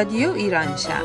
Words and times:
رادیو 0.00 0.32
ایران 0.32 0.76
شب 0.76 1.02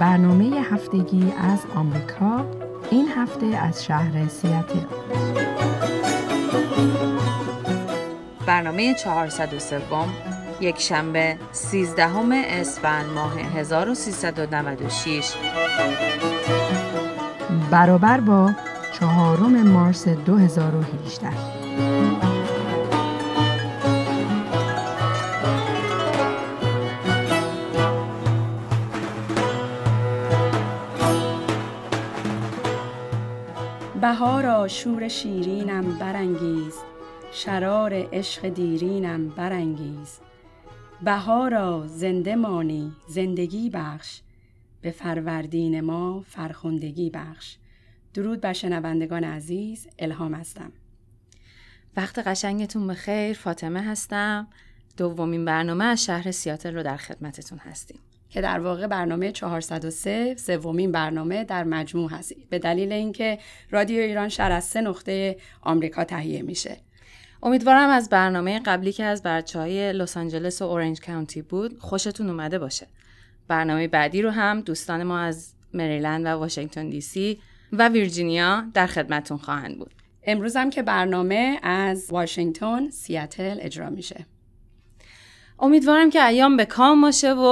برنامه 0.00 0.44
هفتگی 0.44 1.32
از 1.38 1.58
آمریکا 1.74 2.44
این 2.90 3.08
هفته 3.16 3.46
از 3.46 3.84
شهر 3.84 4.28
سیاتل. 4.28 4.78
برنامه 8.46 8.94
403 8.94 9.82
یک 10.60 10.80
شنبه 10.80 11.36
13 11.52 12.08
اسفند 12.46 13.06
ماه 13.14 13.38
1396 13.38 15.32
برابر 17.70 18.20
با 18.20 18.50
چهارم 18.92 19.62
مارس 19.62 20.08
2018 20.08 22.11
بهارا 34.12 34.68
شور 34.68 35.08
شیرینم 35.08 35.98
برانگیز 35.98 36.74
شرار 37.32 38.08
عشق 38.12 38.48
دیرینم 38.48 39.28
برانگیز. 39.28 40.18
بهارا 41.02 41.86
زنده 41.86 42.36
مانی 42.36 42.92
زندگی 43.08 43.70
بخش 43.70 44.20
به 44.80 44.90
فروردین 44.90 45.80
ما 45.80 46.24
فرخندگی 46.28 47.10
بخش. 47.10 47.56
درود 48.14 48.40
بر 48.40 48.52
شنوندگان 48.52 49.24
عزیز 49.24 49.86
الهام 49.98 50.34
هستم. 50.34 50.72
وقت 51.96 52.18
قشنگتون 52.18 52.86
به 52.86 52.94
خیر 52.94 53.32
فاطمه 53.32 53.82
هستم. 53.82 54.48
دومین 54.96 55.44
برنامه 55.44 55.84
از 55.84 56.04
شهر 56.04 56.30
سیاتل 56.30 56.74
رو 56.74 56.82
در 56.82 56.96
خدمتتون 56.96 57.58
هستیم. 57.58 58.00
که 58.32 58.40
در 58.40 58.60
واقع 58.60 58.86
برنامه 58.86 59.32
403 59.32 60.34
سومین 60.38 60.92
برنامه 60.92 61.44
در 61.44 61.64
مجموع 61.64 62.10
هست. 62.10 62.32
به 62.50 62.58
دلیل 62.58 62.92
اینکه 62.92 63.38
رادیو 63.70 64.00
ایران 64.00 64.28
شهر 64.28 64.52
از 64.52 64.64
سه 64.64 64.80
نقطه 64.80 65.36
آمریکا 65.62 66.04
تهیه 66.04 66.42
میشه. 66.42 66.76
امیدوارم 67.42 67.90
از 67.90 68.08
برنامه 68.08 68.60
قبلی 68.60 68.92
که 68.92 69.04
از 69.04 69.22
بچه 69.22 69.58
های 69.58 69.92
لس 69.92 70.16
آنجلس 70.16 70.62
و 70.62 70.64
اورنج 70.64 71.00
کانتی 71.00 71.42
بود 71.42 71.78
خوشتون 71.78 72.30
اومده 72.30 72.58
باشه. 72.58 72.86
برنامه 73.48 73.88
بعدی 73.88 74.22
رو 74.22 74.30
هم 74.30 74.60
دوستان 74.60 75.02
ما 75.02 75.18
از 75.18 75.54
مریلند 75.74 76.26
و 76.26 76.28
واشنگتن 76.28 76.88
دی 76.88 77.00
سی 77.00 77.40
و 77.72 77.88
ویرجینیا 77.88 78.64
در 78.74 78.86
خدمتون 78.86 79.38
خواهند 79.38 79.78
بود. 79.78 79.94
امروز 80.24 80.56
هم 80.56 80.70
که 80.70 80.82
برنامه 80.82 81.58
از 81.62 82.06
واشنگتن 82.10 82.90
سیاتل 82.90 83.58
اجرا 83.60 83.90
میشه. 83.90 84.26
امیدوارم 85.62 86.10
که 86.10 86.26
ایام 86.26 86.56
به 86.56 86.64
کام 86.64 87.00
باشه 87.00 87.32
و 87.32 87.44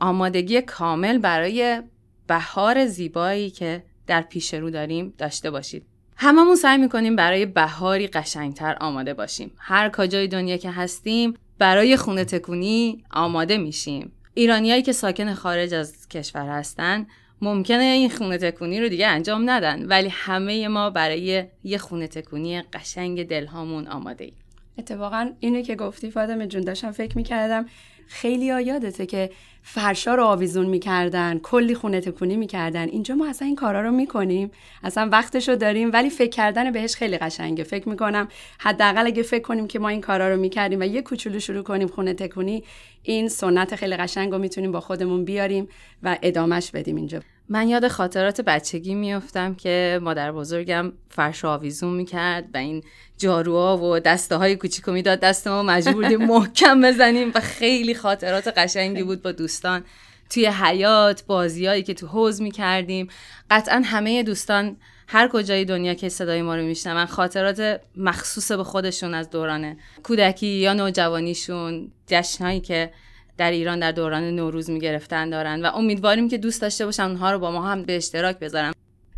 آمادگی 0.00 0.60
کامل 0.62 1.18
برای 1.18 1.82
بهار 2.26 2.86
زیبایی 2.86 3.50
که 3.50 3.82
در 4.06 4.22
پیش 4.22 4.54
رو 4.54 4.70
داریم 4.70 5.14
داشته 5.18 5.50
باشید. 5.50 5.86
هممون 6.16 6.56
سعی 6.56 6.78
می‌کنیم 6.78 7.16
برای 7.16 7.46
بهاری 7.46 8.06
قشنگتر 8.06 8.76
آماده 8.80 9.14
باشیم. 9.14 9.52
هر 9.58 9.90
کجای 9.90 10.28
دنیا 10.28 10.56
که 10.56 10.70
هستیم 10.70 11.34
برای 11.58 11.96
خونه 11.96 12.24
تکونی 12.24 13.04
آماده 13.10 13.58
میشیم. 13.58 14.12
ایرانیایی 14.34 14.82
که 14.82 14.92
ساکن 14.92 15.34
خارج 15.34 15.74
از 15.74 16.08
کشور 16.08 16.48
هستن 16.48 17.06
ممکنه 17.42 17.82
این 17.82 18.10
خونه 18.10 18.38
تکونی 18.38 18.80
رو 18.80 18.88
دیگه 18.88 19.06
انجام 19.06 19.50
ندن 19.50 19.86
ولی 19.86 20.08
همه 20.08 20.68
ما 20.68 20.90
برای 20.90 21.44
یه 21.64 21.78
خونه 21.78 22.08
تکونی 22.08 22.62
قشنگ 22.62 23.28
دلهامون 23.28 23.88
آماده 23.88 24.24
ایم 24.24 24.34
اتفاقا 24.78 25.30
اینو 25.40 25.62
که 25.62 25.74
گفتی 25.74 26.10
فاطمه 26.10 26.46
جون 26.46 26.62
داشتم 26.62 26.90
فکر 26.90 27.16
می‌کردم 27.16 27.66
خیلی 28.08 28.44
یادته 28.44 29.06
که 29.06 29.30
فرشا 29.62 30.14
رو 30.14 30.24
آویزون 30.24 30.66
می‌کردن 30.66 31.38
کلی 31.38 31.74
خونه 31.74 32.00
تکونی 32.00 32.36
می‌کردن. 32.36 32.88
اینجا 32.88 33.14
ما 33.14 33.28
اصلا 33.28 33.46
این 33.46 33.56
کارا 33.56 33.80
رو 33.80 33.90
می‌کنیم. 33.90 34.50
اصلا 34.82 35.08
وقتش 35.12 35.48
رو 35.48 35.56
داریم 35.56 35.90
ولی 35.92 36.10
فکر 36.10 36.30
کردن 36.30 36.70
بهش 36.70 36.94
خیلی 36.94 37.18
قشنگه. 37.18 37.64
فکر 37.64 37.88
می‌کنم 37.88 38.28
حداقل 38.58 39.06
اگه 39.06 39.22
فکر 39.22 39.42
کنیم 39.42 39.66
که 39.66 39.78
ما 39.78 39.88
این 39.88 40.00
کارا 40.00 40.28
رو 40.28 40.40
می‌کردیم 40.40 40.80
و 40.80 40.84
یه 40.84 41.02
کوچولو 41.02 41.40
شروع 41.40 41.62
کنیم 41.62 41.88
خونه 41.88 42.14
تکونی 42.14 42.64
این 43.02 43.28
سنت 43.28 43.76
خیلی 43.76 43.96
قشنگ 43.96 44.32
رو 44.32 44.38
می‌تونیم 44.38 44.72
با 44.72 44.80
خودمون 44.80 45.24
بیاریم 45.24 45.68
و 46.02 46.18
ادامش 46.22 46.70
بدیم 46.70 46.96
اینجا. 46.96 47.20
من 47.48 47.68
یاد 47.68 47.88
خاطرات 47.88 48.40
بچگی 48.40 48.94
میافتم 48.94 49.54
که 49.54 50.00
مادر 50.02 50.32
بزرگم 50.32 50.92
فرش 51.08 51.44
آویزون 51.44 51.94
می‌کرد 51.94 52.44
و 52.54 52.56
این 52.56 52.82
جاروها 53.18 53.78
و 53.78 53.98
دسته 53.98 54.36
های 54.36 54.56
کوچیکو 54.56 54.92
می‌داد 54.92 55.20
دست 55.20 55.48
ما. 55.48 55.62
مجبور 55.62 55.94
بودیم 55.94 56.24
محکم 56.32 56.82
بزنیم 56.82 57.32
و 57.34 57.40
خیلی 57.40 57.94
خاطرات 57.94 58.48
قشنگی 58.48 59.02
بود 59.02 59.22
با 59.22 59.32
دوستان. 59.32 59.84
توی 60.30 60.46
حیات 60.46 61.24
بازیایی 61.26 61.82
که 61.82 61.94
تو 61.94 62.06
حوز 62.06 62.42
می‌کردیم. 62.42 63.08
قطعا 63.50 63.82
همه 63.84 64.22
دوستان 64.22 64.76
هر 65.08 65.28
کجای 65.28 65.64
دنیا 65.64 65.94
که 65.94 66.08
صدای 66.08 66.42
ما 66.42 66.56
رو 66.56 66.62
میشنون 66.62 67.06
خاطرات 67.06 67.80
مخصوص 67.96 68.52
به 68.52 68.64
خودشون 68.64 69.14
از 69.14 69.30
دوران 69.30 69.76
کودکی 70.02 70.46
یا 70.46 70.72
نوجوانیشون 70.72 71.92
جشنهایی 72.06 72.60
که 72.60 72.92
در 73.38 73.50
ایران 73.50 73.78
در 73.78 73.92
دوران 73.92 74.24
نوروز 74.24 74.70
می‌گرفتن 74.70 75.30
دارن 75.30 75.62
و 75.62 75.70
امیدواریم 75.74 76.28
که 76.28 76.38
دوست 76.38 76.62
داشته 76.62 76.84
باشن 76.84 77.02
اونها 77.02 77.32
رو 77.32 77.38
با 77.38 77.50
ما 77.50 77.68
هم 77.68 77.82
به 77.82 77.96
اشتراک 77.96 78.38
بذارن. 78.38 78.72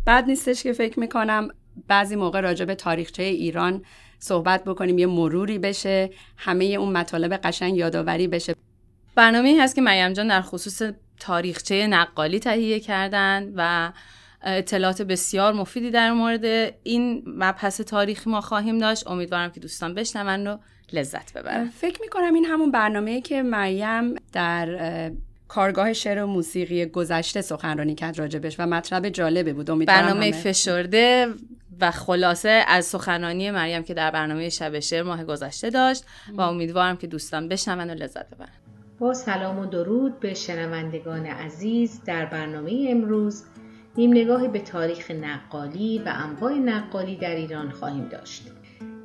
بعد 0.05 0.25
نیستش 0.25 0.63
که 0.63 0.73
فکر 0.73 0.99
می‌کنم 0.99 1.49
بعضی 1.87 2.15
موقع 2.15 2.41
راجع 2.41 2.65
به 2.65 2.75
تاریخچه 2.75 3.23
ایران 3.23 3.81
صحبت 4.19 4.63
بکنیم 4.63 4.99
یه 4.99 5.05
مروری 5.05 5.59
بشه 5.59 6.09
همه 6.37 6.65
اون 6.65 6.91
مطالب 6.91 7.33
قشنگ 7.33 7.77
یادآوری 7.77 8.27
بشه. 8.27 8.55
برنامه 9.15 9.57
هست 9.61 9.75
که 9.75 9.81
مریم 9.81 10.13
جان 10.13 10.27
در 10.27 10.41
خصوص 10.41 10.81
تاریخچه 11.19 11.87
نقالی 11.87 12.39
تهیه 12.39 12.79
کردن 12.79 13.53
و 13.55 13.91
اطلاعات 14.43 15.01
بسیار 15.01 15.53
مفیدی 15.53 15.91
در 15.91 16.11
مورد 16.11 16.73
این 16.83 17.23
مبحث 17.27 17.81
تاریخی 17.81 18.29
ما 18.29 18.41
خواهیم 18.41 18.77
داشت. 18.77 19.07
امیدوارم 19.07 19.51
که 19.51 19.59
دوستان 19.59 19.93
بشنون 19.93 20.47
رو 20.47 20.59
لذت 20.93 21.33
ببرن. 21.33 21.69
فکر 21.69 22.01
می‌کنم 22.01 22.33
این 22.33 22.45
همون 22.45 22.71
برنامه 22.71 23.21
که 23.21 23.43
مریم 23.43 24.15
در 24.33 25.11
کارگاه 25.47 25.93
شعر 25.93 26.23
و 26.23 26.27
موسیقی 26.27 26.85
گذشته 26.85 27.41
سخنرانی 27.41 27.95
کرد 27.95 28.19
راجبش 28.19 28.59
و 28.59 28.65
مطلب 28.65 29.09
جالبه 29.09 29.53
بود. 29.53 29.71
امیدوارم 29.71 30.01
برنامه 30.01 30.31
فشرده 30.31 31.27
و 31.81 31.91
خلاصه 31.91 32.63
از 32.67 32.85
سخنرانی 32.85 33.51
مریم 33.51 33.83
که 33.83 33.93
در 33.93 34.11
برنامه 34.11 34.49
شب 34.49 34.79
شعر 34.79 35.03
ماه 35.03 35.23
گذشته 35.23 35.69
داشت 35.69 36.03
و 36.33 36.41
امیدوارم 36.41 36.97
که 36.97 37.07
دوستان 37.07 37.47
بشنون 37.47 37.89
و 37.89 37.93
لذت 37.93 38.29
ببرن. 38.35 38.49
با 38.99 39.13
سلام 39.13 39.59
و 39.59 39.65
درود 39.65 40.19
به 40.19 40.33
شنوندگان 40.33 41.25
عزیز 41.25 42.01
در 42.05 42.25
برنامه 42.25 42.87
امروز 42.89 43.43
نیم 43.99 44.11
نگاهی 44.11 44.47
به 44.47 44.59
تاریخ 44.59 45.11
نقالی 45.11 46.01
و 46.05 46.13
انواع 46.15 46.53
نقالی 46.53 47.15
در 47.15 47.35
ایران 47.35 47.69
خواهیم 47.71 48.07
داشت. 48.07 48.51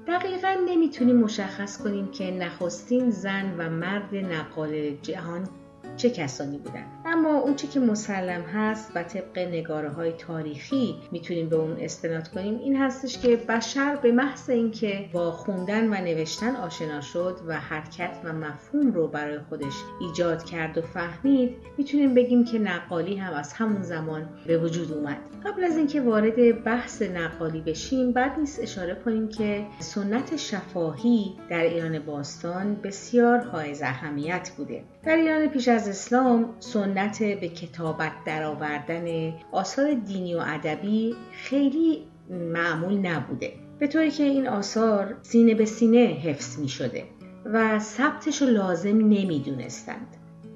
دقیقا 0.06 0.56
نمی‌تونیم 0.69 1.16
مشخص 1.16 1.82
کنیم 1.82 2.10
که 2.10 2.31
نخستین 2.31 3.10
زن 3.10 3.54
و 3.59 3.71
مرد 3.71 4.15
نقال 4.15 4.91
جهان 5.03 5.49
چه 5.97 6.10
کسانی 6.10 6.59
بودن. 6.59 6.84
اما 7.06 7.38
اون 7.38 7.55
چی 7.55 7.66
که 7.66 7.81
مسلم 7.81 8.41
هست 8.41 8.91
و 8.94 9.03
طبق 9.03 9.38
نگاره 9.38 9.88
های 9.91 10.12
تاریخی 10.12 10.94
می‌تونیم 11.12 11.49
به 11.49 11.56
اون 11.56 11.77
استناد 11.81 12.28
کنیم 12.28 12.59
این 12.59 12.77
هستش 12.77 13.19
که 13.19 13.37
بشر 13.37 13.97
به 13.97 14.12
محض 14.12 14.50
اینکه 14.50 15.09
با 15.12 15.33
خوندن 15.33 15.88
و 15.88 16.04
نوشتن 16.04 16.56
آشنا 16.56 17.00
شد 17.00 17.37
و 17.47 17.60
حرکت 17.60 18.16
و 18.25 18.33
مفهوم 18.33 18.93
رو 18.93 19.09
برای 19.09 19.38
خودش 19.38 19.75
ایجاد 20.00 20.44
کرد 20.44 20.78
و 20.78 20.83
فهمید 20.83 21.56
می‌تونیم 21.78 22.15
بگیم 22.15 22.45
که 22.45 22.59
نقالی 22.59 23.16
هم 23.16 23.33
از 23.33 23.53
همون 23.53 23.83
زمان 23.83 24.28
به 24.47 24.59
وجود 24.59 24.92
اومد. 24.92 25.18
قبل 25.47 25.65
از 25.65 25.77
اینکه 25.77 26.01
وارد 26.01 26.65
بحث 26.65 27.03
نقالی 27.03 27.60
بشیم 27.60 28.13
بعد 28.13 28.39
نیست 28.39 28.60
اشاره 28.60 28.95
کنیم 28.95 29.28
که 29.28 29.66
سنت 29.80 30.36
شفاهی 30.36 31.36
در 31.51 31.63
ایران 31.63 31.98
باستان 31.98 32.74
بسیار 32.74 33.39
حائز 33.39 33.83
اهمیت 33.83 34.51
بوده. 34.57 34.84
در 35.06 35.16
ایران 35.16 35.47
پیش 35.47 35.68
از 35.68 35.89
اسلام 35.89 36.54
سنت 36.60 37.22
به 37.22 37.48
کتابت 37.48 38.12
درآوردن 38.27 39.33
آثار 39.53 39.95
دینی 39.95 40.34
و 40.34 40.42
ادبی 40.47 41.16
خیلی 41.33 42.06
معمول 42.30 43.06
نبوده. 43.06 43.53
به 43.78 43.86
طوری 43.86 44.10
که 44.10 44.22
این 44.22 44.48
آثار 44.48 45.16
سینه 45.22 45.54
به 45.54 45.65
سینه 45.65 45.98
حفظ 45.98 46.59
می 46.59 46.68
شده 46.68 47.04
و 47.45 47.78
ثبتش 47.78 48.42
رو 48.42 48.48
لازم 48.48 48.97
نمی 48.97 49.42
دونستند 49.47 50.06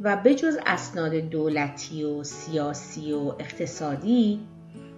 و 0.02 0.16
بجز 0.16 0.58
اسناد 0.66 1.14
دولتی 1.14 2.04
و 2.04 2.22
سیاسی 2.22 3.12
و 3.12 3.18
اقتصادی 3.18 4.40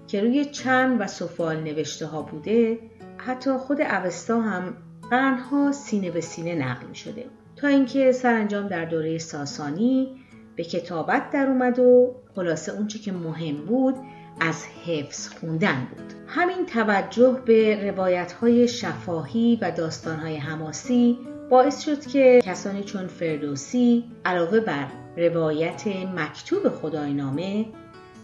که 0.07 0.21
روی 0.21 0.45
چند 0.45 1.01
و 1.01 1.07
سفال 1.07 1.61
نوشته 1.61 2.07
ها 2.07 2.23
بوده 2.23 2.79
حتی 3.17 3.51
خود 3.51 3.81
اوستا 3.81 4.41
هم 4.41 4.77
قرنها 5.11 5.73
سینه 5.73 6.11
به 6.11 6.21
سینه 6.21 6.55
نقل 6.55 6.87
می 6.87 6.95
شده 6.95 7.25
تا 7.61 7.69
اینکه 7.69 8.13
سرانجام 8.13 8.69
در 8.69 8.85
دوره 8.85 9.19
ساسانی 9.19 10.09
به 10.57 10.65
کتابت 10.65 11.31
در 11.31 11.47
اومد 11.47 11.79
و 11.79 12.15
خلاصه 12.35 12.73
اونچه 12.73 12.99
که 12.99 13.13
مهم 13.13 13.57
بود 13.57 13.95
از 14.41 14.65
حفظ 14.87 15.29
خوندن 15.29 15.89
بود. 15.91 16.13
همین 16.27 16.67
توجه 16.67 17.43
به 17.47 17.91
روایت 17.91 18.33
های 18.33 18.69
شفاهی 18.69 19.59
و 19.63 19.71
داستان 19.71 20.17
های 20.17 20.37
حماسی 20.37 21.19
باعث 21.51 21.85
شد 21.85 22.07
که 22.07 22.41
کسانی 22.45 22.85
چون 22.85 23.07
فردوسی 23.07 24.05
علاوه 24.25 24.61
بر 24.61 24.87
روایت 25.17 25.87
مکتوب 26.17 26.69
خداینامه 26.69 27.67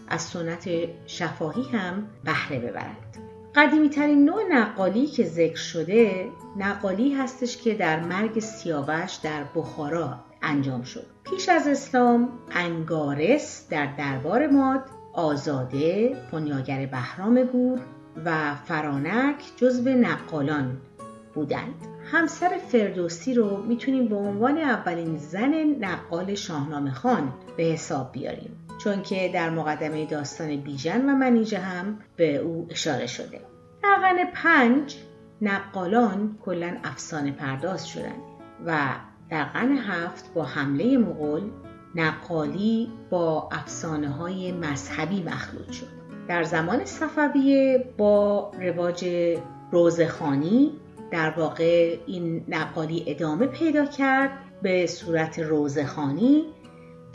از 0.07 0.21
سنت 0.21 0.69
شفاهی 1.07 1.63
هم 1.63 2.07
بهره 2.23 2.59
ببرند. 2.59 3.26
قدیمی 3.55 3.89
ترین 3.89 4.25
نوع 4.25 4.41
نقالی 4.51 5.07
که 5.07 5.23
ذکر 5.23 5.55
شده 5.55 6.29
نقالی 6.57 7.13
هستش 7.13 7.57
که 7.57 7.73
در 7.73 7.99
مرگ 7.99 8.39
سیاوش 8.39 9.15
در 9.23 9.43
بخارا 9.55 10.19
انجام 10.41 10.83
شد. 10.83 11.05
پیش 11.23 11.49
از 11.49 11.67
اسلام 11.67 12.29
انگارس 12.51 13.67
در 13.69 13.95
دربار 13.97 14.47
ماد 14.47 14.83
آزاده 15.13 16.15
پنیاگر 16.31 16.85
بهرام 16.85 17.43
گور 17.43 17.79
و 18.25 18.55
فرانک 18.55 19.35
جزو 19.57 19.89
نقالان 19.89 20.77
بودند. 21.33 21.73
همسر 22.11 22.57
فردوسی 22.71 23.33
رو 23.33 23.63
می‌تونیم 23.63 24.07
به 24.07 24.15
عنوان 24.15 24.57
اولین 24.57 25.17
زن 25.17 25.53
نقال 25.79 26.35
شاهنامه 26.35 26.91
خان 26.91 27.33
به 27.57 27.63
حساب 27.63 28.11
بیاریم. 28.11 28.66
چون 28.87 29.01
که 29.01 29.29
در 29.33 29.49
مقدمه 29.49 30.05
داستان 30.05 30.55
بیژن 30.55 31.09
و 31.09 31.15
منیژه 31.15 31.59
هم 31.59 31.99
به 32.15 32.35
او 32.35 32.67
اشاره 32.69 33.07
شده. 33.07 33.41
در 33.83 33.95
قرن 34.01 34.31
پنج 34.33 34.95
نقالان 35.41 36.37
کلا 36.45 36.77
افسانه 36.83 37.31
پرداز 37.31 37.87
شدند 37.87 38.21
و 38.65 38.79
در 39.29 39.43
قرن 39.43 39.77
هفت 39.77 40.33
با 40.33 40.43
حمله 40.43 40.97
مغول 40.97 41.41
نقالی 41.95 42.91
با 43.09 43.49
افسانه 43.51 44.09
های 44.09 44.51
مذهبی 44.51 45.23
مخلوط 45.23 45.71
شد. 45.71 45.87
در 46.27 46.43
زمان 46.43 46.85
صفویه 46.85 47.85
با 47.97 48.51
رواج 48.59 49.05
روزخانی 49.71 50.71
در 51.11 51.29
واقع 51.29 51.97
این 52.05 52.45
نقالی 52.47 53.03
ادامه 53.07 53.47
پیدا 53.47 53.85
کرد 53.85 54.31
به 54.61 54.85
صورت 54.87 55.39
روزخانی 55.39 56.45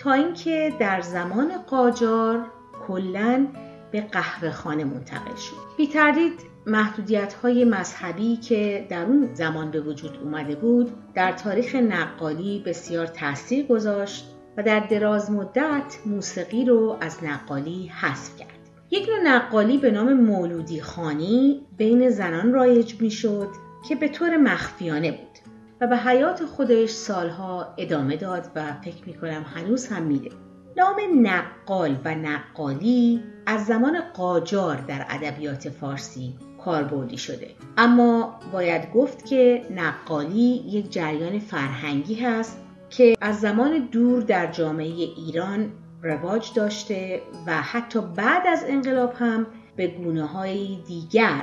تا 0.02 0.12
اینکه 0.12 0.72
در 0.81 1.00
زمان 1.00 1.58
قاجار 1.66 2.46
کلا 2.87 3.46
به 3.93 4.00
قهوه 4.00 4.50
خانه 4.50 4.84
منتقل 4.84 5.37
شد. 5.37 5.56
بی 5.76 5.87
تردید 5.87 6.32
محدودیت 6.66 7.34
های 7.34 7.64
مذهبی 7.64 8.37
که 8.37 8.87
در 8.90 9.02
اون 9.02 9.34
زمان 9.34 9.70
به 9.70 9.81
وجود 9.81 10.19
اومده 10.22 10.54
بود 10.54 10.90
در 11.14 11.32
تاریخ 11.32 11.75
نقالی 11.75 12.62
بسیار 12.66 13.06
تاثیر 13.06 13.66
گذاشت 13.66 14.34
و 14.56 14.62
در 14.62 14.81
دراز 14.81 15.31
مدت 15.31 15.99
موسیقی 16.06 16.64
رو 16.64 16.96
از 17.00 17.25
نقالی 17.25 17.87
حذف 17.87 18.37
کرد. 18.37 18.49
یک 18.90 19.08
نوع 19.08 19.34
نقالی 19.34 19.78
به 19.78 19.90
نام 19.90 20.12
مولودی 20.12 20.81
خانی 20.81 21.66
بین 21.76 22.10
زنان 22.10 22.52
رایج 22.52 23.00
می 23.00 23.10
شد 23.10 23.49
که 23.88 23.94
به 23.96 24.08
طور 24.08 24.37
مخفیانه 24.37 25.10
بود. 25.10 25.31
و 25.82 25.87
به 25.87 25.96
حیات 25.96 26.44
خودش 26.44 26.90
سالها 26.90 27.75
ادامه 27.76 28.17
داد 28.17 28.46
و 28.56 28.73
فکر 28.73 29.06
می 29.06 29.14
کنم 29.14 29.46
هنوز 29.55 29.87
هم 29.87 30.02
میده. 30.02 30.31
نام 30.76 30.96
نقال 31.26 31.96
و 32.05 32.14
نقالی 32.14 33.23
از 33.46 33.67
زمان 33.67 34.00
قاجار 34.14 34.76
در 34.76 35.06
ادبیات 35.08 35.69
فارسی 35.69 36.34
کاربردی 36.64 37.19
شده 37.19 37.50
اما 37.76 38.40
باید 38.52 38.93
گفت 38.93 39.26
که 39.26 39.62
نقالی 39.70 40.62
یک 40.67 40.93
جریان 40.93 41.38
فرهنگی 41.38 42.14
هست 42.14 42.58
که 42.90 43.17
از 43.20 43.40
زمان 43.40 43.78
دور 43.78 44.23
در 44.23 44.52
جامعه 44.52 44.93
ایران 45.17 45.73
رواج 46.02 46.50
داشته 46.55 47.23
و 47.46 47.62
حتی 47.62 48.00
بعد 48.00 48.46
از 48.46 48.64
انقلاب 48.69 49.14
هم 49.14 49.46
به 49.76 49.87
گونه 49.87 50.26
های 50.26 50.78
دیگر 50.87 51.43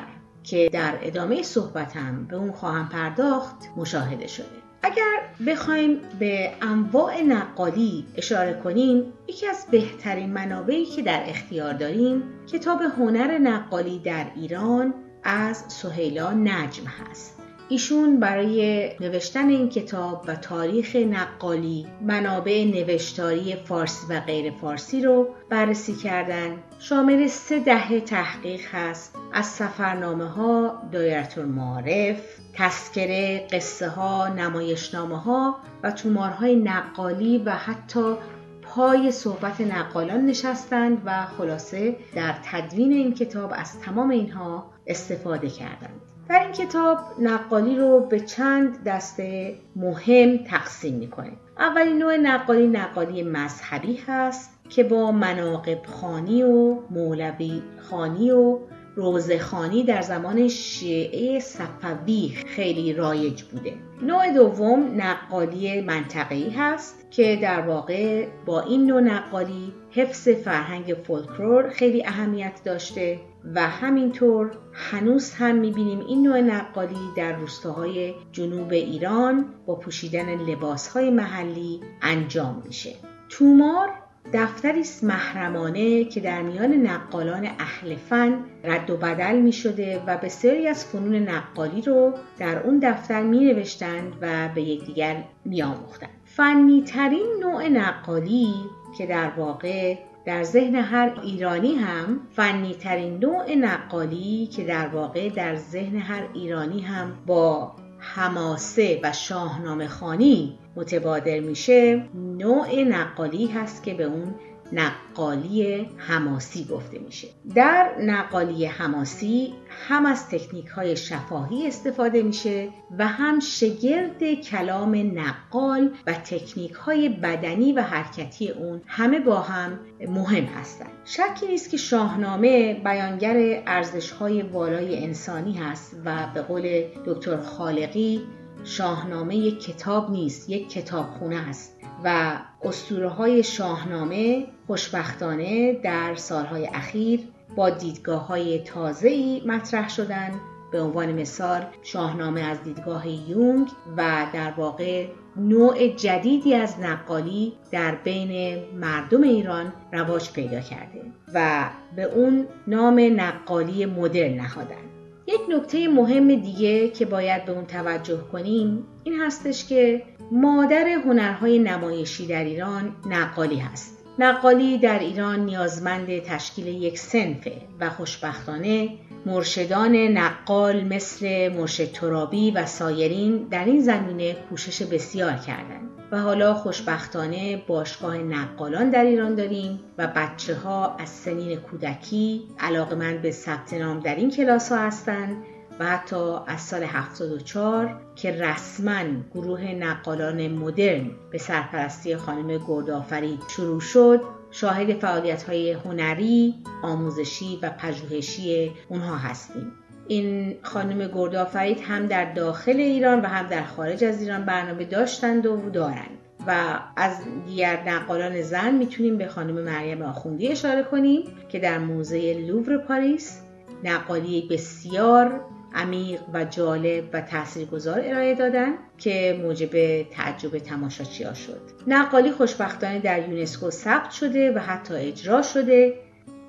که 0.50 0.70
در 0.74 0.98
ادامه 1.02 1.44
صحبتم 1.44 2.26
به 2.26 2.36
اون 2.36 2.52
خواهم 2.52 2.90
پرداخت 2.90 3.56
مشاهده 3.78 4.28
شده. 4.28 4.46
اگر 4.84 5.20
بخوایم 5.48 6.02
به 6.20 6.52
انواع 6.62 7.22
نقالی 7.22 8.06
اشاره 8.16 8.54
کنیم 8.64 9.14
یکی 9.28 9.48
از 9.48 9.66
بهترین 9.72 10.34
منابعی 10.34 10.86
که 10.86 11.02
در 11.02 11.24
اختیار 11.26 11.74
داریم 11.74 12.24
کتاب 12.52 12.82
هنر 12.82 13.38
نقالی 13.38 14.00
در 14.00 14.26
ایران 14.36 14.94
از 15.24 15.66
سهیلا 15.68 16.32
نجم 16.32 16.84
هست. 16.86 17.39
ایشون 17.70 18.20
برای 18.20 18.90
نوشتن 19.00 19.50
این 19.50 19.70
کتاب 19.70 20.24
و 20.28 20.36
تاریخ 20.36 20.96
نقالی 20.96 21.88
منابع 22.02 22.66
نوشتاری 22.66 23.56
فارسی 23.56 24.06
و 24.10 24.20
غیر 24.20 24.52
فارسی 24.52 25.02
رو 25.02 25.28
بررسی 25.50 25.96
کردن. 25.96 26.58
شامل 26.80 27.28
سه 27.28 27.60
دهه 27.60 28.00
تحقیق 28.00 28.62
هست. 28.72 29.16
از 29.34 29.46
سفرنامه 29.46 30.26
ها 30.26 30.84
دایرت 30.92 31.38
المعارف 31.38 32.22
تسکره 32.54 33.48
قصه 33.52 33.90
ها 33.90 34.28
نمایشنامه 34.28 35.20
ها 35.22 35.56
و 35.84 35.92
تومارهای 35.92 36.56
نقالی 36.56 37.38
و 37.38 37.52
حتی 37.52 38.16
پای 38.62 39.12
صحبت 39.12 39.62
نقالان 39.62 40.26
نشستند 40.26 41.02
و 41.06 41.26
خلاصه 41.26 41.96
در 42.16 42.36
تدوین 42.44 42.92
این 42.92 43.14
کتاب 43.14 43.52
از 43.56 43.80
تمام 43.80 44.10
اینها 44.10 44.72
استفاده 44.88 45.50
کردند. 45.50 46.09
در 46.30 46.40
این 46.44 46.52
کتاب 46.52 46.98
نقالی 47.20 47.76
رو 47.76 48.00
به 48.00 48.20
چند 48.20 48.84
دسته 48.84 49.56
مهم 49.76 50.38
تقسیم 50.38 50.96
می‌کنیم. 50.96 51.38
اولین 51.58 51.98
نوع 51.98 52.18
نقالی 52.18 52.68
نقالی 52.68 53.24
مذهبی 53.24 54.00
هست 54.08 54.60
که 54.70 54.84
با 54.84 55.12
مناقب 55.12 55.86
خانی 55.86 56.44
و 56.44 56.78
مولوی 56.90 57.62
خانی 57.90 58.32
و 58.32 58.58
روزخانی 58.96 59.84
در 59.84 60.02
زمان 60.02 60.48
شیعه 60.48 61.40
صفوی 61.40 62.34
خیلی 62.48 62.94
رایج 62.94 63.44
بوده. 63.44 63.74
نوع 64.02 64.34
دوم 64.34 65.02
نقالی 65.02 65.82
منطقه‌ای 65.82 66.50
هست 66.50 67.12
که 67.12 67.40
در 67.42 67.62
واقع 67.62 68.28
با 68.46 68.62
این 68.62 68.86
نوع 68.86 69.02
نقالی 69.02 69.74
حفظ 69.92 70.30
فرهنگ 70.30 70.96
فولکلور 71.04 71.70
خیلی 71.70 72.06
اهمیت 72.06 72.62
داشته. 72.66 73.20
و 73.56 73.62
همینطور 73.62 74.52
هنوز 74.74 75.34
هم 75.34 75.56
می‌بینیم 75.56 76.00
این 76.00 76.24
نوع 76.24 76.42
نقالی 76.42 77.10
در 77.18 77.36
روستاهای 77.36 78.14
جنوب 78.32 78.72
ایران 78.72 79.46
با 79.66 79.76
پوشیدن 79.76 80.36
لباسهای 80.36 81.10
محلی 81.10 81.82
انجام 82.02 82.64
میشه 82.66 82.96
تومار 83.30 83.90
دفتری 84.34 84.80
است 84.80 85.04
محرمانه 85.04 86.04
که 86.04 86.20
در 86.20 86.42
میان 86.42 86.74
نقالان 86.74 87.50
اهل 87.60 87.96
فن 87.96 88.40
رد 88.64 88.90
و 88.90 88.98
بدل 88.98 89.40
می 89.40 89.54
شده 89.54 90.04
و 90.08 90.18
بسیاری 90.18 90.68
از 90.68 90.86
فنون 90.86 91.16
نقالی 91.16 91.82
رو 91.82 92.14
در 92.38 92.64
اون 92.64 92.80
دفتر 92.80 93.24
می 93.24 93.40
نوشتند 93.40 94.14
و 94.22 94.50
به 94.56 94.62
یکدیگر 94.62 95.24
می 95.46 95.64
آموختند. 95.64 96.10
فنی 96.26 96.84
ترین 96.84 97.28
نوع 97.40 97.68
نقالی 97.68 98.54
که 98.98 99.06
در 99.06 99.30
واقع 99.38 99.96
در 100.30 100.44
ذهن 100.44 100.76
هر 100.76 101.20
ایرانی 101.24 101.76
هم 101.76 102.20
فنی 102.36 102.74
ترین 102.74 103.20
نوع 103.20 103.56
نقالی 103.56 104.48
که 104.48 104.64
در 104.64 104.88
واقع 104.88 105.30
در 105.30 105.56
ذهن 105.56 105.96
هر 105.96 106.28
ایرانی 106.34 106.82
هم 106.82 107.12
با 107.26 107.76
حماسه 108.00 109.00
و 109.04 109.12
شاهنامه 109.14 109.88
خانی 109.88 110.60
متبادر 110.76 111.40
میشه 111.40 112.04
نوع 112.16 112.84
نقالی 112.84 113.48
هست 113.48 113.84
که 113.84 113.94
به 113.94 114.04
اون 114.04 114.36
نقالی 114.74 115.90
حماسی 115.98 116.66
گفته 116.66 117.00
میشه. 117.00 117.28
در 117.56 117.92
نقالی 118.02 118.66
حماسی 118.66 119.54
هم 119.88 120.06
از 120.06 120.30
تکنیک 120.30 120.68
های 120.68 120.98
شفاهی 120.98 121.68
استفاده 121.68 122.24
میشه 122.24 122.70
و 122.98 123.08
هم 123.08 123.40
شگرد 123.40 124.34
کلام 124.34 125.20
نقال 125.20 125.92
و 126.08 126.14
تکنیک 126.14 126.72
های 126.72 127.10
بدنی 127.10 127.74
و 127.74 127.82
حرکتی 127.82 128.50
اون 128.50 128.82
همه 128.88 129.20
با 129.20 129.40
هم 129.40 129.80
مهم 130.08 130.44
هستند 130.44 130.92
شکی 131.06 131.48
نیست 131.48 131.70
که 131.70 131.78
شاهنامه 131.78 132.74
بیانگر 132.74 133.64
ارزش 133.68 134.12
های 134.12 134.42
والای 134.42 135.04
انسانی 135.04 135.54
هست 135.54 135.96
و 136.06 136.28
به 136.34 136.42
قول 136.42 136.84
دکتر 137.06 137.38
خالقی 137.38 138.22
شاهنامه 138.64 139.36
یک 139.36 139.64
کتاب 139.64 140.12
نیست 140.12 140.50
یک 140.50 140.70
کتابخونه 140.70 141.36
است 141.50 141.76
و 142.04 142.38
اسطوره 142.64 143.10
های 143.10 143.44
شاهنامه 143.44 144.46
خوشبختانه 144.68 145.74
در 145.74 146.16
سالهای 146.16 146.68
اخیر 146.68 147.20
با 147.56 147.70
دیدگاه 147.70 148.28
های 148.28 148.60
تازه‌ای 148.60 149.42
مطرح 149.46 149.90
شدن. 149.90 150.42
به 150.72 150.82
عنوان 150.82 151.12
مثال 151.12 151.66
شاهنامه 151.84 152.42
از 152.42 152.64
دیدگاه 152.64 153.08
یونگ 153.08 153.68
و 153.98 154.28
در 154.34 154.52
واقع 154.52 155.08
نوع 155.36 155.88
جدیدی 155.88 156.54
از 156.54 156.80
نقالی 156.80 157.54
در 157.72 157.96
بین 157.96 158.60
مردم 158.76 159.24
ایران 159.24 159.74
رواج 159.94 160.32
پیدا 160.32 160.60
کرده 160.60 161.02
و 161.34 161.70
به 161.96 162.04
اون 162.04 162.48
نام 162.68 163.00
نقالی 163.00 163.86
مدرن 163.86 164.34
نهادن. 164.34 164.89
یک 165.34 165.42
نکته 165.50 165.88
مهم 165.88 166.36
دیگه 166.36 166.90
که 166.90 167.06
باید 167.06 167.46
به 167.46 167.52
اون 167.52 167.66
توجه 167.66 168.22
کنیم 168.32 168.84
این 169.04 169.22
هستش 169.22 169.66
که 169.66 170.04
مادر 170.32 170.88
هنرهای 170.88 171.60
نمایشی 171.60 172.28
در 172.28 172.44
ایران 172.44 172.96
نقالی 173.10 173.58
هست. 173.58 173.99
نقالی 174.22 174.78
در 174.78 175.00
ایران 175.00 175.40
نیازمند 175.46 176.20
تشکیل 176.20 176.68
یک 176.68 176.98
سنفه 176.98 177.52
و 177.80 177.90
خوشبختانه 177.90 178.90
مرشدان 179.26 179.96
نقال 179.96 180.84
مثل 180.84 181.54
مرشد 181.54 181.92
ترابی 181.92 182.52
و 182.52 182.66
سایرین 182.66 183.48
در 183.52 183.66
این 183.66 183.82
زمینه 183.82 184.34
کوشش 184.34 184.82
بسیار 184.82 185.34
کردند 185.34 185.90
و 186.12 186.20
حالا 186.20 186.54
خوشبختانه 186.54 187.64
باشگاه 187.68 188.18
نقالان 188.18 188.90
در 188.90 189.04
ایران 189.04 189.36
داریم 189.36 189.80
و 189.98 190.08
بچه 190.08 190.56
ها 190.56 190.96
از 190.96 191.10
سنین 191.10 191.56
کودکی 191.56 192.42
علاقه 192.60 192.96
من 192.96 193.18
به 193.18 193.32
ثبت 193.32 193.74
نام 193.74 194.00
در 194.00 194.16
این 194.16 194.32
کلاس 194.32 194.72
ها 194.72 194.78
هستند 194.78 195.44
و 195.80 195.86
حتی 195.86 196.36
از 196.48 196.62
سال 196.62 196.84
74 196.84 198.02
که 198.16 198.32
رسما 198.32 199.04
گروه 199.34 199.62
نقالان 199.62 200.48
مدرن 200.48 201.12
به 201.32 201.38
سرپرستی 201.38 202.16
خانم 202.16 202.58
گردآفرید 202.68 203.40
شروع 203.50 203.80
شد 203.80 204.22
شاهد 204.52 205.00
فعالیت 205.00 205.44
های 205.44 205.72
هنری، 205.72 206.56
آموزشی 206.84 207.60
و 207.62 207.70
پژوهشی 207.70 208.72
اونها 208.90 209.16
هستیم. 209.16 209.72
این 210.08 210.56
خانم 210.62 211.08
گردآفرید 211.08 211.80
هم 211.80 212.06
در 212.06 212.34
داخل 212.34 212.78
ایران 212.78 213.22
و 213.22 213.26
هم 213.26 213.48
در 213.48 213.64
خارج 213.64 214.04
از 214.04 214.22
ایران 214.22 214.46
برنامه 214.46 214.86
داشتند 214.86 215.46
و 215.46 215.70
دارند. 215.70 216.18
و 216.48 216.80
از 216.96 217.18
دیگر 217.46 217.84
نقالان 217.88 218.42
زن 218.42 218.74
می‌تونیم 218.76 219.18
به 219.18 219.28
خانم 219.28 219.56
مریم 219.56 220.02
آخوندی 220.02 220.48
اشاره 220.48 220.84
کنیم 220.84 221.24
که 221.50 221.60
در 221.60 221.80
موزه 221.80 222.34
لوور 222.34 222.78
پاریس 222.78 223.42
نقالی 223.84 224.48
بسیار 224.52 225.42
عمیق 225.74 226.20
و 226.34 226.46
جالب 226.46 227.04
و 227.14 227.22
تاثیرگذار 227.22 228.02
ارائه 228.04 228.36
دادن 228.36 228.74
که 228.98 229.40
موجب 229.44 230.04
تعجب 230.04 230.68
ها 230.68 230.90
شد. 231.34 231.62
نقالی 231.88 232.32
خوشبختانه 232.32 233.00
در 233.00 233.30
یونسکو 233.30 233.70
ثبت 233.70 234.12
شده 234.12 234.52
و 234.52 234.60
حتی 234.60 234.94
اجرا 234.94 235.42
شده 235.42 235.94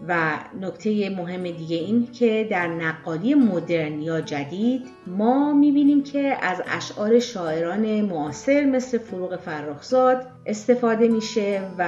و 0.09 0.39
نکته 0.61 1.11
مهم 1.11 1.43
دیگه 1.43 1.77
این 1.77 2.13
که 2.13 2.47
در 2.51 2.67
نقالی 2.67 3.35
مدرن 3.35 4.01
یا 4.01 4.21
جدید 4.21 4.83
ما 5.07 5.53
می‌بینیم 5.53 6.03
که 6.03 6.37
از 6.43 6.63
اشعار 6.67 7.19
شاعران 7.19 8.01
معاصر 8.01 8.65
مثل 8.65 8.99
فروغ 8.99 9.37
فرخزاد 9.37 10.27
استفاده 10.47 11.09
میشه 11.09 11.63
و 11.79 11.85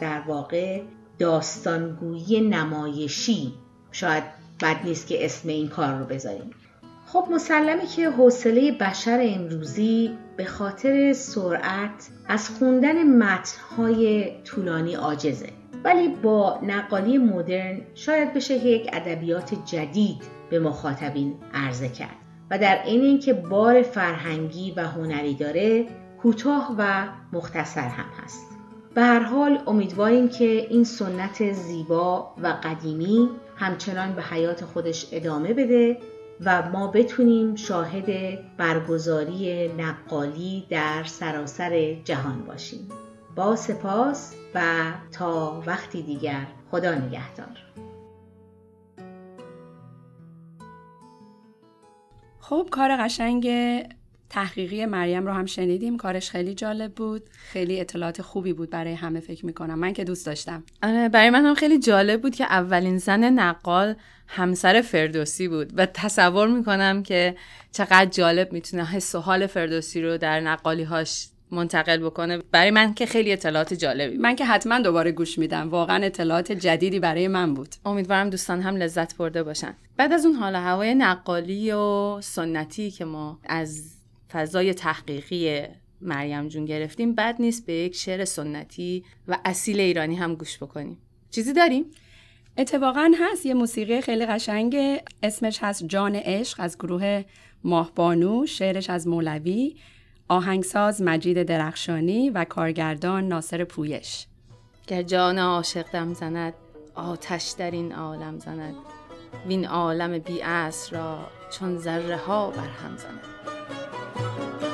در 0.00 0.20
واقع 0.26 0.80
داستانگویی 1.18 2.40
نمایشی. 2.40 3.52
شاید 3.92 4.24
بد 4.62 4.76
نیست 4.84 5.06
که 5.06 5.24
اسم 5.24 5.48
این 5.48 5.68
کار 5.68 5.98
رو 5.98 6.04
بذاریم. 6.04 6.50
خب 7.12 7.26
مسلمه 7.30 7.86
که 7.86 8.10
حوصله 8.10 8.72
بشر 8.72 9.18
امروزی 9.22 10.18
به 10.36 10.44
خاطر 10.44 11.12
سرعت 11.12 12.08
از 12.28 12.50
خوندن 12.50 13.02
متنهای 13.02 14.30
طولانی 14.44 14.94
عاجزه. 14.94 15.48
ولی 15.84 16.08
با 16.08 16.60
نقالی 16.62 17.18
مدرن 17.18 17.80
شاید 17.94 18.34
بشه 18.34 18.54
یک 18.54 18.90
ادبیات 18.92 19.54
جدید 19.64 20.22
به 20.50 20.58
مخاطبین 20.58 21.34
عرضه 21.54 21.88
کرد. 21.88 22.16
و 22.50 22.58
در 22.58 22.76
عین 22.76 23.00
اینکه 23.00 23.32
بار 23.32 23.82
فرهنگی 23.82 24.72
و 24.76 24.80
هنری 24.80 25.34
داره 25.34 25.86
کوتاه 26.22 26.74
و 26.78 27.08
مختصر 27.32 27.88
هم 27.88 28.24
هست. 28.24 28.46
به 28.94 29.02
هر 29.02 29.20
حال 29.20 29.62
امیدواریم 29.66 30.28
که 30.28 30.66
این 30.70 30.84
سنت 30.84 31.52
زیبا 31.52 32.34
و 32.42 32.46
قدیمی 32.62 33.28
همچنان 33.56 34.12
به 34.12 34.22
حیات 34.22 34.64
خودش 34.64 35.06
ادامه 35.12 35.54
بده 35.54 35.96
و 36.44 36.70
ما 36.70 36.86
بتونیم 36.86 37.54
شاهد 37.54 38.38
برگزاری 38.56 39.68
نقالی 39.68 40.66
در 40.70 41.04
سراسر 41.04 41.94
جهان 42.04 42.44
باشیم. 42.44 42.88
با 43.36 43.56
سپاس 43.56 44.34
و 44.54 44.62
تا 45.12 45.62
وقتی 45.66 46.02
دیگر. 46.02 46.46
خدا 46.70 46.94
نگهدار. 46.94 47.58
خب 52.38 52.68
کار 52.70 52.96
قشنگ 52.96 53.48
تحقیقی 54.30 54.86
مریم 54.86 55.26
رو 55.26 55.32
هم 55.32 55.46
شنیدیم. 55.46 55.96
کارش 55.96 56.30
خیلی 56.30 56.54
جالب 56.54 56.94
بود. 56.94 57.30
خیلی 57.32 57.80
اطلاعات 57.80 58.22
خوبی 58.22 58.52
بود 58.52 58.70
برای 58.70 58.94
همه 58.94 59.20
فکر 59.20 59.46
می‌کنم. 59.46 59.78
من 59.78 59.92
که 59.92 60.04
دوست 60.04 60.26
داشتم. 60.26 60.62
آره 60.82 61.08
برای 61.08 61.30
من 61.30 61.44
هم 61.44 61.54
خیلی 61.54 61.78
جالب 61.78 62.22
بود 62.22 62.34
که 62.34 62.44
اولین 62.44 62.98
زن 62.98 63.24
نقال 63.24 63.94
همسر 64.26 64.80
فردوسی 64.80 65.48
بود 65.48 65.72
و 65.76 65.86
تصور 65.86 66.48
می‌کنم 66.48 67.02
که 67.02 67.36
چقدر 67.72 68.06
جالب 68.06 68.52
می‌تونه 68.52 68.84
حس 68.84 69.14
و 69.14 69.18
حال 69.18 69.46
فردوسی 69.46 70.02
رو 70.02 70.18
در 70.18 70.40
نقالی 70.40 70.82
هاش 70.82 71.28
منتقل 71.52 71.96
بکنه. 71.96 72.38
برای 72.52 72.70
من 72.70 72.94
که 72.94 73.06
خیلی 73.06 73.32
اطلاعات 73.32 73.74
جالبی 73.74 74.16
من 74.16 74.36
که 74.36 74.44
حتما 74.44 74.78
دوباره 74.78 75.12
گوش 75.12 75.38
میدم. 75.38 75.70
واقعا 75.70 76.04
اطلاعات 76.04 76.52
جدیدی 76.52 77.00
برای 77.00 77.28
من 77.28 77.54
بود. 77.54 77.74
امیدوارم 77.84 78.30
دوستان 78.30 78.60
هم 78.60 78.76
لذت 78.76 79.16
برده 79.16 79.42
باشن. 79.42 79.74
بعد 79.96 80.12
از 80.12 80.26
اون 80.26 80.34
حال 80.34 80.54
هوای 80.54 80.94
نقالی 80.94 81.72
و 81.72 82.20
سنتی 82.20 82.90
که 82.90 83.04
ما 83.04 83.38
از 83.46 83.99
فضای 84.32 84.74
تحقیقی 84.74 85.62
مریم 86.00 86.48
جون 86.48 86.64
گرفتیم. 86.64 87.14
بد 87.14 87.36
نیست 87.38 87.66
به 87.66 87.72
یک 87.72 87.94
شعر 87.94 88.24
سنتی 88.24 89.04
و 89.28 89.38
اصیل 89.44 89.80
ایرانی 89.80 90.16
هم 90.16 90.34
گوش 90.34 90.56
بکنیم. 90.56 90.98
چیزی 91.30 91.52
داریم؟ 91.52 91.84
اتفاقا 92.58 93.10
هست. 93.20 93.46
یه 93.46 93.54
موسیقی 93.54 94.00
خیلی 94.00 94.26
قشنگ. 94.26 94.76
اسمش 95.22 95.58
هست 95.62 95.84
جان 95.86 96.16
عشق 96.16 96.60
از 96.60 96.78
گروه 96.78 97.24
ماهبانو 97.64 98.46
شعرش 98.46 98.90
از 98.90 99.08
مولوی. 99.08 99.76
آهنگساز 100.28 101.02
مجید 101.02 101.42
درخشانی 101.42 102.30
و 102.30 102.44
کارگردان 102.44 103.28
ناصر 103.28 103.64
پویش. 103.64 104.26
گر 104.86 105.02
جان 105.02 105.38
عاشق 105.38 105.90
دم 105.92 106.14
زند 106.14 106.54
آتش 106.94 107.54
در 107.58 107.70
این 107.70 107.92
عالم 107.92 108.38
زند. 108.38 108.74
وین 109.46 109.66
عالم 109.66 110.18
بی 110.18 110.40
را 110.90 111.18
چون 111.52 111.78
ذره 111.78 112.16
ها 112.16 112.50
بر 112.50 112.68
هم 112.68 112.96
زند. 112.96 113.59
Bye. 114.20 114.69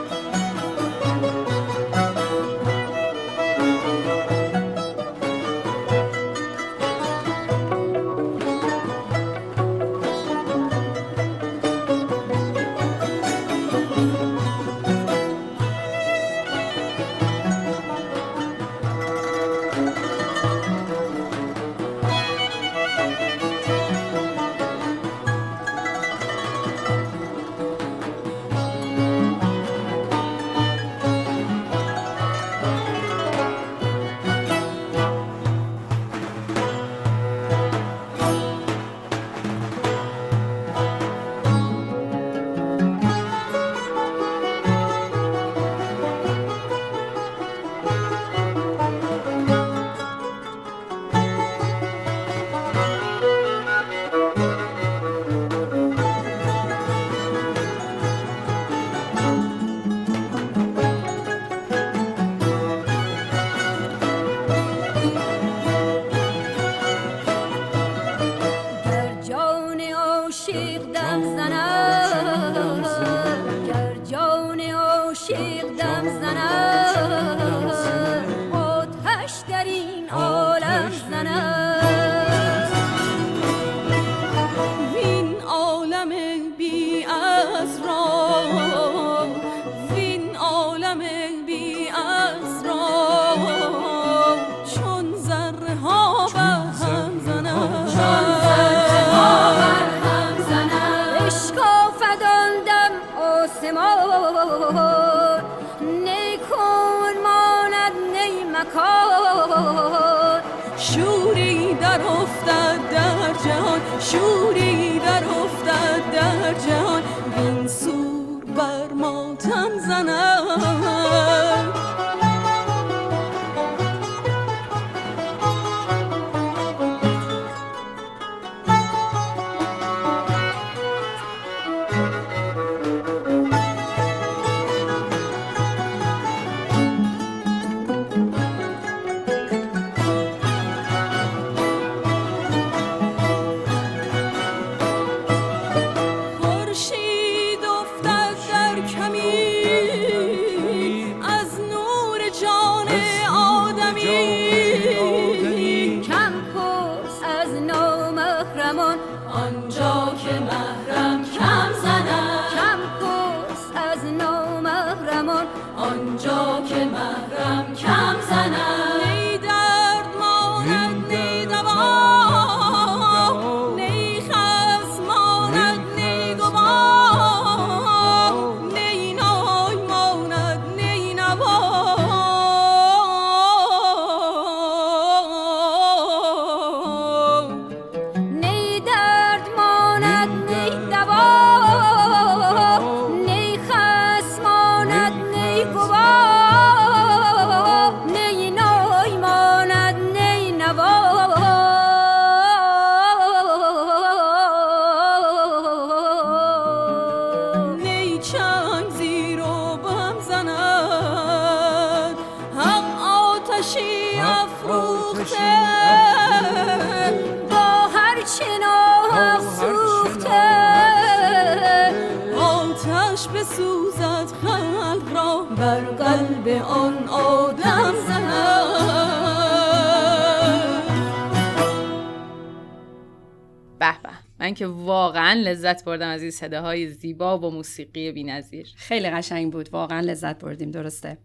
من 234.47 234.55
که 234.55 234.67
واقعا 234.67 235.33
لذت 235.33 235.85
بردم 235.85 236.09
از 236.09 236.23
این 236.23 236.31
صداهای 236.31 236.89
زیبا 236.89 237.39
و 237.39 237.51
موسیقی 237.51 238.13
بینظیر. 238.13 238.73
خیلی 238.77 239.11
قشنگ 239.11 239.53
بود. 239.53 239.69
واقعا 239.73 240.01
لذت 240.01 240.39
بردیم. 240.39 240.71
درسته. 240.71 241.19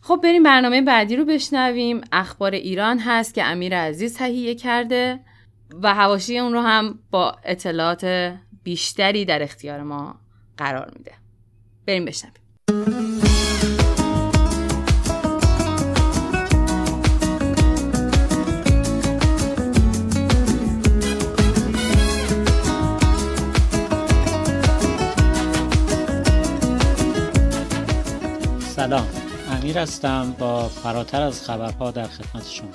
خب 0.00 0.20
بریم 0.22 0.42
برنامه 0.42 0.82
بعدی 0.82 1.16
رو 1.16 1.24
بشنویم. 1.24 2.00
اخبار 2.12 2.54
ایران 2.54 2.98
هست 2.98 3.34
که 3.34 3.44
امیر 3.44 3.76
عزیز 3.76 4.16
تهیه 4.16 4.54
کرده 4.54 5.20
و 5.82 5.94
هواشی 5.94 6.38
اون 6.38 6.52
رو 6.52 6.60
هم 6.60 6.98
با 7.10 7.36
اطلاعات 7.44 8.34
بیشتری 8.62 9.24
در 9.24 9.42
اختیار 9.42 9.82
ما 9.82 10.20
قرار 10.56 10.92
میده. 10.96 11.12
بریم 11.86 12.04
بشنویم. 12.04 13.07
سلام. 28.88 29.08
امیر 29.50 29.78
هستم 29.78 30.34
با 30.38 30.68
فراتر 30.68 31.22
از 31.22 31.42
خبرها 31.42 31.90
در 31.90 32.06
خدمت 32.06 32.46
شما. 32.48 32.68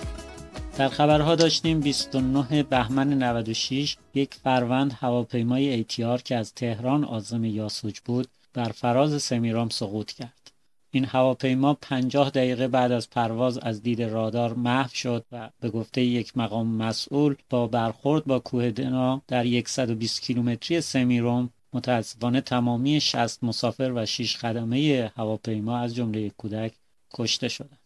در 0.77 0.89
خبرها 0.89 1.35
داشتیم 1.35 1.79
29 1.79 2.63
بهمن 2.63 3.13
96 3.13 3.97
یک 4.13 4.33
فروند 4.33 4.93
هواپیمای 4.99 5.69
ایتیار 5.69 6.21
که 6.21 6.35
از 6.35 6.53
تهران 6.53 7.03
آزم 7.03 7.43
یاسوج 7.43 7.99
بود 7.99 8.27
بر 8.53 8.69
فراز 8.69 9.23
سمیرام 9.23 9.69
سقوط 9.69 10.11
کرد. 10.11 10.51
این 10.91 11.05
هواپیما 11.05 11.73
50 11.73 12.29
دقیقه 12.29 12.67
بعد 12.67 12.91
از 12.91 13.09
پرواز 13.09 13.57
از 13.57 13.81
دید 13.83 14.01
رادار 14.03 14.53
محو 14.53 14.89
شد 14.93 15.25
و 15.31 15.49
به 15.59 15.69
گفته 15.69 16.01
یک 16.01 16.37
مقام 16.37 16.67
مسئول 16.67 17.35
با 17.49 17.67
برخورد 17.67 18.25
با 18.25 18.39
کوه 18.39 18.71
دنا 18.71 19.21
در 19.27 19.63
120 19.65 20.21
کیلومتری 20.21 20.81
سمیروم 20.81 21.49
متاسفانه 21.73 22.41
تمامی 22.41 22.99
60 22.99 23.43
مسافر 23.43 23.91
و 23.95 24.05
6 24.05 24.37
خدمه 24.37 25.11
هواپیما 25.15 25.77
از 25.77 25.95
جمله 25.95 26.29
کودک 26.29 26.73
کشته 27.13 27.47
شدند. 27.47 27.79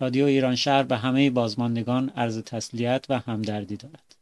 رادیو 0.00 0.24
ایران 0.24 0.54
شهر 0.54 0.82
به 0.82 0.96
همه 0.96 1.30
بازماندگان 1.30 2.08
عرض 2.08 2.38
تسلیت 2.38 3.06
و 3.08 3.18
همدردی 3.18 3.76
دارد. 3.76 4.16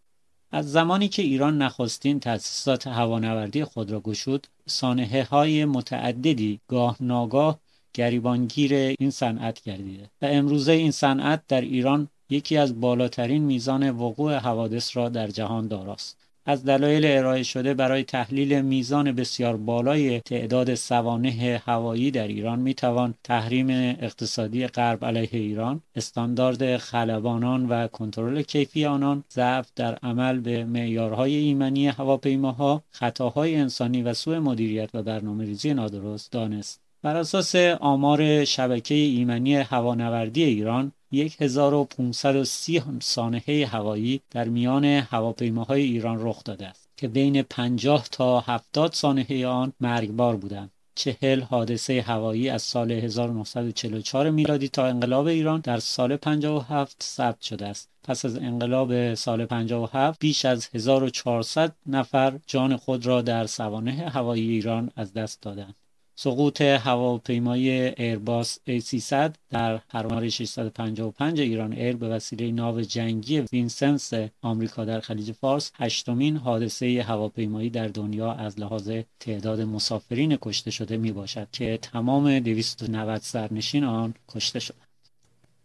از 0.51 0.73
زمانی 0.73 1.09
که 1.09 1.23
ایران 1.23 1.63
نخستین 1.63 2.21
تأسیسات 2.21 2.87
هوانوردی 2.87 3.65
خود 3.65 3.91
را 3.91 4.01
گشود، 4.01 4.47
سانحه 4.67 5.25
های 5.25 5.65
متعددی 5.65 6.61
گاه 6.69 6.97
ناگاه 7.01 7.59
گریبانگیر 7.95 8.75
این 8.75 9.11
صنعت 9.11 9.63
گردیده 9.63 10.11
و 10.23 10.27
امروزه 10.27 10.73
این 10.73 10.91
صنعت 10.91 11.43
در 11.49 11.61
ایران 11.61 12.09
یکی 12.31 12.57
از 12.57 12.81
بالاترین 12.81 13.43
میزان 13.43 13.91
وقوع 13.91 14.37
حوادث 14.37 14.97
را 14.97 15.09
در 15.09 15.27
جهان 15.27 15.69
داراست. 15.69 16.22
از 16.47 16.65
دلایل 16.65 17.07
ارائه 17.07 17.43
شده 17.43 17.75
برای 17.75 18.05
تحلیل 18.05 18.63
میزان 18.63 19.13
بسیار 19.13 19.57
بالای 19.57 20.21
تعداد 20.21 20.75
سوانه 20.75 21.63
هوایی 21.67 22.11
در 22.11 22.29
ایران 22.29 22.59
می 22.59 22.75
توان 22.75 23.15
تحریم 23.25 23.71
اقتصادی 24.01 24.67
غرب 24.67 25.05
علیه 25.05 25.29
ایران، 25.33 25.83
استاندارد 25.97 26.77
خلبانان 26.77 27.69
و 27.69 27.87
کنترل 27.87 28.43
کیفی 28.43 28.85
آنان، 28.85 29.25
ضعف 29.33 29.71
در 29.77 29.95
عمل 29.95 30.41
به 30.41 30.65
معیارهای 30.65 31.35
ایمنی 31.35 31.87
هواپیماها، 31.87 32.83
خطاهای 32.91 33.57
انسانی 33.57 34.03
و 34.03 34.15
سوء 34.15 34.41
مدیریت 34.41 34.91
و 34.95 35.03
برنامه‌ریزی 35.03 35.75
نادرست 35.75 36.33
دانست. 36.33 36.82
بر 37.03 37.17
اساس 37.17 37.55
آمار 37.81 38.45
شبکه 38.45 38.95
ایمنی 38.95 39.55
هوانوردی 39.55 40.43
ایران 40.45 40.93
1530 41.41 42.83
سانحه 43.01 43.67
هوایی 43.67 44.21
در 44.31 44.49
میان 44.49 44.85
هواپیماهای 44.85 45.83
ایران 45.83 46.17
رخ 46.21 46.45
داده 46.45 46.67
است 46.67 46.89
که 46.97 47.09
بین 47.09 47.43
50 47.43 48.09
تا 48.13 48.41
70 48.41 48.93
سانحه 48.93 49.47
آن 49.47 49.73
مرگبار 49.81 50.37
بودند. 50.37 50.71
چهل 50.95 51.41
حادثه 51.41 52.03
هوایی 52.03 52.49
از 52.49 52.63
سال 52.63 52.93
1944 52.93 54.31
میلادی 54.31 54.69
تا 54.69 54.87
انقلاب 54.87 55.27
ایران 55.27 55.61
در 55.61 55.79
سال 55.79 56.17
57 56.17 57.03
ثبت 57.03 57.41
شده 57.41 57.67
است. 57.67 57.89
پس 58.05 58.25
از 58.25 58.37
انقلاب 58.37 59.15
سال 59.15 59.47
57 59.47 60.21
بیش 60.21 60.45
از 60.45 60.69
1400 60.75 61.75
نفر 61.87 62.39
جان 62.47 62.77
خود 62.77 63.07
را 63.07 63.23
در 63.23 63.47
سوانح 63.47 64.19
هوایی 64.19 64.51
ایران 64.51 64.91
از 64.97 65.13
دست 65.13 65.43
دادند. 65.43 65.75
سقوط 66.23 66.61
هواپیمای 66.61 67.71
ایرباس 67.89 68.59
A300 68.69 69.31
در 69.51 69.77
پرواز 69.77 70.25
655 70.25 71.41
ایران 71.41 71.73
ایر 71.73 71.97
به 71.97 72.09
وسیله 72.09 72.53
ناو 72.53 72.81
جنگی 72.81 73.41
وینسنس 73.41 74.11
آمریکا 74.43 74.85
در 74.85 75.01
خلیج 75.01 75.33
فارس 75.33 75.73
هشتمین 75.75 76.37
حادثه 76.37 77.05
هواپیمایی 77.09 77.71
در 77.71 77.89
دنیا 77.89 78.33
از 78.33 78.61
لحاظ 78.61 78.91
تعداد 79.21 79.61
مسافرین 79.61 80.39
کشته 80.43 80.71
شده 80.71 80.97
می 80.97 81.13
باشد 81.13 81.49
که 81.53 81.79
تمام 81.83 82.39
290 82.39 83.21
سرنشین 83.21 83.85
آن 83.85 84.15
کشته 84.29 84.59
شدند. 84.59 84.89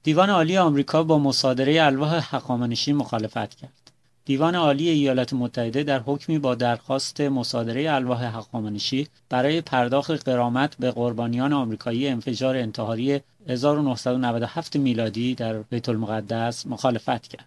دیوان 0.03 0.29
عالی 0.29 0.57
آمریکا 0.57 1.03
با 1.03 1.19
مصادره 1.19 1.83
الواح 1.83 2.35
هخامنشی 2.35 2.93
مخالفت 2.93 3.55
کرد. 3.55 3.86
دیوان 4.27 4.55
عالی 4.55 4.89
ایالات 4.89 5.33
متحده 5.33 5.83
در 5.83 5.99
حکمی 5.99 6.39
با 6.39 6.55
درخواست 6.55 7.21
مصادره 7.21 7.93
الواح 7.93 8.23
حقامنشی 8.25 9.07
برای 9.29 9.61
پرداخت 9.61 10.29
قرامت 10.29 10.75
به 10.79 10.91
قربانیان 10.91 11.53
آمریکایی 11.53 12.07
انفجار 12.07 12.57
انتحاری 12.57 13.19
1997 13.47 14.75
میلادی 14.75 15.35
در 15.35 15.53
بیت 15.53 15.89
المقدس 15.89 16.67
مخالفت 16.67 17.27
کرد. 17.27 17.45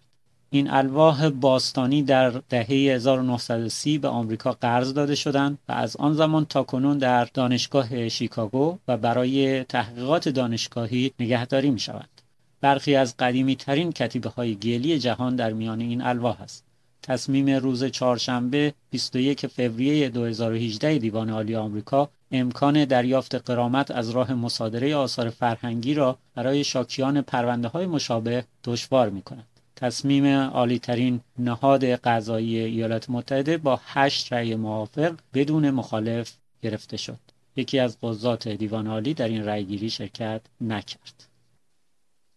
این 0.51 0.71
الواح 0.71 1.29
باستانی 1.29 2.03
در 2.03 2.31
دهه 2.49 2.71
1930 2.71 3.99
به 3.99 4.09
آمریکا 4.09 4.53
قرض 4.53 4.95
داده 4.95 5.15
شدند 5.15 5.59
و 5.69 5.73
از 5.73 5.97
آن 5.97 6.15
زمان 6.15 6.45
تا 6.45 6.63
کنون 6.63 6.99
در 6.99 7.25
دانشگاه 7.25 8.09
شیکاگو 8.09 8.79
و 8.89 8.97
برای 8.97 9.65
تحقیقات 9.65 10.29
دانشگاهی 10.29 11.13
نگهداری 11.21 11.71
می 11.71 11.81
شود. 11.81 12.09
برخی 12.61 12.97
از 12.97 13.17
قدیمی 13.17 13.57
ترین 13.57 13.93
کتیبه 13.93 14.29
های 14.29 14.55
گلی 14.55 14.99
جهان 14.99 15.37
در 15.37 15.53
میان 15.53 15.81
این 15.81 16.03
الواح 16.03 16.43
است. 16.43 16.70
تصمیم 17.03 17.51
روز 17.51 17.85
چهارشنبه 17.85 18.75
21 18.91 19.47
فوریه 19.47 20.09
2018 20.09 20.99
دیوان 20.99 21.31
عالی 21.31 21.57
آمریکا 21.57 22.11
امکان 22.33 22.85
دریافت 22.85 23.35
قرامت 23.35 23.91
از 23.91 24.11
راه 24.11 24.35
مصادره 24.35 24.97
آثار 24.97 25.31
فرهنگی 25.31 25.95
را 25.95 26.19
برای 26.35 26.65
شاکیان 26.65 27.23
پرونده 27.23 27.69
های 27.69 27.87
مشابه 27.87 28.45
دشوار 28.65 29.11
می 29.11 29.23
کند. 29.23 29.47
تصمیم 29.77 30.27
عالی 30.27 30.79
ترین 30.79 31.21
نهاد 31.39 31.85
قضایی 31.85 32.59
ایالات 32.59 33.11
متحده 33.11 33.57
با 33.57 33.81
هشت 33.85 34.33
رأی 34.33 34.55
موافق 34.55 35.15
بدون 35.35 35.71
مخالف 35.71 36.33
گرفته 36.63 36.97
شد. 36.97 37.19
یکی 37.57 37.79
از 37.79 37.97
قضات 38.03 38.49
دیوان 38.49 38.87
عالی 38.87 39.15
در 39.15 39.29
این 39.29 39.45
رأیگیری 39.45 39.91
شرکت 39.91 40.41
نکرد. 40.61 41.30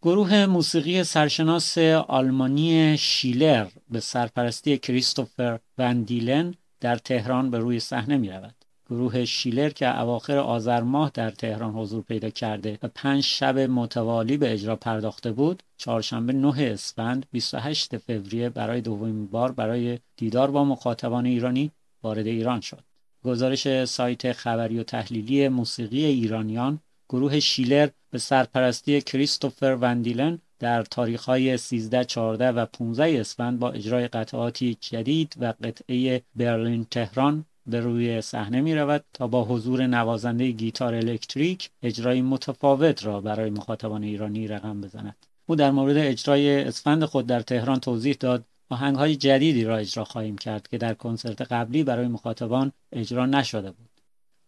گروه 0.05 0.45
موسیقی 0.45 1.03
سرشناس 1.03 1.77
آلمانی 2.07 2.97
شیلر 2.97 3.67
به 3.89 3.99
سرپرستی 3.99 4.77
کریستوفر 4.77 5.59
وندیلن 5.77 6.53
در 6.79 6.95
تهران 6.95 7.51
به 7.51 7.57
روی 7.57 7.79
صحنه 7.79 8.17
می 8.17 8.29
رود. 8.29 8.55
گروه 8.89 9.25
شیلر 9.25 9.69
که 9.69 9.99
اواخر 9.99 10.37
آذر 10.37 10.81
ماه 10.81 11.11
در 11.13 11.29
تهران 11.29 11.73
حضور 11.73 12.03
پیدا 12.03 12.29
کرده 12.29 12.79
و 12.83 12.87
پنج 12.95 13.23
شب 13.23 13.59
متوالی 13.59 14.37
به 14.37 14.53
اجرا 14.53 14.75
پرداخته 14.75 15.31
بود 15.31 15.63
چهارشنبه 15.77 16.33
9 16.33 16.53
اسفند 16.57 17.25
28 17.31 17.97
فوریه 17.97 18.49
برای 18.49 18.81
دومین 18.81 19.27
بار 19.27 19.51
برای 19.51 19.99
دیدار 20.17 20.51
با 20.51 20.65
مخاطبان 20.65 21.25
ایرانی 21.25 21.71
وارد 22.03 22.27
ایران 22.27 22.61
شد 22.61 22.83
گزارش 23.23 23.85
سایت 23.85 24.31
خبری 24.31 24.79
و 24.79 24.83
تحلیلی 24.83 25.47
موسیقی 25.47 26.05
ایرانیان 26.05 26.79
گروه 27.13 27.39
شیلر 27.39 27.89
به 28.11 28.17
سرپرستی 28.17 29.01
کریستوفر 29.01 29.77
وندیلن 29.81 30.39
در 30.59 30.83
تاریخهای 30.83 31.57
13, 31.57 32.05
14 32.05 32.51
و 32.51 32.65
15 32.65 33.19
اسفند 33.19 33.59
با 33.59 33.71
اجرای 33.71 34.07
قطعاتی 34.07 34.77
جدید 34.81 35.35
و 35.39 35.53
قطعه 35.63 36.21
برلین 36.35 36.85
تهران 36.91 37.45
به 37.65 37.79
روی 37.79 38.21
صحنه 38.21 38.61
می 38.61 38.75
رود 38.75 39.03
تا 39.13 39.27
با 39.27 39.43
حضور 39.43 39.87
نوازنده 39.87 40.51
گیتار 40.51 40.95
الکتریک 40.95 41.69
اجرای 41.83 42.21
متفاوت 42.21 43.05
را 43.05 43.21
برای 43.21 43.49
مخاطبان 43.49 44.03
ایرانی 44.03 44.47
رقم 44.47 44.81
بزند. 44.81 45.15
او 45.45 45.55
در 45.55 45.71
مورد 45.71 45.97
اجرای 45.97 46.63
اسفند 46.63 47.05
خود 47.05 47.27
در 47.27 47.41
تهران 47.41 47.79
توضیح 47.79 48.15
داد 48.19 48.45
آهنگ 48.69 48.95
های 48.95 49.15
جدیدی 49.15 49.63
را 49.63 49.77
اجرا 49.77 50.03
خواهیم 50.03 50.37
کرد 50.37 50.67
که 50.67 50.77
در 50.77 50.93
کنسرت 50.93 51.41
قبلی 51.41 51.83
برای 51.83 52.07
مخاطبان 52.07 52.71
اجرا 52.91 53.25
نشده 53.25 53.71
بود. 53.71 53.92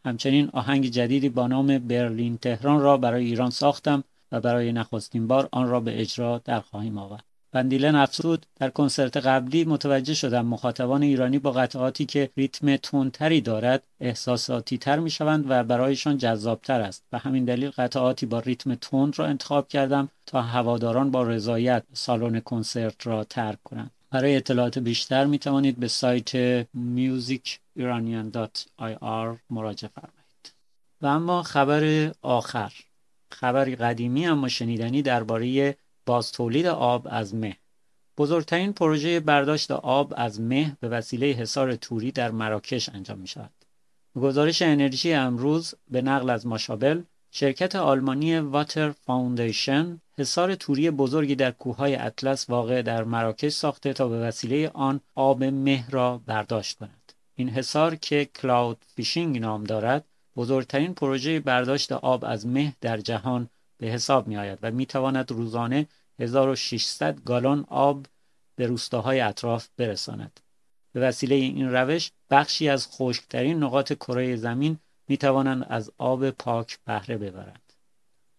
همچنین 0.06 0.50
آهنگ 0.54 0.86
جدیدی 0.86 1.30
با 1.30 1.48
نام 1.48 1.78
برلین 1.78 2.38
تهران 2.38 2.82
را 2.82 2.98
برای 2.98 3.26
ایران 3.26 3.50
ساختم 3.50 4.04
و 4.32 4.42
برای 4.42 4.72
نخستین 4.72 5.28
بار 5.28 5.50
آن 5.52 5.70
را 5.70 5.80
به 5.80 6.02
اجرا 6.02 6.42
در 6.46 6.60
خواهیم 6.60 6.98
آورد. 6.98 7.24
بندیلن 7.52 7.96
افسود 7.96 8.46
در 8.56 8.70
کنسرت 8.70 9.18
قبلی 9.18 9.66
متوجه 9.66 10.14
شدم 10.14 10.46
مخاطبان 10.46 11.04
ایرانی 11.04 11.40
با 11.40 11.52
قطعاتی 11.52 12.06
که 12.06 12.30
ریتم 12.38 12.78
تندتری 12.78 13.42
دارد 13.42 13.84
احساساتی 14.00 14.78
تر 14.78 15.00
می 15.00 15.10
شوند 15.10 15.46
و 15.50 15.64
برایشان 15.64 16.18
جذابتر 16.18 16.82
است 16.82 17.04
و 17.12 17.18
همین 17.18 17.46
دلیل 17.46 17.70
قطعاتی 17.70 18.26
با 18.26 18.40
ریتم 18.40 18.76
تند 18.76 19.20
را 19.20 19.26
انتخاب 19.26 19.68
کردم 19.68 20.10
تا 20.26 20.42
هواداران 20.42 21.12
با 21.12 21.24
رضایت 21.24 21.84
سالن 21.94 22.40
کنسرت 22.40 23.08
را 23.08 23.24
ترک 23.24 23.64
کنند 23.64 23.92
برای 24.10 24.36
اطلاعات 24.36 24.80
بیشتر 24.80 25.26
می 25.26 25.40
توانید 25.40 25.80
به 25.80 25.88
سایت 25.88 26.64
musiciranian.ir 26.64 29.38
مراجعه 29.50 29.90
فرمایید. 29.90 30.54
و 31.02 31.06
اما 31.06 31.44
خبر 31.44 32.12
آخر. 32.22 32.74
خبری 33.32 33.76
قدیمی 33.76 34.28
اما 34.28 34.48
شنیدنی 34.48 35.02
درباره 35.02 35.78
باز 36.06 36.32
تولید 36.32 36.66
آب 36.66 37.08
از 37.12 37.36
مه. 37.36 37.58
بزرگترین 38.18 38.74
پروژه 38.74 39.20
برداشت 39.20 39.72
آب 39.72 40.14
از 40.18 40.42
مه 40.42 40.78
به 40.80 40.90
وسیله 40.90 41.28
حصار 41.28 41.76
توری 41.76 42.12
در 42.12 42.32
مراکش 42.32 42.90
انجام 42.90 43.20
می 43.20 43.28
شود. 43.28 43.52
گزارش 44.16 44.62
انرژی 44.62 45.14
امروز 45.14 45.76
به 45.92 46.02
نقل 46.02 46.30
از 46.30 46.48
Mashable 46.48 47.02
شرکت 47.38 47.76
آلمانی 47.76 48.40
Water 48.40 48.92
Foundation 48.92 50.02
حصار 50.18 50.56
توری 50.56 50.92
بزرگی 50.92 51.36
در 51.36 51.52
کوههای 51.52 51.96
اطلس 51.96 52.50
واقع 52.50 52.82
در 52.82 53.04
مراکش 53.04 53.52
ساخته 53.52 53.94
تا 53.94 54.08
به 54.08 54.20
وسیله 54.20 54.72
آن 54.74 55.02
آب 55.16 55.44
مه 55.44 55.86
را 55.90 56.22
برداشت 56.26 56.78
کند. 56.78 57.14
این 57.36 57.50
حصار 57.50 57.96
که 57.96 58.26
Cloud 58.26 58.78
Fishing 58.96 59.40
نام 59.40 59.64
دارد 59.64 60.06
بزرگترین 60.36 60.94
پروژه 60.94 61.40
برداشت 61.40 61.92
آب 61.92 62.26
از 62.26 62.48
مه 62.48 62.74
در 62.82 62.98
جهان 62.98 63.50
به 63.78 63.88
حساب 63.88 64.28
می 64.28 64.38
آید 64.38 64.60
و 64.62 64.72
می 64.72 64.86
تواند 64.86 65.32
روزانه 65.32 65.88
1600 66.20 67.24
گالن 67.24 67.66
آب 67.68 68.06
به 68.56 68.68
روستاهای 68.68 69.20
اطراف 69.20 69.68
برساند. 69.78 70.40
به 70.94 71.00
وسیله 71.00 71.36
این 71.36 71.72
روش 71.72 72.12
بخشی 72.30 72.70
از 72.70 72.88
خشکترین 72.88 73.64
نقاط 73.64 73.94
کره 73.94 74.36
زمین 74.36 74.80
می 75.08 75.18
توانند 75.18 75.66
از 75.70 75.92
آب 75.98 76.30
پاک 76.30 76.80
بهره 76.86 77.18
ببرند. 77.18 77.74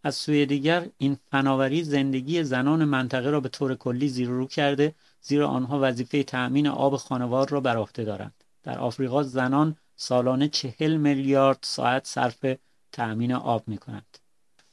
از 0.05 0.15
سوی 0.15 0.47
دیگر 0.47 0.87
این 0.99 1.17
فناوری 1.31 1.85
زندگی 1.85 2.45
زنان 2.45 2.85
منطقه 2.85 3.31
را 3.31 3.41
به 3.41 3.49
طور 3.49 3.75
کلی 3.75 4.09
زیر 4.09 4.29
رو 4.29 4.47
کرده 4.47 4.95
زیرا 5.21 5.49
آنها 5.49 5.79
وظیفه 5.83 6.23
تأمین 6.23 6.67
آب 6.67 6.97
خانوار 6.97 7.49
را 7.49 7.61
بر 7.61 7.77
عهده 7.77 8.05
دارند. 8.05 8.45
در 8.63 8.79
آفریقا 8.79 9.23
زنان 9.23 9.77
سالانه 9.97 10.49
چهل 10.49 10.97
میلیارد 10.97 11.59
ساعت 11.63 12.07
صرف 12.07 12.47
تأمین 12.93 13.33
آب 13.33 13.69
می 13.69 13.79
کنند. 13.79 14.19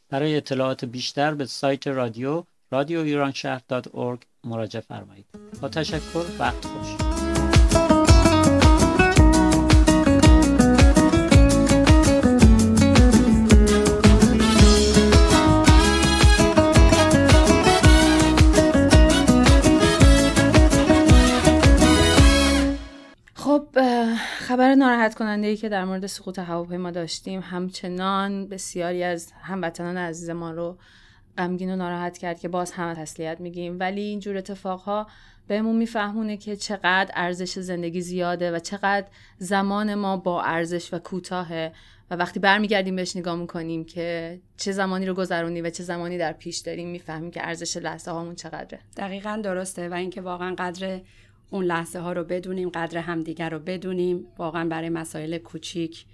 برای 0.09 0.37
اطلاعات 0.37 0.85
بیشتر 0.85 1.33
به 1.33 1.45
سایت 1.45 1.87
رادیو 1.87 2.43
رادیو 2.71 2.99
ایران 2.99 3.33
مراجعه 4.43 4.81
فرمایید. 4.81 5.25
با 5.61 5.69
تشکر 5.69 6.25
وقت 6.39 6.65
خوش. 6.65 7.12
خبر 24.43 24.75
ناراحت 24.75 25.15
کننده 25.15 25.47
ای 25.47 25.57
که 25.57 25.69
در 25.69 25.85
مورد 25.85 26.05
سقوط 26.05 26.39
هواپیما 26.39 26.91
داشتیم 26.91 27.41
همچنان 27.43 28.47
بسیاری 28.47 29.03
از 29.03 29.31
هموطنان 29.41 29.97
عزیز 29.97 30.29
ما 30.29 30.51
رو 30.51 30.77
غمگین 31.37 31.73
و 31.73 31.75
ناراحت 31.75 32.17
کرد 32.17 32.39
که 32.39 32.47
باز 32.47 32.71
هم 32.71 32.93
تسلیت 32.93 33.39
میگیم. 33.39 33.79
ولی 33.79 34.01
اینجور 34.01 34.37
اتفاقها 34.37 35.07
بهمون 35.47 35.75
میفهمونه 35.75 36.37
که 36.37 36.55
چقدر 36.55 37.11
ارزش 37.15 37.59
زندگی 37.59 38.01
زیاده 38.01 38.51
و 38.51 38.59
چقدر 38.59 39.07
زمان 39.37 39.95
ما 39.95 40.17
با 40.17 40.43
ارزش 40.43 40.93
و 40.93 40.99
کوتاهه 40.99 41.71
و 42.11 42.15
وقتی 42.15 42.39
برمیگردیم 42.39 42.95
بهش 42.95 43.15
نگاه 43.15 43.35
می‌کنیم 43.35 43.85
که 43.85 44.39
چه 44.57 44.71
زمانی 44.71 45.05
رو 45.05 45.13
گذرونیم 45.13 45.65
و 45.65 45.69
چه 45.69 45.83
زمانی 45.83 46.17
در 46.17 46.33
پیش 46.33 46.57
داریم 46.57 46.87
می‌فهمیم 46.89 47.31
که 47.31 47.47
ارزش 47.47 47.77
لحظه 47.77 48.11
هامون 48.11 48.35
چقدره. 48.35 48.79
دقیقا 48.97 49.41
درسته 49.43 49.89
و 49.89 49.93
اینکه 49.93 50.21
واقعا 50.21 50.55
قدر 50.57 51.01
اون 51.53 51.65
لحظه 51.65 51.99
ها 51.99 52.13
رو 52.13 52.23
بدونیم 52.23 52.69
قدر 52.69 52.97
همدیگر 52.97 53.49
رو 53.49 53.59
بدونیم. 53.59 54.25
واقعا 54.37 54.69
برای 54.69 54.89
مسائل 54.89 55.37
کوچیک 55.37 56.05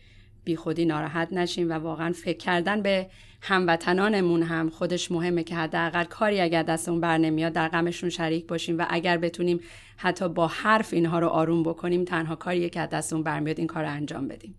بی 0.43 0.55
خودی 0.55 0.85
ناراحت 0.85 1.33
نشیم 1.33 1.69
و 1.69 1.73
واقعا 1.73 2.11
فکر 2.11 2.37
کردن 2.37 2.81
به 2.81 3.07
هموطنانمون 3.41 4.43
هم 4.43 4.69
خودش 4.69 5.11
مهمه 5.11 5.43
که 5.43 5.55
حداقل 5.55 6.03
کاری 6.03 6.41
اگر 6.41 6.63
دستمون 6.63 7.01
بر 7.01 7.17
نمیاد 7.17 7.53
در 7.53 7.67
غمشون 7.67 8.09
شریک 8.09 8.47
باشیم 8.47 8.77
و 8.77 8.85
اگر 8.89 9.17
بتونیم 9.17 9.59
حتی 9.97 10.29
با 10.29 10.47
حرف 10.47 10.93
اینها 10.93 11.19
رو 11.19 11.27
آروم 11.27 11.63
بکنیم 11.63 12.05
تنها 12.05 12.35
کاریه 12.35 12.69
که 12.69 12.79
دستمون 12.79 13.23
برمیاد 13.23 13.57
این 13.57 13.67
کار 13.67 13.83
رو 13.83 13.89
انجام 13.89 14.27
بدیم. 14.27 14.55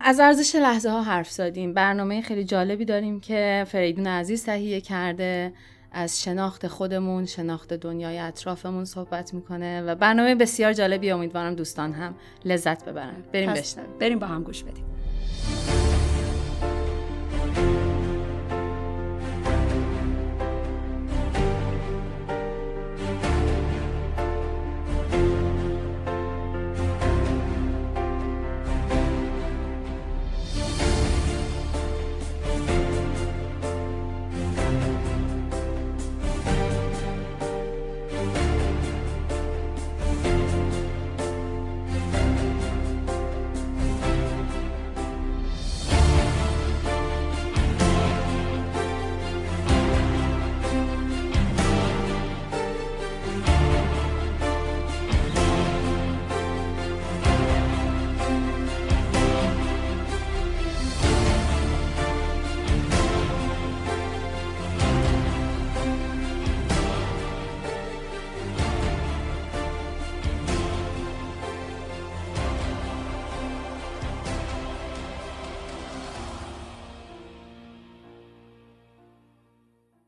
از 0.00 0.20
ارزش 0.20 0.54
لحظه 0.54 0.90
ها 0.90 1.02
حرف 1.02 1.30
زدیم. 1.30 1.74
برنامه 1.74 2.20
خیلی 2.22 2.44
جالبی 2.44 2.84
داریم 2.84 3.20
که 3.20 3.64
فریدون 3.68 4.06
عزیز 4.06 4.44
تهیه 4.44 4.80
کرده. 4.80 5.52
از 5.98 6.22
شناخت 6.22 6.66
خودمون 6.66 7.26
شناخت 7.26 7.74
دنیای 7.74 8.18
اطرافمون 8.18 8.84
صحبت 8.84 9.34
می‌کنه 9.34 9.82
و 9.82 9.94
برنامه 9.94 10.34
بسیار 10.34 10.72
جالبی 10.72 11.10
امیدوارم 11.10 11.54
دوستان 11.54 11.92
هم 11.92 12.14
لذت 12.44 12.84
ببرن. 12.84 13.24
بریم 13.32 13.52
بشنویم. 13.52 13.90
بریم 13.98 14.18
با 14.18 14.26
هم 14.26 14.42
گوش 14.42 14.62
بدیم. 14.62 14.84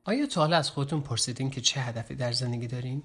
آیا 0.08 0.26
تا 0.26 0.40
حالا 0.40 0.56
از 0.56 0.70
خودتون 0.70 1.00
پرسیدین 1.00 1.50
که 1.50 1.60
چه 1.60 1.80
هدفی 1.80 2.14
در 2.14 2.32
زندگی 2.32 2.66
دارین؟ 2.66 3.02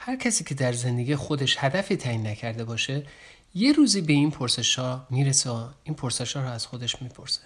هر 0.00 0.16
کسی 0.16 0.44
که 0.44 0.54
در 0.54 0.72
زندگی 0.72 1.16
خودش 1.16 1.56
هدفی 1.58 1.96
تعیین 1.96 2.26
نکرده 2.26 2.64
باشه 2.64 3.06
یه 3.54 3.72
روزی 3.72 4.00
به 4.00 4.12
این 4.12 4.30
پرسش 4.30 4.78
ها 4.78 5.06
می‌رسه 5.10 5.50
و 5.50 5.68
این 5.84 5.94
پرسش 5.94 6.36
ها 6.36 6.42
رو 6.42 6.48
از 6.48 6.66
خودش 6.66 7.02
می‌پرسه 7.02 7.40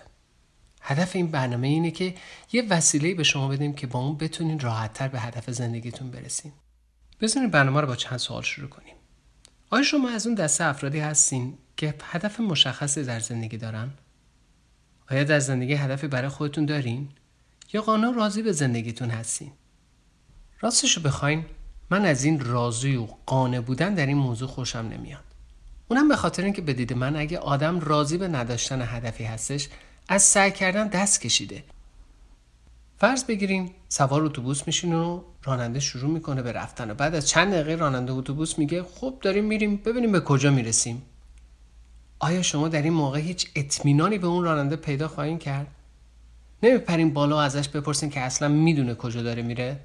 هدف 0.81 1.17
این 1.17 1.31
برنامه 1.31 1.67
اینه 1.67 1.91
که 1.91 2.15
یه 2.53 2.63
وسیله 2.69 3.15
به 3.15 3.23
شما 3.23 3.49
بدیم 3.49 3.75
که 3.75 3.87
با 3.87 3.99
اون 3.99 4.17
بتونین 4.17 4.61
راحتتر 4.61 5.09
به 5.09 5.21
هدف 5.21 5.51
زندگیتون 5.51 6.11
برسین 6.11 6.53
بزنین 7.21 7.51
برنامه 7.51 7.81
رو 7.81 7.87
با 7.87 7.97
چند 7.97 8.19
سوال 8.19 8.43
شروع 8.43 8.69
کنیم 8.69 8.95
آیا 9.71 9.83
شما 9.83 10.09
از 10.09 10.27
اون 10.27 10.35
دسته 10.35 10.65
افرادی 10.65 10.99
هستین 10.99 11.59
که 11.77 11.95
هدف 12.03 12.41
مشخصی 12.41 13.05
در 13.05 13.21
زندگی 13.21 13.57
دارن؟ 13.57 13.91
آیا 15.11 15.25
در 15.25 15.39
زندگی 15.39 15.75
هدفی 15.75 16.07
برای 16.07 16.29
خودتون 16.29 16.67
دارین؟ 16.67 17.09
یا 17.73 17.83
قانون 17.83 18.15
راضی 18.15 18.43
به 18.43 18.53
زندگیتون 18.53 19.11
هستین؟ 19.11 19.53
راستشو 20.61 21.01
بخواین 21.01 21.45
من 21.91 22.05
از 22.05 22.25
این 22.25 22.41
راضی 22.41 22.97
و 22.97 23.07
قانع 23.27 23.61
بودن 23.61 23.95
در 23.95 24.07
این 24.07 24.17
موضوع 24.17 24.49
خوشم 24.49 24.79
نمیاد. 24.79 25.25
اونم 25.89 26.09
به 26.09 26.17
خاطر 26.17 26.45
اینکه 26.45 26.63
بدید 26.63 26.93
من 26.93 27.17
اگه 27.17 27.39
آدم 27.39 27.81
راضی 27.81 28.19
به 28.19 28.29
نداشتن 28.29 28.83
هدفی 28.83 29.25
هستش 29.25 29.69
از 30.09 30.23
سعی 30.23 30.51
کردن 30.51 30.89
دست 30.89 31.21
کشیده. 31.21 31.65
فرض 32.99 33.25
بگیریم 33.25 33.71
سوار 33.89 34.25
اتوبوس 34.25 34.67
میشین 34.67 34.95
و 34.95 35.23
راننده 35.45 35.81
شروع 35.81 36.11
می‌کنه 36.11 36.43
به 36.43 36.53
رفتن 36.53 36.91
و 36.91 36.95
بعد 36.95 37.15
از 37.15 37.29
چند 37.29 37.53
دقیقه 37.53 37.75
راننده 37.75 38.13
اتوبوس 38.13 38.59
میگه 38.59 38.83
خب 38.83 39.15
داریم 39.23 39.45
میریم 39.45 39.77
ببینیم 39.77 40.13
به 40.13 40.21
کجا 40.21 40.51
می‌رسیم 40.51 41.03
آیا 42.19 42.43
شما 42.43 42.69
در 42.69 42.83
این 42.83 42.93
موقع 42.93 43.19
هیچ 43.19 43.51
اطمینانی 43.55 44.19
به 44.19 44.27
اون 44.27 44.45
راننده 44.45 44.77
پیدا 44.77 45.09
خواهید 45.09 45.39
کرد 45.39 45.67
نمیپرین 46.63 47.13
بالا 47.13 47.43
ازش 47.43 47.69
بپرسین 47.69 48.11
که 48.11 48.21
اصلا 48.21 48.49
می‌دونه 48.49 48.95
کجا 48.95 49.23
داره 49.23 49.43
میره. 49.43 49.81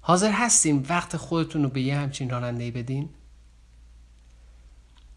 حاضر 0.00 0.30
هستیم 0.30 0.84
وقت 0.88 1.16
خودتون 1.16 1.62
رو 1.62 1.68
به 1.68 1.80
یه 1.80 1.96
همچین 1.96 2.30
راننده 2.30 2.64
ای 2.64 2.70
بدین؟ 2.70 3.08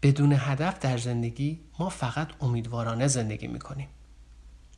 بدون 0.02 0.32
هدف 0.32 0.78
در 0.78 0.98
زندگی 0.98 1.60
ما 1.78 1.88
فقط 1.88 2.28
امیدوارانه 2.40 3.06
زندگی 3.06 3.46
می‌کنیم. 3.46 3.88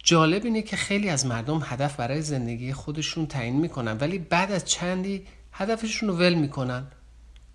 جالب 0.05 0.45
اینه 0.45 0.63
که 0.63 0.77
خیلی 0.77 1.09
از 1.09 1.27
مردم 1.27 1.61
هدف 1.65 1.97
برای 1.97 2.23
زندگی 2.23 2.73
خودشون 2.73 3.27
تعیین 3.27 3.57
می‌کنن 3.57 3.99
ولی 3.99 4.19
بعد 4.19 4.53
از 4.53 4.65
چندی 4.65 5.27
هدفشون 5.53 6.09
رو 6.09 6.17
ول 6.17 6.35
می‌کنن. 6.35 6.87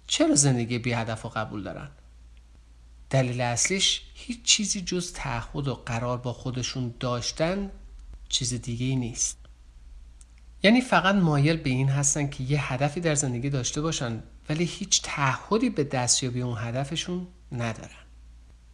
چرا 0.07 0.35
زندگی 0.35 0.79
بی 0.79 0.91
هدف 0.91 1.21
رو 1.21 1.29
قبول 1.29 1.63
دارن؟ 1.63 1.89
دلیل 3.09 3.41
اصلیش 3.41 4.01
هیچ 4.13 4.43
چیزی 4.43 4.81
جز 4.81 5.13
تعهد 5.13 5.67
و 5.67 5.73
قرار 5.73 6.17
با 6.17 6.33
خودشون 6.33 6.93
داشتن 6.99 7.71
چیز 8.29 8.53
دیگه 8.53 8.85
ای 8.85 8.95
نیست. 8.95 9.37
یعنی 10.63 10.81
فقط 10.81 11.15
مایل 11.15 11.57
به 11.57 11.69
این 11.69 11.89
هستن 11.89 12.27
که 12.27 12.43
یه 12.43 12.73
هدفی 12.73 12.99
در 12.99 13.15
زندگی 13.15 13.49
داشته 13.49 13.81
باشن 13.81 14.23
ولی 14.49 14.63
هیچ 14.63 15.01
تعهدی 15.01 15.69
به 15.69 15.83
دستیابی 15.83 16.41
اون 16.41 16.57
هدفشون 16.57 17.27
ندارن. 17.51 17.89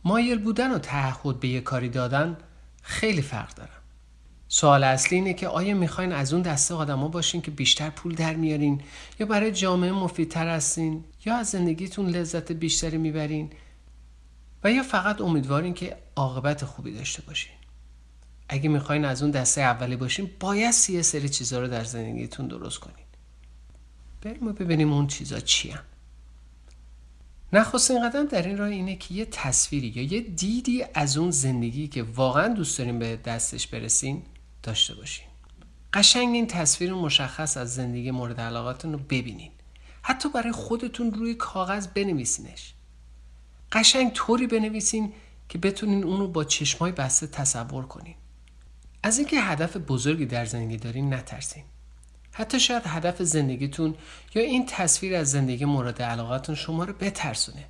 مایل 0.04 0.40
بودن 0.40 0.72
و 0.72 0.80
تعهد 0.80 1.40
به 1.40 1.48
یه 1.48 1.62
کاری 1.62 1.90
دادن 1.90 2.38
خیلی 2.82 3.22
فرق 3.22 3.56
دارن. 3.56 3.70
سوال 4.48 4.84
اصلی 4.84 5.18
اینه 5.18 5.34
که 5.34 5.48
آیا 5.48 5.76
می‌خواین 5.76 6.12
از 6.12 6.34
اون 6.34 6.42
دسته 6.42 6.74
آدما 6.74 7.08
باشین 7.08 7.42
که 7.42 7.52
بیشتر 7.52 7.90
پول 7.90 8.16
در 8.16 8.36
میارین 8.36 8.82
یا 9.20 9.26
برای 9.26 9.52
جامعه 9.52 9.92
مفیدتر 9.92 10.48
هستین 10.48 11.04
یا 11.26 11.36
از 11.36 11.48
زندگیتون 11.48 12.10
لذت 12.10 12.52
بیشتری 12.52 12.98
می‌برین 12.98 13.50
و 14.64 14.72
یا 14.72 14.84
فقط 14.84 15.22
امیدوارین 15.22 15.74
که 15.74 15.98
عاقبت 16.16 16.66
خوبی 16.66 16.94
داشته 16.94 17.22
باشین؟ 17.22 17.54
اگه 18.54 18.70
می‌خواین 18.70 19.06
از 19.06 19.22
اون 19.22 19.32
دسته 19.32 19.62
اولی 19.62 19.96
باشین 19.96 20.30
باید 20.40 20.76
یه 20.90 21.02
سری 21.02 21.30
چیزها 21.30 21.60
رو 21.60 21.68
در 21.68 21.84
زندگیتون 21.84 22.48
درست 22.48 22.80
کنین. 22.80 23.06
بریم 24.22 24.48
و 24.48 24.54
ببینیم 24.54 24.94
اون 24.94 25.08
چیزا 25.08 25.40
چی 25.40 25.74
نخستین 27.54 28.10
قدم 28.10 28.26
در 28.26 28.42
این 28.42 28.58
راه 28.58 28.70
اینه 28.70 28.96
که 28.96 29.14
یه 29.14 29.26
تصویری 29.26 29.88
یا 29.88 30.04
یه 30.04 30.22
دیدی 30.22 30.86
از 30.94 31.18
اون 31.18 31.32
زندگی 31.32 31.88
که 31.88 32.04
واقعا 32.04 32.48
دوست 32.48 32.78
داریم 32.78 33.00
به 33.00 33.16
دستش 33.16 33.68
برسین 33.68 34.24
داشته 34.64 34.96
باشین. 34.96 35.28
قشنگ 35.94 36.36
این 36.36 36.48
تصویر 36.48 36.94
مشخص 36.94 37.58
از 37.58 37.76
زندگی 37.76 38.12
مورد 38.12 38.42
علاقاتون 38.42 38.94
رو 38.94 39.00
ببینین. 39.00 39.52
حتی 40.02 40.30
برای 40.30 40.52
خودتون 40.52 41.14
روی 41.14 41.36
کاغذ 41.36 41.88
بنویسینش. 41.88 42.74
قشنگ 43.72 44.12
طوری 44.12 44.48
بنویسین 44.48 45.14
که 45.50 45.58
بتونین 45.58 46.04
اون 46.04 46.20
رو 46.20 46.28
با 46.28 46.44
چشمای 46.44 46.92
بسته 46.92 47.28
تصور 47.28 47.86
کنین. 47.86 48.16
از 49.04 49.18
اینکه 49.18 49.42
هدف 49.42 49.78
بزرگی 49.78 50.26
در 50.26 50.46
زندگی 50.46 50.78
دارین 50.78 51.14
نترسین. 51.14 51.64
حتی 52.32 52.60
شاید 52.60 52.84
هدف 52.86 53.22
زندگیتون 53.22 53.96
یا 54.36 54.42
این 54.42 54.66
تصویر 54.66 55.16
از 55.16 55.32
زندگی 55.32 55.66
مورد 55.66 56.02
علاقاتون 56.02 56.56
شما 56.56 56.84
رو 56.84 56.94
بترسونه. 56.94 57.66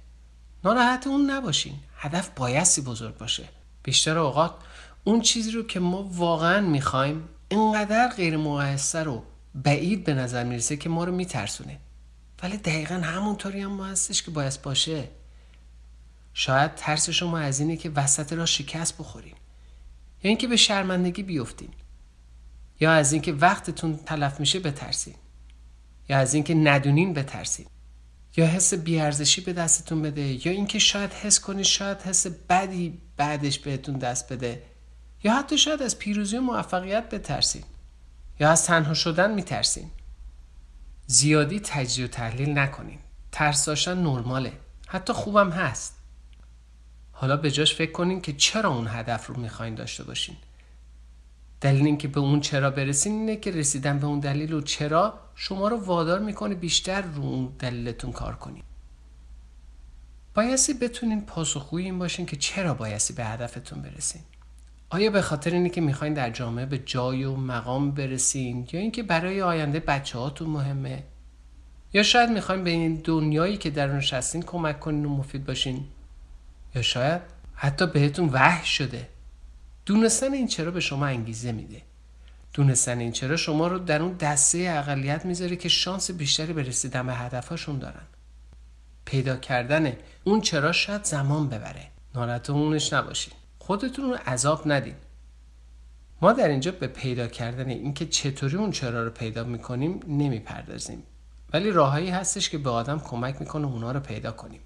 ناراحت 0.64 1.08
اون 1.08 1.32
نباشین. 1.32 1.76
هدف 1.98 2.30
بایستی 2.36 2.82
بزرگ 2.82 3.18
باشه. 3.18 3.44
بیشتر 3.84 4.18
اوقات 4.18 4.56
اون 5.04 5.22
چیزی 5.22 5.52
رو 5.52 5.64
که 5.64 5.80
ما 5.80 6.04
واقعا 6.04 6.62
می‌خوایم 6.62 7.30
اینقدر 7.50 8.08
غیر 8.08 8.38
مقایسه 8.38 9.04
رو 9.04 9.24
بعید 9.56 10.04
به 10.04 10.14
نظر 10.14 10.44
می‌رسه 10.44 10.78
که 10.78 10.90
ما 10.90 11.04
رو 11.04 11.12
میترسونه. 11.12 11.80
ولی 12.44 12.58
دقیقا 12.58 12.96
همونطوری 12.96 13.62
هم 13.62 13.80
هستش 13.80 14.24
که 14.24 14.32
باید 14.32 14.60
باشه. 14.64 15.10
شاید 16.34 16.76
ترس 16.76 17.10
شما 17.10 17.38
از 17.38 17.60
اینه 17.60 17.78
که 17.78 17.90
وسط 17.90 18.34
را 18.34 18.46
شکست 18.46 18.98
بخوریم. 18.98 19.36
یا 20.24 20.30
اینکه 20.30 20.48
به 20.48 20.56
شرمندگی 20.56 21.24
بیفتین 21.24 21.70
یا 22.80 22.92
از 22.92 23.14
اینکه 23.14 23.34
وقتتون 23.34 23.98
تلف 24.06 24.40
میشه 24.40 24.60
بترسین 24.60 25.16
یا 26.10 26.18
از 26.18 26.34
اینکه 26.34 26.54
ندونین 26.54 27.14
بترسین 27.14 27.66
یا 28.38 28.46
حس 28.46 28.74
بیارزشی 28.74 29.42
به 29.42 29.54
دستتون 29.54 30.02
بده 30.02 30.48
یا 30.48 30.54
اینکه 30.54 30.80
شاید 30.80 31.14
حس 31.14 31.40
کنید 31.40 31.66
شاید 31.66 32.02
حس 32.02 32.28
بدی 32.28 33.02
بعدش 33.18 33.60
بهتون 33.60 33.98
دست 33.98 34.34
بده 34.34 34.64
یا 35.24 35.34
حتی 35.34 35.58
شاید 35.58 35.82
از 35.82 36.00
پیروزی 36.00 36.38
و 36.38 36.42
موفقیت 36.42 37.10
بترسین 37.10 37.64
یا 38.40 38.50
از 38.50 38.66
تنها 38.66 38.94
شدن 38.94 39.34
میترسین. 39.34 39.92
زیادی 41.08 41.60
تجزیه 41.60 42.06
و 42.06 42.08
تحلیل 42.08 42.58
نکنین. 42.58 43.00
ترس 43.32 43.66
داشتن 43.66 43.98
نرماله. 43.98 44.54
حتی 44.88 45.14
خوبم 45.14 45.50
هست. 45.50 46.03
حالا 47.24 47.38
به 47.38 47.52
جاش 47.52 47.76
فکر 47.76 47.92
کنین 47.92 48.22
که 48.22 48.34
چرا 48.34 48.70
اون 48.70 48.88
هدف 48.88 49.28
رو 49.28 49.40
می‌خواین 49.40 49.76
داشته 49.76 50.04
باشین. 50.04 50.36
دلیل 51.62 51.86
اینکه 51.86 52.08
به 52.08 52.20
اون 52.20 52.40
چرا 52.40 52.72
برسین 52.72 53.14
اینه 53.14 53.36
که 53.36 53.52
رسیدن 53.52 54.00
به 54.00 54.08
اون 54.08 54.20
دلیل 54.20 54.54
و 54.54 54.62
چرا 54.62 55.20
شما 55.36 55.68
رو 55.68 55.78
وادار 55.86 56.20
می‌کنه 56.20 56.56
بیشتر 56.56 57.02
رو 57.02 57.24
اون 57.24 57.50
دلیلتون 57.60 58.12
کار 58.12 58.36
کنین. 58.36 58.64
بایستی 60.34 60.74
بتونین 60.74 61.22
پاسخگوی 61.22 61.84
این 61.84 62.00
باشین 62.00 62.26
که 62.26 62.36
چرا 62.36 62.74
بایستی 62.74 63.14
به 63.14 63.26
هدفتون 63.26 63.82
برسین. 63.82 64.22
آیا 64.90 65.12
به 65.12 65.22
خاطر 65.22 65.52
اینه 65.52 65.70
که 65.70 65.82
می‌خواین 65.82 66.14
در 66.14 66.30
جامعه 66.30 66.66
به 66.66 66.78
جای 66.78 67.24
و 67.24 67.36
مقام 67.36 67.92
برسین 67.92 68.68
یا 68.72 68.80
اینکه 68.80 69.04
برای 69.04 69.42
آینده 69.42 69.80
بچه 69.80 70.20
هاتون 70.20 70.50
مهمه؟ 70.50 71.04
یا 71.94 72.04
شاید 72.04 72.30
می‌خواین 72.30 72.64
به 72.64 72.70
این 72.70 72.96
دنیایی 73.04 73.58
که 73.58 73.70
درونش 73.70 74.14
هستین 74.14 74.42
کمک 74.42 74.80
کنین 74.80 75.06
و 75.06 75.10
مفید 75.10 75.46
باشین؟ 75.46 75.86
یا 76.76 76.82
شاید 76.82 77.22
حتی 77.56 77.88
بهتون 77.88 78.30
وحش 78.30 78.78
شده. 78.78 79.10
دونستن 79.86 80.34
این 80.34 80.48
چرا 80.48 80.72
به 80.72 80.80
شما 80.80 81.06
انگیزه 81.06 81.52
میده. 81.52 81.82
دونستن 82.54 83.00
این 83.00 83.12
چرا 83.12 83.36
شما 83.36 83.68
رو 83.68 83.80
در 83.80 84.02
اون 84.02 84.14
دسته 84.14 84.74
اقلیت 84.78 85.26
می‌ذاره 85.26 85.56
که 85.56 85.70
شانس 85.70 86.12
بیشتری 86.12 86.54
به 86.54 86.64
رسیدن 86.64 87.08
به 87.08 87.14
هدفهاشون 87.14 87.80
دارن. 87.80 88.04
پیدا 89.06 89.36
کردن 89.36 89.94
اون 90.24 90.42
چرا 90.42 90.72
شاید 90.72 91.04
زمان 91.04 91.50
ببره. 91.50 91.88
ناراحت 92.16 92.50
اونش 92.50 92.94
نباشین. 92.94 93.34
خودتون 93.60 94.10
رو 94.10 94.18
عذاب 94.28 94.62
ندین. 94.66 94.96
ما 96.22 96.34
در 96.34 96.48
اینجا 96.48 96.72
به 96.72 96.88
پیدا 96.88 97.28
کردن 97.28 97.70
اینکه 97.70 98.06
چطوری 98.06 98.58
اون 98.58 98.72
چرا 98.72 99.04
رو 99.04 99.10
پیدا 99.10 99.44
می‌کنیم 99.44 100.00
نمی‌پردازیم. 100.08 101.04
ولی 101.54 101.72
راههایی 101.72 102.10
هستش 102.10 102.50
که 102.50 102.58
به 102.58 102.70
آدم 102.70 103.00
کمک 103.00 103.36
می‌کنه 103.40 103.68
اونا 103.68 103.92
رو 103.92 104.00
پیدا 104.00 104.32
کنیم. 104.32 104.62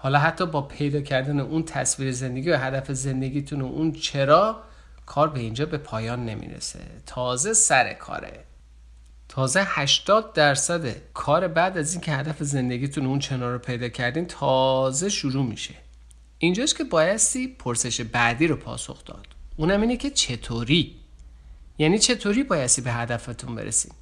حالا 0.00 0.18
حتی 0.18 0.46
با 0.46 0.62
پیدا 0.62 1.00
کردن 1.00 1.40
اون 1.40 1.62
تصویر 1.62 2.12
زندگی 2.12 2.50
و 2.50 2.56
هدف 2.56 2.92
زندگیتون 2.92 3.60
و 3.60 3.66
اون 3.66 3.92
چرا 3.92 4.62
کار 5.06 5.28
به 5.28 5.40
اینجا 5.40 5.66
به 5.66 5.78
پایان 5.78 6.24
نمی‌رسه. 6.24 6.80
تازه 7.06 7.52
سر 7.52 7.92
کاره. 7.92 8.44
تازه 9.28 9.62
80 9.66 10.32
درصد 10.32 11.12
کار 11.14 11.48
بعد 11.48 11.78
از 11.78 11.92
اینکه 11.92 12.12
هدف 12.12 12.42
زندگیتون 12.42 13.06
اون 13.06 13.18
چنا 13.18 13.52
رو 13.52 13.58
پیدا 13.58 13.88
کردین 13.88 14.26
تازه 14.26 15.08
شروع 15.08 15.46
میشه. 15.46 15.74
اینجاست 16.38 16.76
که 16.76 16.84
بایستی 16.84 17.48
پرسش 17.48 18.00
بعدی 18.00 18.46
رو 18.46 18.56
پاسخ 18.56 19.04
داد. 19.04 19.26
اونم 19.56 19.80
اینه 19.80 19.96
که 19.96 20.10
چطوری؟ 20.10 20.96
یعنی 21.78 21.98
چطوری 21.98 22.42
بایستی 22.42 22.82
به 22.82 22.92
هدفتون 22.92 23.54
برسین؟ 23.54 23.92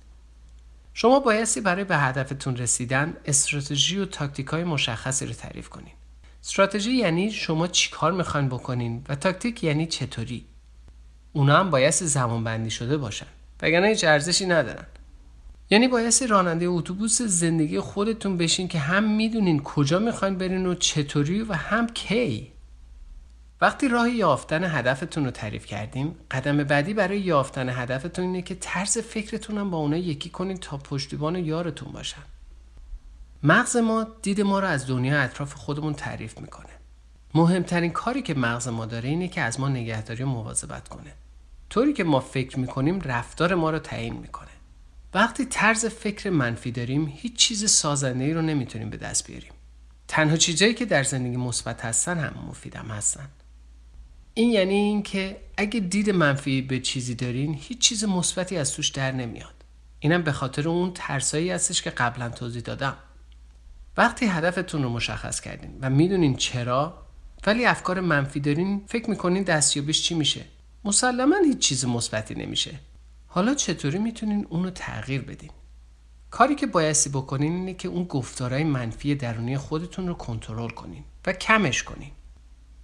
شما 0.98 1.20
بایستی 1.20 1.60
برای 1.60 1.84
به 1.84 1.96
هدفتون 1.96 2.56
رسیدن 2.56 3.16
استراتژی 3.24 3.98
و 3.98 4.04
تاکتیک 4.04 4.46
های 4.46 4.64
مشخصی 4.64 5.26
رو 5.26 5.32
تعریف 5.32 5.68
کنین. 5.68 5.92
استراتژی 6.44 6.92
یعنی 6.92 7.30
شما 7.30 7.66
چی 7.66 7.90
کار 7.90 8.12
می‌خواین 8.12 8.48
بکنین 8.48 9.04
و 9.08 9.14
تاکتیک 9.14 9.64
یعنی 9.64 9.86
چطوری. 9.86 10.44
اونا 11.32 11.56
هم 11.56 11.70
بایستی 11.70 12.06
زمان 12.06 12.44
بندی 12.44 12.70
شده 12.70 12.96
باشن 12.96 13.26
وگرنه 13.62 13.88
هیچ 13.88 14.04
ارزشی 14.04 14.46
ندارن. 14.46 14.86
یعنی 15.70 15.88
بایستی 15.88 16.26
راننده 16.26 16.66
اتوبوس 16.66 17.22
زندگی 17.22 17.80
خودتون 17.80 18.36
بشین 18.36 18.68
که 18.68 18.78
هم 18.78 19.16
می‌دونین 19.16 19.62
کجا 19.62 19.98
می‌خواین 19.98 20.38
برین 20.38 20.66
و 20.66 20.74
چطوری 20.74 21.42
و 21.42 21.52
هم 21.52 21.86
کی. 21.86 22.52
وقتی 23.60 23.88
راه 23.88 24.10
یافتن 24.10 24.64
هدفتون 24.64 25.24
رو 25.24 25.30
تعریف 25.30 25.66
کردیم 25.66 26.14
قدم 26.30 26.64
بعدی 26.64 26.94
برای 26.94 27.20
یافتن 27.20 27.68
هدفتون 27.68 28.24
اینه 28.24 28.42
که 28.42 28.54
طرز 28.54 28.98
فکرتون 28.98 29.58
هم 29.58 29.70
با 29.70 29.78
اونا 29.78 29.96
یکی 29.96 30.30
کنین 30.30 30.56
تا 30.56 30.76
پشتیبان 30.76 31.36
یارتون 31.36 31.92
باشن. 31.92 32.22
مغز 33.42 33.76
ما 33.76 34.06
دید 34.22 34.40
ما 34.40 34.60
رو 34.60 34.66
از 34.66 34.86
دنیا 34.86 35.20
اطراف 35.20 35.54
خودمون 35.54 35.94
تعریف 35.94 36.38
می‌کنه. 36.38 36.72
مهمترین 37.34 37.92
کاری 37.92 38.22
که 38.22 38.34
مغز 38.34 38.68
ما 38.68 38.86
داره 38.86 39.08
اینه 39.08 39.28
که 39.28 39.40
از 39.40 39.60
ما 39.60 39.68
نگهداری 39.68 40.22
و 40.22 40.26
مواظبت 40.26 40.88
کنه. 40.88 41.12
طوری 41.70 41.92
که 41.92 42.04
ما 42.04 42.20
فکر 42.20 42.58
می‌کنیم 42.58 43.00
رفتار 43.00 43.54
ما 43.54 43.70
رو 43.70 43.78
تعیین 43.78 44.16
می‌کنه. 44.16 44.48
وقتی 45.14 45.44
طرز 45.44 45.86
فکر 45.86 46.30
منفی 46.30 46.70
داریم 46.70 47.12
هیچ 47.16 47.36
چیز 47.36 47.70
سازنده 47.70 48.24
ای 48.24 48.32
رو 48.32 48.42
نمی‌تونیم 48.42 48.90
به 48.90 48.96
دست 48.96 49.26
بیاریم. 49.26 49.52
تنها 50.08 50.36
چیزایی 50.36 50.74
که 50.74 50.84
در 50.84 51.02
زندگی 51.02 51.36
مثبت 51.36 51.84
هستن 51.84 52.18
هم 52.18 52.44
مفیدم 52.48 52.86
هستن. 52.86 53.28
این 54.38 54.50
یعنی 54.50 54.74
اینکه 54.74 55.36
اگه 55.56 55.80
دید 55.80 56.10
منفی 56.10 56.62
به 56.62 56.80
چیزی 56.80 57.14
دارین 57.14 57.54
هیچ 57.54 57.78
چیز 57.78 58.04
مثبتی 58.04 58.56
از 58.56 58.72
توش 58.72 58.88
در 58.88 59.12
نمیاد. 59.12 59.64
اینم 59.98 60.22
به 60.22 60.32
خاطر 60.32 60.68
اون 60.68 60.92
ترسایی 60.94 61.50
هستش 61.50 61.82
که 61.82 61.90
قبلا 61.90 62.28
توضیح 62.28 62.62
دادم. 62.62 62.96
وقتی 63.96 64.26
هدفتون 64.26 64.82
رو 64.82 64.88
مشخص 64.88 65.40
کردین 65.40 65.78
و 65.80 65.90
می‌دونین 65.90 66.36
چرا 66.36 67.06
ولی 67.46 67.66
افکار 67.66 68.00
منفی 68.00 68.40
دارین 68.40 68.82
فکر 68.86 69.10
می‌کنین 69.10 69.42
دستیابیش 69.42 70.02
چی 70.02 70.14
میشه؟ 70.14 70.44
مسلما 70.84 71.36
هیچ 71.44 71.58
چیز 71.58 71.84
مثبتی 71.84 72.34
نمیشه. 72.34 72.80
حالا 73.26 73.54
چطوری 73.54 73.98
می‌تونین 73.98 74.46
اونو 74.50 74.70
تغییر 74.70 75.22
بدین؟ 75.22 75.50
کاری 76.30 76.54
که 76.54 76.66
بایستی 76.66 77.10
بکنین 77.10 77.52
اینه 77.52 77.74
که 77.74 77.88
اون 77.88 78.04
گفتارهای 78.04 78.64
منفی 78.64 79.14
درونی 79.14 79.58
خودتون 79.58 80.08
رو 80.08 80.14
کنترل 80.14 80.70
کنین 80.70 81.04
و 81.26 81.32
کمش 81.32 81.82
کنین. 81.82 82.10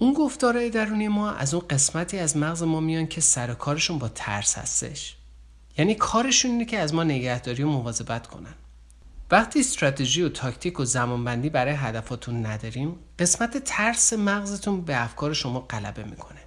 اون 0.02 0.12
گفتارهای 0.12 0.70
درونی 0.70 1.08
ما 1.08 1.30
از 1.30 1.54
اون 1.54 1.68
قسمتی 1.70 2.18
از 2.18 2.36
مغز 2.36 2.62
ما 2.62 2.80
میان 2.80 3.06
که 3.06 3.20
سر 3.20 3.54
کارشون 3.54 3.98
با 3.98 4.08
ترس 4.08 4.58
هستش. 4.58 5.16
یعنی 5.78 5.94
کارشون 5.94 6.50
اینه 6.50 6.64
که 6.64 6.78
از 6.78 6.94
ما 6.94 7.04
نگهداری 7.04 7.62
و 7.62 7.68
مواظبت 7.68 8.26
کنن. 8.26 8.54
وقتی 9.30 9.60
استراتژی 9.60 10.22
و 10.22 10.28
تاکتیک 10.28 10.80
و 10.80 10.84
زمانبندی 10.84 11.50
برای 11.50 11.74
هدفاتون 11.74 12.46
نداریم 12.46 12.94
قسمت 13.18 13.64
ترس 13.64 14.12
مغزتون 14.12 14.80
به 14.80 15.02
افکار 15.02 15.32
شما 15.32 15.60
غلبه 15.60 16.04
می‌کنه. 16.04 16.40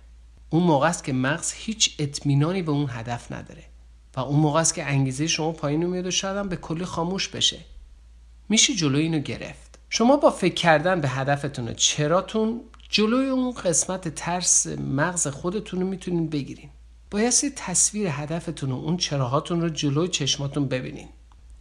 اون 0.50 0.64
موقع 0.64 0.88
است 0.88 1.04
که 1.04 1.14
مغز 1.14 1.54
هیچ 1.56 1.96
اطمینانی 2.00 2.62
به 2.62 2.72
اون 2.72 2.90
هدف 2.90 3.32
نداره 3.32 3.64
و 4.16 4.20
اون 4.20 4.40
موقع 4.40 4.60
است 4.60 4.74
که 4.74 4.86
انگیزه 4.86 5.28
شما 5.28 5.52
پایین 5.52 5.86
میاد 5.86 6.06
و 6.06 6.12
شاید 6.12 6.50
به 6.50 6.56
کلی 6.56 6.86
خاموش 6.86 7.28
بشه. 7.28 7.60
میشه 8.50 8.76
جلوی 8.76 9.02
اینو 9.02 9.20
گرفت. 9.20 9.80
شما 9.90 10.18
با 10.18 10.32
فکر 10.32 10.54
کردن 10.54 11.02
به 11.02 11.10
هدفتون 11.10 11.74
چراتون 11.74 12.62
جلوی 12.96 13.30
اون 13.30 13.52
قسمت 13.52 14.08
ترس 14.08 14.68
مغز 14.68 15.28
خودتون 15.28 15.82
رو 15.82 15.88
می‌تونین 15.88 16.30
بگیرین. 16.30 16.70
بایستی 17.12 17.50
تصویر 17.50 18.08
هدفتون 18.08 18.72
و 18.72 18.76
اون 18.76 18.98
چراهاتون 18.98 19.62
رو 19.62 19.70
جلوی 19.70 20.08
چشماتون 20.08 20.68
ببینین. 20.68 21.08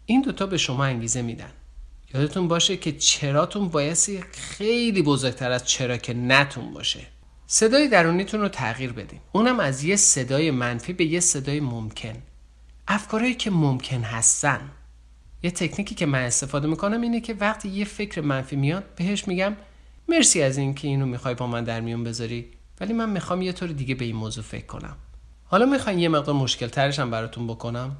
این 0.06 0.22
دوتا 0.22 0.46
به 0.46 0.56
شما 0.56 0.84
انگیزه 0.84 1.22
میدن. 1.22 1.50
یادتون 2.14 2.48
باشه 2.48 2.76
که 2.76 2.92
چراتون 2.92 3.68
بایستی 3.68 4.24
خیلی 4.32 5.02
بزرگتر 5.02 5.50
از 5.50 5.64
چرا 5.64 5.96
که 5.96 6.14
نتون 6.14 6.72
باشه. 6.72 7.06
صدای 7.46 7.88
درونیتون 7.88 8.40
رو 8.40 8.48
تغییر 8.48 8.92
بدین. 8.92 9.20
اونم 9.32 9.60
از 9.60 9.84
یه 9.84 9.96
صدای 9.96 10.50
منفی 10.50 10.92
به 10.92 11.04
یه 11.04 11.20
صدای 11.20 11.60
ممکن. 11.60 12.14
افکارهایی 12.88 13.34
که 13.34 13.50
ممکن 13.50 14.02
هستن. 14.02 14.60
یه 15.42 15.50
تکنیکی 15.50 15.94
که 15.94 16.06
من 16.06 16.22
استفاده 16.22 16.68
می‌کنم 16.68 17.00
اینه 17.00 17.20
که 17.20 17.34
وقتی 17.34 17.68
یه 17.68 17.84
فکر 17.84 18.20
منفی 18.20 18.56
میاد 18.56 18.84
بهش 18.96 19.28
میگم 19.28 19.56
مرسی 20.08 20.42
از 20.42 20.58
این 20.58 20.74
که 20.74 20.88
اینو 20.88 21.06
می‌خوای 21.06 21.34
با 21.34 21.46
من 21.46 21.64
در 21.64 21.80
میون 21.80 22.04
بذاری 22.04 22.50
ولی 22.80 22.92
من 22.92 23.10
می‌خوام 23.10 23.42
یه 23.42 23.52
طور 23.52 23.68
دیگه 23.68 23.94
به 23.94 24.04
این 24.04 24.16
موضوع 24.16 24.44
فکر 24.44 24.66
کنم. 24.66 24.96
حالا 25.44 25.66
می‌خواین 25.66 25.98
یه 25.98 26.08
مقدار 26.08 26.34
مشکل 26.34 26.68
ترش 26.68 26.98
هم 26.98 27.10
براتون 27.10 27.46
بکنم. 27.46 27.96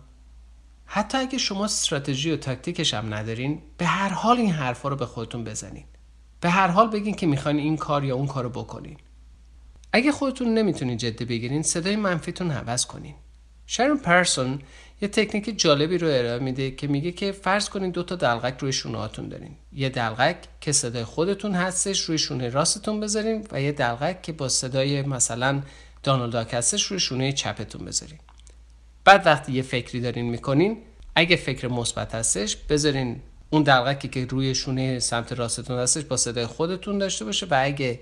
حتی 0.87 1.19
اگه 1.19 1.39
شما 1.39 1.65
استراتژی 1.65 2.31
و 2.31 2.37
تاکتیکش 2.37 2.95
هم 2.95 3.15
ندارین 3.15 3.63
به 3.79 3.87
هر 3.87 4.09
حال 4.09 4.37
این 4.37 4.51
حرفا 4.51 4.89
رو 4.89 4.97
به 4.97 5.07
خودتون 5.07 5.45
بزنین. 5.45 5.85
به 6.41 6.51
هر 6.51 6.69
حال 6.69 6.91
بگین 6.91 7.15
که 7.15 7.27
می‌خواین 7.27 7.59
این 7.59 7.77
کار 7.77 8.05
یا 8.05 8.17
اون 8.17 8.27
کارو 8.27 8.49
بکنین. 8.49 8.97
اگه 9.93 10.13
خودتون 10.13 10.55
نمی‌تونین 10.55 10.97
جدی 10.97 11.25
بگیرین 11.25 11.63
صدای 11.63 11.97
منفیتون 11.97 12.51
حوض 12.51 12.87
کنین. 12.87 13.15
شرون 13.67 13.99
پرسون 13.99 14.59
یه 15.05 15.09
تکنیک 15.09 15.59
جالبی 15.59 15.99
رو 15.99 16.09
ارائه 16.09 16.39
میده 16.39 16.71
که 16.71 16.87
میگه 16.87 17.13
که 17.13 17.33
فرض 17.33 17.69
کنین 17.69 17.91
دو 17.91 18.03
تا 18.03 18.15
دلغک 18.17 18.55
روی 18.61 18.73
شونه 18.73 18.99
هاتون 18.99 19.29
دارین. 19.29 19.57
یه 19.73 19.89
دلغک 19.89 20.37
که 20.61 20.73
صدای 20.73 21.05
خودتون 21.05 21.55
هستش 21.55 22.01
روی 22.01 22.19
شونه 22.19 22.49
راستتون 22.49 23.01
بذارین 23.01 23.47
و 23.53 23.63
یه 23.63 23.73
دلغک 23.73 24.23
که 24.23 24.33
با 24.33 24.49
صدای 24.49 25.03
مثلا 25.03 25.63
دانالد 26.03 26.55
هستش 26.55 26.83
روی 26.83 27.01
شونه 27.01 27.33
چپتون 27.33 27.85
بذارین. 27.85 28.19
بعد 29.05 29.27
وقتی 29.27 29.53
یه 29.53 29.63
فکری 29.63 30.01
دارین 30.01 30.31
می‌کنین 30.31 30.77
اگه 31.17 31.37
فکر 31.37 31.69
مثبت 31.69 32.15
هستش 32.15 32.57
بذارین 32.57 33.21
اون 33.51 33.63
دلغکی 33.63 34.09
که 34.09 34.27
روی 34.27 34.55
شونه 34.55 34.99
سمت 34.99 35.33
راستتون 35.33 35.79
هستش 35.79 36.05
با 36.05 36.17
صدای 36.17 36.47
خودتون 36.47 36.99
داشته 36.99 37.25
باشه 37.25 37.47
و 37.51 37.61
اگه 37.63 38.01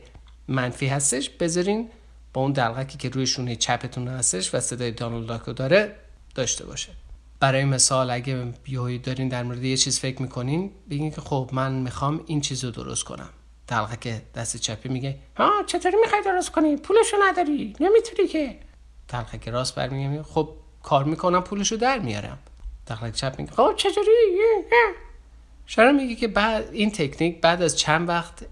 منفی 0.48 0.86
هستش 0.86 1.30
بذارین 1.30 1.88
با 2.32 2.42
اون 2.42 2.52
دلغکی 2.52 2.98
که 2.98 3.08
روی 3.08 3.26
شونه 3.26 3.56
چپتون 3.56 4.08
هستش 4.08 4.54
و 4.54 4.60
صدای 4.60 4.90
دانالد 4.90 5.26
داکو 5.26 5.52
داره 5.52 6.01
داشته 6.34 6.66
باشه. 6.66 6.92
برای 7.40 7.64
مثال 7.64 8.10
اگه 8.10 8.54
بیایی 8.64 8.98
دارین 8.98 9.28
در 9.28 9.42
مورد 9.42 9.64
یه 9.64 9.76
چیز 9.76 10.00
فکر 10.00 10.22
می‌کنین 10.22 10.70
بگین 10.90 11.10
که 11.10 11.20
خب 11.20 11.50
من 11.52 11.72
می‌خوام 11.72 12.24
این 12.26 12.40
چیز 12.40 12.64
رو 12.64 12.70
درست 12.70 13.04
کنم. 13.04 13.28
دلغک 13.68 14.32
دست 14.34 14.56
چپی 14.56 14.88
میگه 14.88 15.18
ها 15.36 15.62
چطوری 15.66 15.96
می‌خوای 16.02 16.22
درست 16.22 16.50
کنی؟ 16.50 16.76
پولشو 16.76 17.16
نداری 17.22 17.76
نمی‌تونی 17.80 18.28
که. 18.28 18.58
دلغک 19.08 19.48
راست 19.48 19.74
برمیگه 19.74 20.22
خب 20.22 20.48
کار 20.82 21.04
می‌کنم 21.04 21.42
پولشو 21.42 21.76
در 21.76 21.98
میارم. 21.98 22.38
دلغک 22.86 23.14
چپ 23.14 23.34
میگه 23.38 23.52
خب 23.52 23.74
چطوری 23.76 24.10
شرم 25.66 25.94
میگه 25.94 26.14
که 26.14 26.28
بعد 26.28 26.68
این 26.72 26.90
تکنیک 26.90 27.40
بعد 27.40 27.62
از 27.62 27.78
چند 27.78 28.08
وقت 28.08 28.46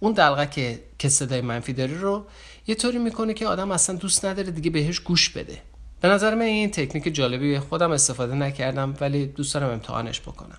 اون 0.00 0.12
دلغک 0.12 0.78
که 0.98 1.08
صدای 1.08 1.40
منفی 1.40 1.72
داره 1.72 1.94
رو 1.94 2.26
یه 2.66 2.74
طوری 2.74 2.98
می‌کنه 2.98 3.34
که 3.34 3.46
آدم 3.46 3.70
اصلا 3.70 3.96
دوست 3.96 4.24
نداره 4.24 4.50
دیگه 4.50 4.70
بهش 4.70 5.00
گوش 5.00 5.30
بده. 5.30 5.62
به 6.00 6.08
نظر 6.08 6.34
من 6.34 6.42
این 6.42 6.70
تکنیک 6.70 7.14
جالبی 7.14 7.58
خودم 7.58 7.90
استفاده 7.90 8.34
نکردم 8.34 8.94
ولی 9.00 9.26
دوست 9.26 9.54
دارم 9.54 9.70
امتحانش 9.70 10.20
بکنم. 10.20 10.58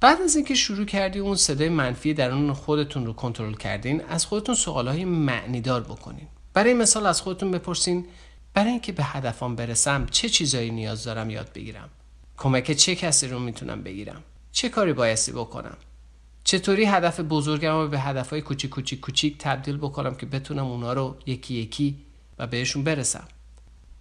بعد 0.00 0.22
از 0.22 0.36
اینکه 0.36 0.54
شروع 0.54 0.84
کردی 0.84 1.18
اون 1.18 1.36
صدای 1.36 1.68
منفی 1.68 2.14
درون 2.14 2.52
خودتون 2.52 3.06
رو 3.06 3.12
کنترل 3.12 3.54
کردین 3.54 4.04
از 4.04 4.26
خودتون 4.26 4.54
سوالهای 4.54 5.04
معنیدار 5.04 5.80
بکنین. 5.80 6.26
برای 6.54 6.74
مثال 6.74 7.06
از 7.06 7.20
خودتون 7.20 7.50
بپرسین 7.50 8.06
برای 8.54 8.70
اینکه 8.70 8.92
به 8.92 9.04
هدفم 9.04 9.56
برسم 9.56 10.06
چه 10.06 10.28
چیزایی 10.28 10.70
نیاز 10.70 11.04
دارم 11.04 11.30
یاد 11.30 11.52
بگیرم؟ 11.54 11.88
کمک 12.36 12.72
چه 12.72 12.94
کسی 12.94 13.28
رو 13.28 13.38
می‌تونم 13.38 13.82
بگیرم؟ 13.82 14.22
چه 14.52 14.68
کاری 14.68 14.92
بایستی 14.92 15.32
بکنم؟ 15.32 15.76
چطوری 16.44 16.84
هدف 16.84 17.20
بزرگم 17.20 17.72
رو 17.72 17.88
به 17.88 18.00
هدفهای 18.00 18.42
کوچیک 18.42 18.70
کوچیک 18.70 19.00
کوچیک 19.00 19.38
تبدیل 19.38 19.76
بکنم 19.76 20.14
که 20.14 20.26
بتونم 20.26 20.66
اونا 20.66 20.92
رو 20.92 21.16
یکی 21.26 21.54
یکی 21.54 21.98
و 22.38 22.46
بهشون 22.46 22.84
برسم؟ 22.84 23.24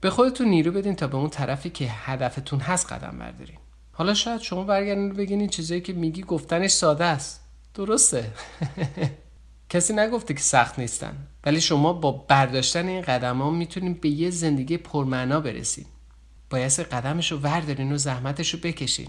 به 0.01 0.09
خودتون 0.09 0.47
نیرو 0.47 0.71
بدین 0.71 0.95
تا 0.95 1.07
به 1.07 1.17
اون 1.17 1.29
طرفی 1.29 1.69
که 1.69 1.85
هدفتون 1.89 2.59
هست 2.59 2.93
قدم 2.93 3.17
بردارین. 3.19 3.57
حالا 3.91 4.13
شاید 4.13 4.41
شما 4.41 4.63
برگردین 4.63 5.13
بگین 5.13 5.39
این 5.39 5.49
چیزایی 5.49 5.81
که 5.81 5.93
میگی 5.93 6.21
گفتنش 6.21 6.71
ساده 6.71 7.05
است. 7.05 7.43
درسته. 7.73 8.31
کسی 9.69 9.93
نگفته 9.93 10.33
که 10.33 10.39
سخت 10.39 10.79
نیستن. 10.79 11.27
ولی 11.45 11.61
شما 11.61 11.93
با 11.93 12.11
برداشتن 12.11 12.87
این 12.87 13.01
قدم 13.01 13.41
ها 13.41 13.51
می‌تونین 13.51 13.93
به 13.93 14.09
یه 14.09 14.29
زندگی 14.29 14.77
پرمعنا 14.77 15.39
برسین. 15.39 15.85
باید 16.49 16.71
قدمش 16.71 17.31
رو 17.31 17.37
وردارین 17.37 17.91
و 17.91 17.97
زحمتش 17.97 18.53
رو 18.53 18.59
بکشین. 18.59 19.07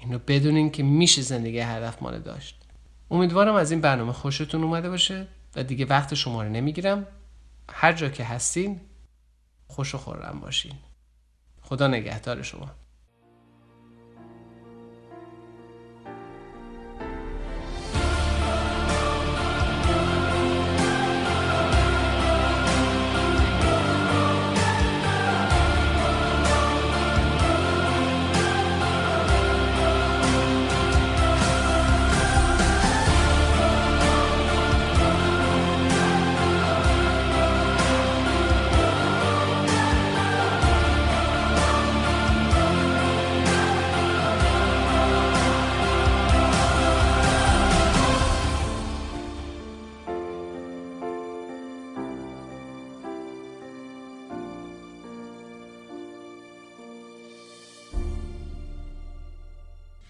اینو 0.00 0.18
بدونین 0.26 0.70
که 0.70 0.82
میشه 0.82 1.22
زندگی 1.22 1.58
هدف 1.58 2.02
داشت. 2.24 2.60
امیدوارم 3.10 3.54
از 3.54 3.70
این 3.70 3.80
برنامه 3.80 4.12
خوشتون 4.12 4.64
اومده 4.64 4.90
باشه 4.90 5.28
و 5.56 5.62
دیگه 5.62 5.84
وقت 5.84 6.14
شما 6.14 6.42
رو 6.42 6.48
نمی‌گیرم. 6.48 7.06
هر 7.70 7.92
جا 7.92 8.08
که 8.08 8.24
هستین 8.24 8.80
خوش 9.68 9.94
و 9.94 9.98
خورم 9.98 10.40
باشین. 10.40 10.74
خدا 11.62 11.86
نگهدار 11.86 12.42
شما. 12.42 12.70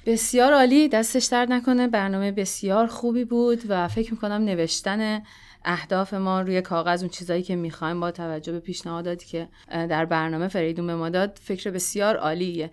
بسیار 0.09 0.53
عالی 0.53 0.89
دستش 0.89 1.25
درد 1.25 1.53
نکنه. 1.53 1.89
برنامه 1.89 2.33
بسیار 2.33 2.87
خوبی 2.87 3.25
بود 3.25 3.63
و 3.69 3.89
فکر 3.89 4.13
می‌کنم 4.13 4.45
نوشتن 4.45 5.23
اهداف 5.65 6.15
ما 6.15 6.41
روی 6.41 6.63
کاغذ 6.63 7.03
اون 7.03 7.11
چیزایی 7.11 7.43
که 7.43 7.57
می‌خوایم 7.57 8.01
با 8.01 8.11
توجه 8.11 8.53
به 8.53 8.61
پیشنهاداتی 8.61 9.27
که 9.27 9.49
در 9.71 10.05
برنامه 10.05 10.49
فریدون 10.49 10.87
به 10.87 10.95
ما 10.95 11.09
داد 11.09 11.39
فکر 11.45 11.71
بسیار 11.71 12.17
عالیه. 12.17 12.71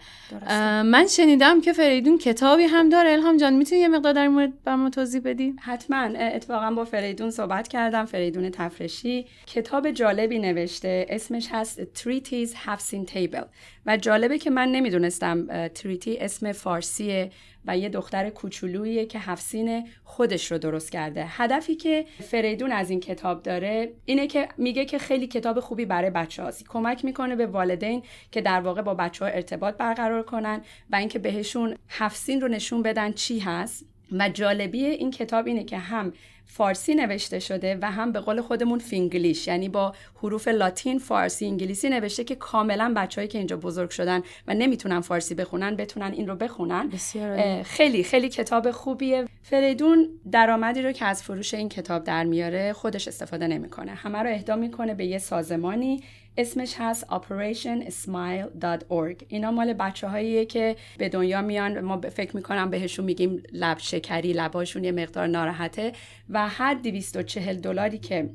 من 0.86 1.08
شنیدم 1.08 1.62
که 1.62 1.74
فریدون 1.74 2.18
کتابی 2.18 2.64
هم 2.64 2.90
داره. 2.90 3.10
الهام 3.10 3.38
جان 3.38 3.54
می‌تونی 3.54 3.82
یه 3.82 3.88
مقدار 3.88 4.14
در 4.14 4.22
این 4.22 4.32
مورد 4.32 4.64
بر 4.64 4.76
ما 4.76 4.90
توضیح 4.90 5.22
بدی؟ 5.22 5.54
حتما. 5.62 5.98
اتفاقا 6.20 6.72
با 6.72 6.86
فریدون 6.86 7.32
صحبت 7.32 7.68
کردم. 7.68 8.06
فریدون 8.06 8.50
تفرشی 8.50 9.26
کتاب 9.46 9.92
جالبی 9.92 10.40
نوشته. 10.40 11.06
اسمش 11.10 11.48
هست 11.52 11.82
Treaties 11.84 12.50
Have 12.66 13.12
Table. 13.14 13.46
و 13.86 13.98
جالبه 13.98 14.38
که 14.38 14.50
من 14.50 14.72
نمی‌دونستم 14.72 15.68
تریتی 15.68 16.18
اسم 16.18 16.52
فارسیه. 16.52 17.32
و 17.68 17.78
یه 17.78 17.89
دختر 17.89 18.30
کوچولویی 18.30 19.05
که 19.05 19.20
هفسین 19.20 19.88
خودش 20.03 20.51
رو 20.51 20.57
درست 20.57 20.91
کرده. 20.91 21.26
هدفی 21.28 21.76
که 21.76 22.05
فریدون 22.20 22.72
از 22.72 22.89
این 22.89 22.99
کتاب 22.99 23.43
داره 23.43 23.91
اینه 24.05 24.28
که 24.28 24.47
میگه 24.57 24.86
که 24.86 24.97
خیلی 24.97 25.28
کتاب 25.28 25.59
خوبی 25.59 25.86
برای 25.86 26.09
بچه 26.09 26.43
هاست 26.43 26.68
کمک 26.68 27.05
می‌کنه 27.05 27.36
به 27.36 27.45
والدین 27.45 28.03
که 28.32 28.41
در 28.41 28.61
واقع 28.61 28.82
با 28.82 28.93
بچه 28.93 29.26
ها 29.26 29.32
ارتباط 29.32 29.78
برقرار 29.78 30.24
کنن 30.24 30.61
و 30.89 30.95
اینکه 30.95 31.20
بهشون 31.20 31.76
هفسین 31.89 32.41
رو 32.41 32.47
نشون 32.47 32.84
بدن 32.84 33.11
چی 33.11 33.39
هست. 33.39 33.86
و 34.11 34.30
جالبی 34.30 34.86
این 34.86 35.11
کتاب 35.11 35.47
اینه 35.47 35.63
که 35.63 35.78
هم 35.78 36.13
فارسی 36.46 36.96
نوشته 36.96 37.39
شده 37.39 37.78
و 37.82 37.91
هم 37.91 38.12
به 38.12 38.20
قول 38.20 38.41
خودمون 38.41 38.80
فینگلیش 38.80 39.48
یعنی 39.48 39.70
با 39.70 39.93
حروف 40.24 40.48
لاتین 40.48 41.00
فارسی 41.00 41.46
انگلیسی 41.46 41.89
نوشته 41.89 42.24
که 42.24 42.36
کاملا 42.36 42.93
بچههایی 42.96 43.28
که 43.28 43.38
اینجا 43.38 43.58
بزرگ 43.58 43.89
شدن 43.89 44.22
و 44.48 44.54
نمی‌تونن 44.54 45.02
فارسی 45.02 45.36
بخونن 45.36 45.76
بتونن 45.76 46.12
این 46.12 46.28
رو 46.28 46.36
بخونن. 46.36 46.91
خیلی 47.64 48.04
خیلی 48.04 48.30
کتاب 48.30 48.72
خوبیه. 48.72 49.26
فریدون 49.43 50.10
درآمدی 50.32 50.82
رو 50.82 50.91
که 50.91 51.06
از 51.06 51.24
فروش 51.24 51.54
این 51.54 51.70
کتاب 51.70 52.04
در 52.04 52.24
میاره 52.24 52.74
خودش 52.74 53.08
استفاده 53.08 53.48
نمی‌کنه. 53.48 53.91
همه 53.91 54.20
رو 54.20 54.30
اهدا 54.30 54.56
می‌کنه 54.56 54.93
به 54.93 55.06
یه 55.06 55.18
سازمانی 55.18 56.04
اسمش 56.38 56.76
هست 56.78 57.06
operationsmile.org 57.06 59.24
اینا 59.28 59.52
مال 59.52 59.74
بچه 59.74 60.08
هاییه 60.08 60.46
که 60.46 60.76
به 60.98 61.10
دنیا 61.10 61.42
میان. 61.42 61.82
ما 61.82 62.02
فکر 62.02 62.36
می‌کنم 62.36 62.70
بهشون 62.70 63.06
میگیم 63.06 63.44
لب 63.52 63.78
شکری 63.78 64.34
لباشون 64.34 64.84
یه 64.84 64.92
مقدار 64.92 65.28
ناراحته. 65.28 65.92
و 66.30 66.48
هر 66.48 66.74
240 66.74 67.60
دلاری 67.60 67.98
که 67.98 68.30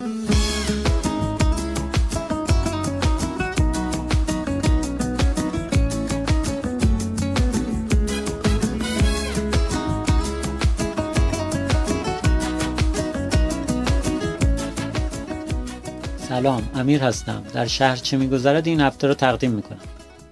سلام 16.36 16.70
امیر 16.76 17.04
هستم. 17.04 17.44
در 17.54 17.68
شهر 17.68 17.96
چه 17.96 18.18
میگذرد 18.18 18.68
این 18.68 18.82
هفته 18.82 19.08
را 19.08 19.14
تقدیم 19.14 19.52
می‌کنم. 19.52 19.80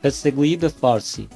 قصه 0.04 0.32
گویی 0.32 0.56
به 0.56 0.68
فارسی. 0.68 1.28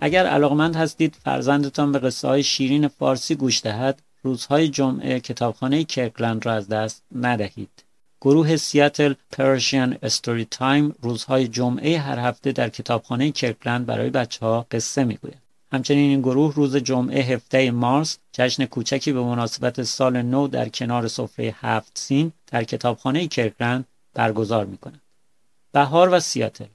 اگر 0.00 0.26
علاقمند 0.26 0.76
هستید 0.76 1.16
فرزندتان 1.24 1.92
به 1.92 1.98
قصه 1.98 2.28
های 2.28 2.42
شیرین 2.42 2.88
فارسی 2.88 3.34
گوش 3.34 3.62
دهد 3.62 4.02
روزهای 4.22 4.68
جمعه 4.68 5.20
کتابخانه 5.20 5.84
کرکلند 5.84 6.46
را 6.46 6.52
از 6.52 6.68
دست 6.68 7.02
ندهید. 7.14 7.84
گروه 8.20 8.56
Seattle 8.56 9.14
Persian 9.32 9.96
Story 10.02 10.44
Time 10.50 10.94
روزهای 11.02 11.48
جمعه 11.48 11.98
هر 11.98 12.18
هفته 12.18 12.52
در 12.52 12.68
کتابخانه 12.68 13.30
کرکلند 13.30 13.86
برای 13.86 14.10
بچه 14.10 14.46
ها 14.46 14.66
قصه 14.70 15.04
می‌گوید. 15.04 15.42
همچنین 15.72 16.10
این 16.10 16.20
گروه 16.20 16.54
روز 16.54 16.76
جمعه 16.76 17.20
17 17.22 17.70
مارس 17.70 18.18
جشن 18.32 18.64
کوچکی 18.64 19.12
به 19.12 19.20
مناسبت 19.20 19.82
سال 19.82 20.22
نو 20.22 20.48
در 20.48 20.68
کنار 20.68 21.08
سفره 21.08 21.54
هفت 21.60 21.98
سین 21.98 22.32
در 22.50 22.64
کتابخانه 22.64 23.28
کرکلند 23.28 23.84
برگزار 24.14 24.64
می 24.64 24.76
کند. 24.76 25.00
بهار 25.72 26.08
و 26.14 26.20
سیاتل 26.20 26.66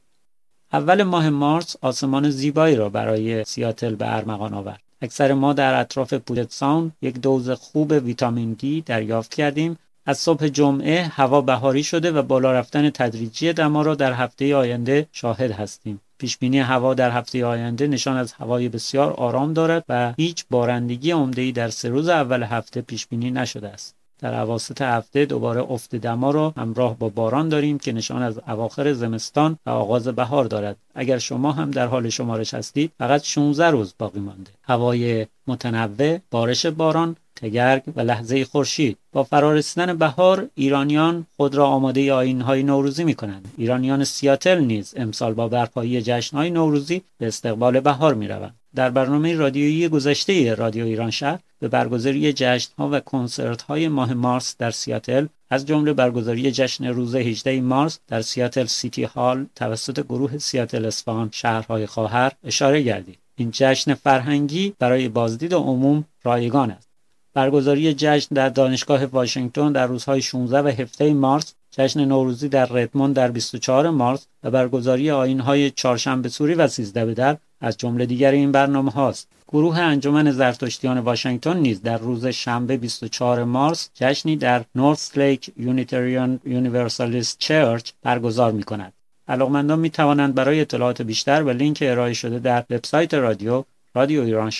اول 0.73 1.03
ماه 1.03 1.29
مارس 1.29 1.75
آسمان 1.81 2.29
زیبایی 2.29 2.75
را 2.75 2.89
برای 2.89 3.43
سیاتل 3.43 3.95
به 3.95 4.15
ارمغان 4.15 4.53
آورد. 4.53 4.81
اکثر 5.01 5.33
ما 5.33 5.53
در 5.53 5.79
اطراف 5.79 6.13
Puget 6.13 6.51
Sound 6.51 6.91
یک 7.01 7.19
دوز 7.19 7.49
خوب 7.49 7.91
ویتامین 7.91 8.53
دی 8.53 8.81
دریافت 8.81 9.33
کردیم 9.33 9.77
از 10.05 10.17
صبح 10.17 10.47
جمعه 10.47 11.03
هوا 11.03 11.41
بهاری 11.41 11.83
شده 11.83 12.11
و 12.11 12.21
بالا 12.21 12.51
رفتن 12.51 12.89
تدریجی 12.89 13.53
دما 13.53 13.81
را 13.81 13.95
در 13.95 14.13
هفته 14.13 14.55
آینده 14.55 15.07
شاهد 15.11 15.51
هستیم. 15.51 16.01
پیشبینی 16.17 16.59
هوا 16.59 16.93
در 16.93 17.11
هفته 17.11 17.45
آینده 17.45 17.87
نشان 17.87 18.17
از 18.17 18.33
هوای 18.33 18.69
بسیار 18.69 19.13
آرام 19.13 19.53
دارد 19.53 19.85
و 19.89 20.13
هیچ 20.17 20.45
بارندگی 20.49 21.11
عمده‌ای 21.11 21.51
در 21.51 21.69
سه 21.69 21.89
روز 21.89 22.09
اول 22.09 22.43
هفته 22.43 22.81
پیشبینی 22.81 23.31
نشده 23.31 23.69
است. 23.69 23.95
در 24.23 24.41
اواسط 24.41 24.81
هفته 24.81 25.25
دوباره 25.25 25.71
افت 25.71 25.95
دما 25.95 26.31
را 26.31 26.53
همراه 26.57 26.97
با 26.99 27.09
باران 27.09 27.49
داریم 27.49 27.79
که 27.79 27.91
نشان 27.91 28.21
از 28.21 28.39
اواخر 28.47 28.93
زمستان 28.93 29.57
و 29.65 29.69
آغاز 29.69 30.07
بهار 30.07 30.45
دارد. 30.45 30.77
اگر 30.95 31.17
شما 31.17 31.51
هم 31.51 31.71
در 31.71 31.87
حال 31.87 32.09
شمارش 32.09 32.53
هستید 32.53 32.91
فقط 32.97 33.23
16 33.23 33.65
روز 33.65 33.93
باقی 33.99 34.19
مانده. 34.19 34.51
هوای 34.63 35.27
متنوع، 35.47 36.17
بارش 36.31 36.65
باران، 36.65 37.15
تگرگ 37.43 37.83
و 37.95 38.01
لحظه 38.01 38.45
خورشید. 38.45 38.97
با 39.11 39.23
فرارسیدن 39.23 39.97
بهار 39.97 40.49
ایرانیان 40.55 41.27
خود 41.35 41.55
را 41.55 41.65
آماده 41.65 42.13
آینهای 42.13 42.63
نوروزی 42.63 43.03
می 43.03 43.15
کنند 43.15 43.53
ایرانیان 43.57 44.03
سیاتل 44.03 44.59
نیز 44.59 44.93
امسال 44.97 45.33
با 45.33 45.47
برپایی 45.47 46.01
جشنهای 46.01 46.49
نوروزی 46.49 47.01
به 47.17 47.27
استقبال 47.27 47.79
بهار 47.79 48.13
می 48.13 48.27
روند 48.27 48.55
در 48.75 48.89
برنامه 48.89 49.35
رادیویی 49.35 49.87
گذشته 49.87 50.55
رادیو 50.55 50.85
ایران 50.85 51.11
شهر 51.11 51.39
به 51.59 51.67
برگزاری 51.67 52.33
جشنها 52.33 52.89
و 52.89 52.99
کنسرت‌های 52.99 53.87
ماه 53.87 54.13
مارس 54.13 54.55
در 54.59 54.71
سیاتل 54.71 55.27
از 55.49 55.65
جمله 55.65 55.93
برگزاری 55.93 56.51
جشن 56.51 56.85
روز 56.85 57.15
18 57.15 57.61
مارس 57.61 57.99
در 58.07 58.21
سیاتل 58.21 58.65
سیتی 58.65 59.03
هال 59.03 59.45
توسط 59.55 59.99
گروه 60.05 60.37
سیاتل 60.37 60.85
اصفهان 60.85 61.29
شهرهای 61.31 61.85
خواهر 61.85 62.31
اشاره 62.43 62.81
گردید. 62.81 63.17
این 63.35 63.51
جشن 63.51 63.93
فرهنگی 63.93 64.73
برای 64.79 65.09
بازدید 65.09 65.53
عموم 65.53 66.05
رایگان 66.23 66.71
است. 66.71 66.92
برگزاری 67.33 67.93
جشن 67.93 68.35
در 68.35 68.49
دانشگاه 68.49 69.05
واشنگتن 69.05 69.71
در 69.71 69.87
روزهای 69.87 70.21
16 70.21 70.61
و 70.61 70.67
17 70.67 71.13
مارس 71.13 71.53
جشن 71.71 72.05
نوروزی 72.05 72.49
در 72.49 72.65
ردموند 72.65 73.15
در 73.15 73.31
24 73.31 73.89
مارس 73.89 74.27
و 74.43 74.51
برگزاری 74.51 75.11
آیین‌های 75.11 75.71
چهارشنبه 75.71 76.29
سوری 76.29 76.53
و 76.53 76.67
13 76.67 77.05
به 77.05 77.13
در 77.13 77.37
از 77.61 77.77
جمله 77.77 78.05
دیگر 78.05 78.31
این 78.31 78.51
برنامه 78.51 78.91
هاست 78.91 79.27
گروه 79.47 79.79
انجمن 79.79 80.31
زرتشتیان 80.31 80.97
واشنگتن 80.97 81.57
نیز 81.57 81.81
در 81.81 81.97
روز 81.97 82.25
شنبه 82.25 82.77
24 82.77 83.43
مارس 83.43 83.89
جشنی 83.93 84.35
در 84.35 84.65
Northlake 84.75 85.51
Unitarian 85.57 86.39
Universalist 86.45 87.39
Church 87.39 87.91
برگزار 88.01 88.51
می 88.51 88.63
کند. 88.63 88.93
علاقمندان 89.27 89.79
می 89.79 89.89
توانند 89.89 90.35
برای 90.35 90.61
اطلاعات 90.61 91.01
بیشتر 91.01 91.43
به 91.43 91.53
لینک 91.53 91.79
ارائه 91.81 92.13
شده 92.13 92.39
در 92.39 92.63
وبسایت 92.69 93.13
رادیو 93.13 93.63
رادیو 93.95 94.21
ایران 94.21 94.51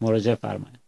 مراجعه 0.00 0.34
فرمایید. 0.34 0.87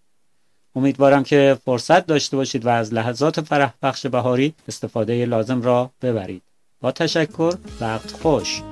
امیدوارم 0.76 1.22
که 1.22 1.58
فرصت 1.64 2.06
داشته 2.06 2.36
باشید 2.36 2.66
و 2.66 2.68
از 2.68 2.94
لحظات 2.94 3.40
فرح 3.40 3.74
بخش 3.82 4.06
بهاری 4.06 4.54
استفاده 4.68 5.26
لازم 5.26 5.62
را 5.62 5.90
ببرید. 6.02 6.42
با 6.80 6.92
تشکر 6.92 7.54
وقت 7.80 8.12
خوش 8.12 8.62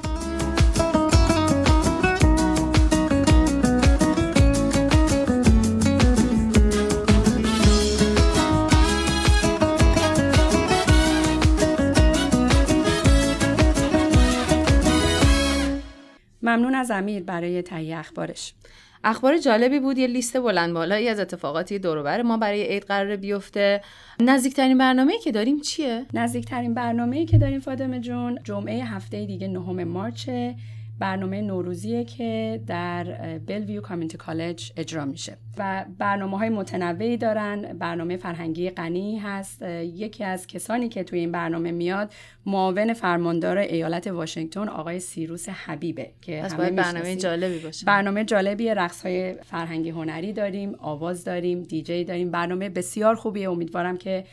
ممنون 16.42 16.74
از 16.74 16.90
امیر 16.90 17.22
برای 17.22 17.62
تهیه 17.62 17.98
اخبارش 17.98 18.54
اخبار 19.04 19.38
جالبی 19.38 19.80
بود 19.80 19.98
یه 19.98 20.06
لیست 20.06 20.38
بلند 20.40 20.74
بالایی 20.74 21.08
از 21.08 21.20
اتفاقاتی 21.20 21.78
دوروبر 21.78 22.22
ما 22.22 22.36
برای 22.36 22.62
عید 22.62 22.84
قرار 22.84 23.16
بیفته. 23.16 23.80
نزدیکترین 24.20 24.78
برنامه 24.78 25.18
که 25.18 25.32
داریم 25.32 25.60
چیه؟ 25.60 26.06
نزدیکترین 26.14 26.74
برنامه 26.74 27.26
که 27.26 27.38
داریم 27.38 27.60
فاطمه 27.60 28.00
جون 28.00 28.38
جمعه 28.44 28.84
هفته 28.84 29.26
دیگه 29.26 29.48
نهم 29.48 29.84
مارچه. 29.84 30.54
برنامه 30.98 31.40
نوروزیه 31.40 32.04
که 32.04 32.60
در 32.66 33.04
بلویو 33.38 33.80
کامیونیتی 33.80 34.16
کالج 34.16 34.72
اجرا 34.76 35.04
میشه. 35.04 35.36
و 35.58 35.84
برنامه 35.98 36.38
های 36.38 36.48
متنوعی 36.48 37.16
دارن. 37.16 37.78
برنامه 37.78 38.16
فرهنگی 38.16 38.70
غنی 38.70 39.18
هست. 39.18 39.62
یکی 39.62 40.24
از 40.24 40.46
کسانی 40.46 40.88
که 40.88 41.04
توی 41.04 41.18
این 41.18 41.32
برنامه 41.32 41.70
میاد 41.70 42.12
معاون 42.46 42.92
فرماندار 42.92 43.58
ایالت 43.58 44.06
واشنگتن 44.06 44.68
آقای 44.68 45.00
سیروس 45.00 45.48
حبیبه 45.48 46.10
که 46.20 46.42
همه 46.42 46.70
برنامه 46.70 47.16
جالبی 47.16 47.58
باشه. 47.58 47.86
برنامه 47.86 48.24
جالبی 48.24 48.68
رقص 48.68 49.02
های 49.02 49.34
فرهنگی 49.34 49.90
هنری 49.90 50.32
داریم 50.32 50.74
آواز 50.78 51.24
داریم 51.24 51.62
دیجی 51.62 52.04
داریم. 52.04 52.30
برنامه 52.30 52.68
بسیار 52.68 53.14
خوبیه. 53.14 53.50
امیدوارم 53.50 53.96
که 53.96 54.24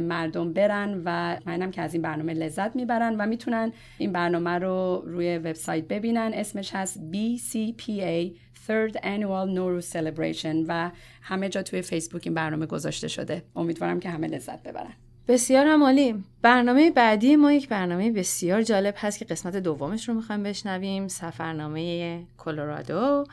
مردم 0.00 0.52
برن 0.52 1.02
و 1.04 1.36
منم 1.46 1.70
که 1.70 1.82
از 1.82 1.94
این 1.94 2.02
برنامه 2.02 2.34
لذت 2.34 2.76
می‌برن 2.76 3.16
و 3.16 3.26
می‌تونن 3.26 3.72
این 3.98 4.12
برنامه 4.12 4.50
رو 4.50 5.02
روی 5.06 5.38
وبسایت 5.38 5.88
ببینن. 5.88 6.30
اسمش 6.34 6.74
هست 6.74 7.00
BCPA 7.12 8.32
Third 8.68 8.94
Annual 8.94 9.56
Nowruz 9.56 9.92
Celebration 9.92 10.64
و 10.68 10.90
همه 11.22 11.48
جا 11.48 11.62
توی 11.62 11.82
فیسبوک 11.82 12.22
این 12.24 12.34
برنامه 12.34 12.66
گذاشته 12.66 13.08
شده. 13.08 13.42
امیدوارم 13.56 14.00
که 14.00 14.10
همه 14.10 14.26
لذت 14.26 14.62
ببرن. 14.62 14.92
بسیار 15.28 15.66
هم 15.66 16.24
برنامه 16.42 16.90
بعدی 16.90 17.36
ما 17.36 17.52
یک 17.52 17.68
برنامه 17.68 18.12
بسیار 18.12 18.62
جالب 18.62 18.94
هست 18.96 19.18
که 19.18 19.24
قسمت 19.24 19.56
دومش 19.56 20.08
رو 20.08 20.14
می‌خوایم 20.14 20.42
بشنویم 20.42 21.08
سفرنامه 21.08 22.20
کلرادو 22.38 23.24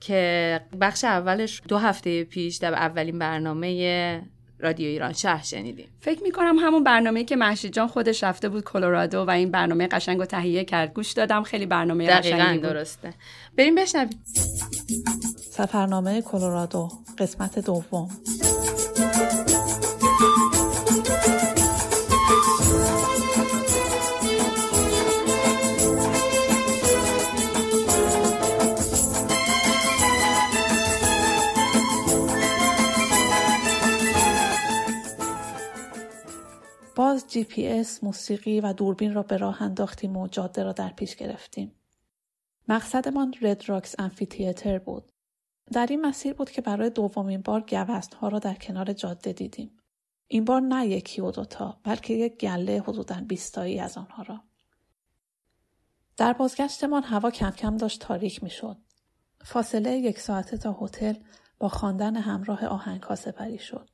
که 0.00 0.60
بخش 0.80 1.04
اولش 1.04 1.62
دو 1.68 1.78
هفته 1.78 2.24
پیش 2.24 2.56
در 2.56 2.74
اولین 2.74 3.18
برنامه 3.18 4.22
رادیو 4.60 4.88
ایران 4.88 5.12
شهر 5.12 5.42
شنیدیم. 5.42 5.88
فکر 6.00 6.22
می‌کنم 6.22 6.56
همون 6.58 6.84
برنامه 6.84 7.24
که 7.24 7.36
محشید 7.36 7.72
جان 7.72 7.88
خودش 7.88 8.24
رفته 8.24 8.48
بود 8.48 8.64
کلرادو 8.64 9.24
و 9.24 9.30
این 9.30 9.50
برنامه 9.50 9.86
قشنگ 9.86 10.20
و 10.20 10.24
تهیه 10.24 10.64
کرد. 10.64 10.94
گوش 10.94 11.12
دادم 11.12 11.42
خیلی 11.42 11.66
برنامه 11.66 12.06
قشنگی 12.06 12.58
بود. 12.58 12.62
درسته. 12.62 13.14
بریم 13.56 13.74
بشنویم. 13.74 14.24
سفرنامه 15.50 16.22
کلرادو 16.22 16.88
قسمت 17.18 17.58
دوم. 17.58 18.08
جی 37.38 37.44
پی 37.44 37.68
اس، 37.68 38.04
موسیقی 38.04 38.60
و 38.60 38.72
دوربین 38.72 39.14
را 39.14 39.22
به 39.22 39.36
راه 39.36 39.62
انداختیم 39.62 40.16
و 40.16 40.28
جاده 40.28 40.62
را 40.62 40.72
در 40.72 40.88
پیش 40.88 41.16
گرفتیم. 41.16 41.74
مقصدمان 42.68 43.34
رد 43.42 43.68
راکس 43.68 43.94
انفیتیتر 43.98 44.78
بود. 44.78 45.12
در 45.72 45.86
این 45.90 46.00
مسیر 46.00 46.34
بود 46.34 46.50
که 46.50 46.62
برای 46.62 46.90
دومین 46.90 47.40
بار 47.40 47.60
گوست 47.60 48.14
ها 48.14 48.28
را 48.28 48.38
در 48.38 48.54
کنار 48.54 48.92
جاده 48.92 49.32
دیدیم. 49.32 49.78
این 50.28 50.44
بار 50.44 50.60
نه 50.60 50.86
یکی 50.86 51.20
و 51.20 51.30
دوتا 51.30 51.80
بلکه 51.84 52.14
یک 52.14 52.38
گله 52.38 52.82
حدودا 52.82 53.20
بیستایی 53.20 53.80
از 53.80 53.98
آنها 53.98 54.22
را. 54.22 54.40
در 56.16 56.32
بازگشتمان 56.32 57.02
هوا 57.02 57.30
کم 57.30 57.50
کم 57.50 57.76
داشت 57.76 58.00
تاریک 58.00 58.42
می 58.42 58.50
شد. 58.50 58.76
فاصله 59.44 59.96
یک 59.96 60.18
ساعته 60.18 60.56
تا 60.56 60.78
هتل 60.80 61.14
با 61.58 61.68
خواندن 61.68 62.16
همراه 62.16 62.66
آهنگ 62.66 63.02
ها 63.02 63.14
سپری 63.14 63.58
شد. 63.58 63.90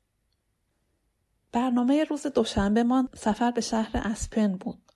برنامه 1.55 2.05
روز 2.05 2.27
دوشنبهمان 2.27 3.09
سفر 3.15 3.51
به 3.51 3.61
شهر 3.61 3.91
اسپن 3.95 4.53
بود. 4.53 4.93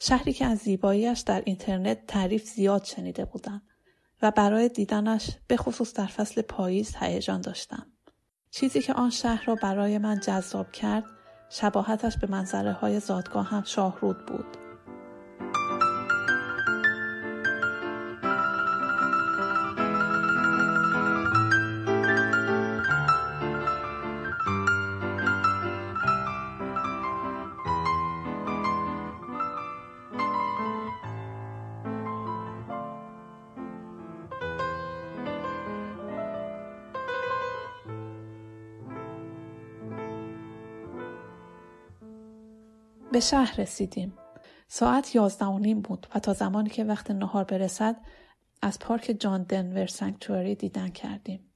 شهری 0.00 0.32
که 0.32 0.44
از 0.44 0.58
زیباییش 0.58 1.20
در 1.20 1.42
اینترنت 1.46 2.06
تعریف 2.06 2.44
زیاد 2.44 2.84
شنیده 2.84 3.24
بودم 3.24 3.62
و 4.22 4.30
برای 4.30 4.68
دیدنش 4.68 5.30
به 5.48 5.56
خصوص 5.56 5.94
در 5.94 6.06
فصل 6.06 6.42
پاییز 6.42 6.96
هیجان 7.00 7.40
داشتم. 7.40 7.86
چیزی 8.50 8.80
که 8.80 8.92
آن 8.92 9.10
شهر 9.10 9.44
را 9.44 9.54
برای 9.54 9.98
من 9.98 10.20
جذاب 10.20 10.72
کرد 10.72 11.04
شباهتش 11.50 12.18
به 12.18 12.26
منظره 12.26 12.72
های 12.72 13.00
زادگاه 13.00 13.46
هم 13.46 13.62
شاهرود 13.62 14.26
بود. 14.26 14.65
به 43.16 43.20
شهر 43.20 43.60
رسیدیم. 43.60 44.18
ساعت 44.68 45.14
یازده 45.14 45.44
و 45.44 45.58
نیم 45.58 45.80
بود 45.80 46.06
و 46.14 46.18
تا 46.18 46.32
زمانی 46.32 46.70
که 46.70 46.84
وقت 46.84 47.10
نهار 47.10 47.44
برسد 47.44 47.96
از 48.62 48.78
پارک 48.78 49.16
جان 49.20 49.42
دنور 49.42 49.86
سنکتوری 49.86 50.54
دیدن 50.54 50.88
کردیم. 50.88 51.52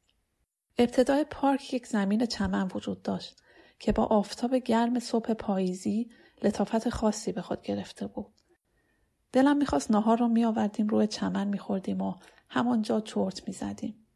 ابتدای 0.79 1.25
پارک 1.31 1.75
یک 1.75 1.87
زمین 1.87 2.27
چمن 2.27 2.69
وجود 2.75 3.03
داشت 3.03 3.43
که 3.79 3.93
با 3.93 4.05
آفتاب 4.05 4.55
گرم 4.55 4.99
صبح 4.99 5.35
پاییزی 5.35 6.11
لطافت 6.43 6.89
خاصی 6.89 7.33
به 7.33 7.43
خود 7.43 7.63
گرفته 7.63 8.07
بود. 8.07 8.35
دلم 9.33 9.57
می‌خواست 9.57 9.91
نهار 9.91 10.19
را 10.19 10.29
میآوردیم 10.29 10.87
روی 10.87 11.07
چمن 11.07 11.49
میخوردیم 11.49 12.01
و 12.01 12.15
همانجا 12.49 13.01
چرت 13.01 13.49
می‌زدیم. 13.49 14.07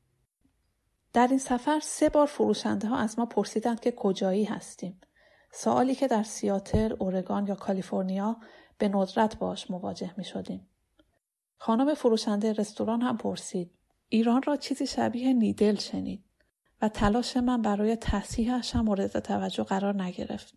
در 1.12 1.26
این 1.26 1.38
سفر 1.38 1.80
سه 1.82 2.08
بار 2.08 2.26
فروشنده 2.26 2.88
ها 2.88 2.96
از 2.96 3.18
ما 3.18 3.26
پرسیدند 3.26 3.80
که 3.80 3.92
کجایی 3.92 4.44
هستیم. 4.44 5.00
سوالی 5.56 5.94
که 5.94 6.08
در 6.08 6.22
سیاتل، 6.22 6.94
اورگان 6.98 7.46
یا 7.46 7.54
کالیفرنیا 7.54 8.36
به 8.78 8.88
ندرت 8.88 9.38
باش 9.38 9.70
مواجه 9.70 10.14
می 10.16 10.24
شدیم. 10.24 10.68
خانم 11.56 11.94
فروشنده 11.94 12.52
رستوران 12.52 13.02
هم 13.02 13.16
پرسید. 13.16 13.70
ایران 14.08 14.42
را 14.42 14.56
چیزی 14.56 14.86
شبیه 14.86 15.32
نیدل 15.32 15.74
شنید 15.74 16.24
و 16.82 16.88
تلاش 16.88 17.36
من 17.36 17.62
برای 17.62 17.96
تصحیحش 17.96 18.76
هم 18.76 18.84
مورد 18.84 19.18
توجه 19.18 19.64
قرار 19.64 20.02
نگرفت. 20.02 20.54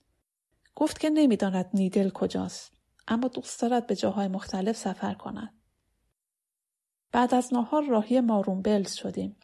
گفت 0.76 1.00
که 1.00 1.10
نمی‌داند 1.10 1.70
نیدل 1.74 2.10
کجاست 2.10 2.72
اما 3.08 3.28
دوست 3.28 3.62
دارد 3.62 3.88
به 3.88 3.96
جاهای 3.96 4.28
مختلف 4.28 4.78
سفر 4.78 5.14
کند. 5.14 5.54
بعد 7.12 7.34
از 7.34 7.54
نهار 7.54 7.86
راهی 7.86 8.22
مارون 8.22 8.62
بلز 8.62 8.94
شدیم. 8.94 9.36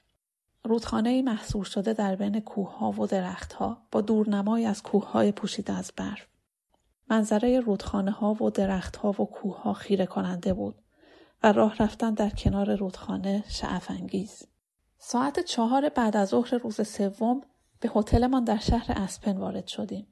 رودخانه 0.65 1.21
محصور 1.21 1.65
شده 1.65 1.93
در 1.93 2.15
بین 2.15 2.39
کوهها 2.39 2.91
و 2.91 3.07
درختها 3.07 3.77
با 3.91 4.01
دورنمای 4.01 4.65
از 4.65 4.83
کوههای 4.83 5.31
پوشیده 5.31 5.73
از 5.73 5.91
برف. 5.97 6.27
منظره 7.09 7.59
رودخانه 7.59 8.11
ها 8.11 8.33
و 8.33 8.49
درختها 8.49 9.09
و 9.09 9.13
کوهها 9.13 9.73
خیره 9.73 10.05
کننده 10.05 10.53
بود 10.53 10.75
و 11.43 11.51
راه 11.51 11.75
رفتن 11.77 12.13
در 12.13 12.29
کنار 12.29 12.75
رودخانه 12.75 13.43
شعف 13.47 13.91
انگیز. 13.91 14.43
ساعت 14.97 15.39
چهار 15.39 15.89
بعد 15.89 16.17
از 16.17 16.29
ظهر 16.29 16.55
روز 16.57 16.87
سوم 16.87 17.41
به 17.79 17.91
هتلمان 17.95 18.43
در 18.43 18.57
شهر 18.57 18.91
اسپن 18.95 19.37
وارد 19.37 19.67
شدیم. 19.67 20.07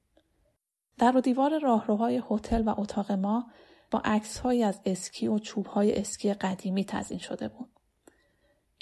در 0.97 1.17
و 1.17 1.21
دیوار 1.21 1.59
راهروهای 1.59 2.23
هتل 2.29 2.63
و 2.67 2.75
اتاق 2.77 3.11
ما 3.11 3.45
با 3.91 4.01
عکسهایی 4.05 4.63
از 4.63 4.79
اسکی 4.85 5.27
و 5.27 5.39
چوبهای 5.39 5.99
اسکی 5.99 6.33
قدیمی 6.33 6.85
تزین 6.85 7.17
شده 7.17 7.47
بود. 7.47 7.80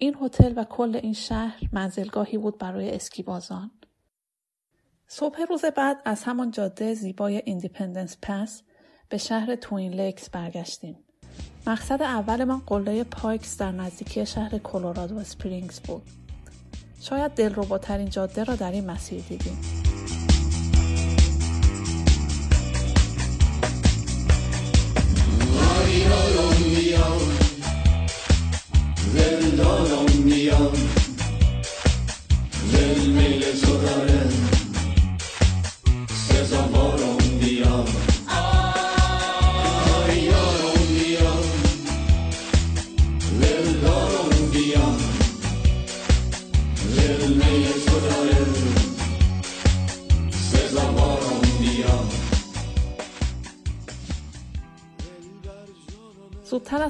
این 0.01 0.17
هتل 0.21 0.53
و 0.55 0.63
کل 0.63 0.99
این 1.03 1.13
شهر 1.13 1.59
منزلگاهی 1.71 2.37
بود 2.37 2.57
برای 2.57 2.95
اسکیبازان. 2.95 3.71
صبح 5.07 5.41
روز 5.49 5.65
بعد 5.65 6.01
از 6.05 6.23
همان 6.23 6.51
جاده 6.51 6.93
زیبای 6.93 7.41
Independence 7.45 8.17
Pass 8.21 8.63
به 9.09 9.17
شهر 9.17 9.55
Twin 9.55 9.93
Lakes 9.93 10.29
برگشتیم. 10.29 10.97
مقصد 11.67 12.01
اولمان 12.01 12.61
قله 12.67 13.03
پایکس 13.03 13.57
در 13.57 13.71
نزدیکی 13.71 14.25
شهر 14.25 14.57
کلرادو 14.57 15.17
اسپرینگز 15.17 15.79
بود. 15.79 16.03
شاید 17.01 17.31
دلرباترین 17.31 18.09
جاده 18.09 18.43
را 18.43 18.55
در 18.55 18.71
این 18.71 18.85
مسیر 18.85 19.21
دیدیم. 19.21 19.88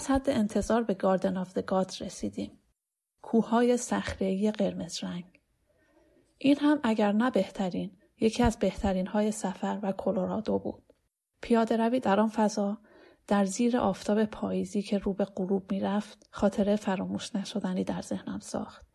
حد 0.09 0.29
انتظار 0.29 0.83
به 0.83 0.93
Garden 0.93 1.37
of 1.37 1.57
Gods 1.57 2.01
رسیدیم. 2.01 2.59
کوههای 3.21 3.77
صخره‌ای 3.77 4.51
قرمز 4.51 5.03
رنگ. 5.03 5.39
این 6.37 6.57
هم 6.59 6.79
اگر 6.83 7.11
نه 7.11 7.31
بهترین 7.31 7.91
یکی 8.19 8.43
از 8.43 8.59
بهترین 8.59 9.07
های 9.07 9.31
سفر 9.31 9.79
و 9.83 9.91
کلرادو 9.91 10.59
بود. 10.59 10.83
پیاده 11.41 11.77
روی 11.77 11.99
در 11.99 12.19
آن 12.19 12.29
فضا 12.29 12.77
در 13.27 13.45
زیر 13.45 13.77
آفتاب 13.77 14.25
پاییزی 14.25 14.81
که 14.81 14.97
رو 14.97 15.13
به 15.13 15.25
غروب 15.25 15.71
می‌رفت 15.71 16.27
خاطره 16.31 16.75
فراموش 16.75 17.35
نشدنی 17.35 17.83
در 17.83 18.01
ذهنم 18.01 18.39
ساخت. 18.39 18.85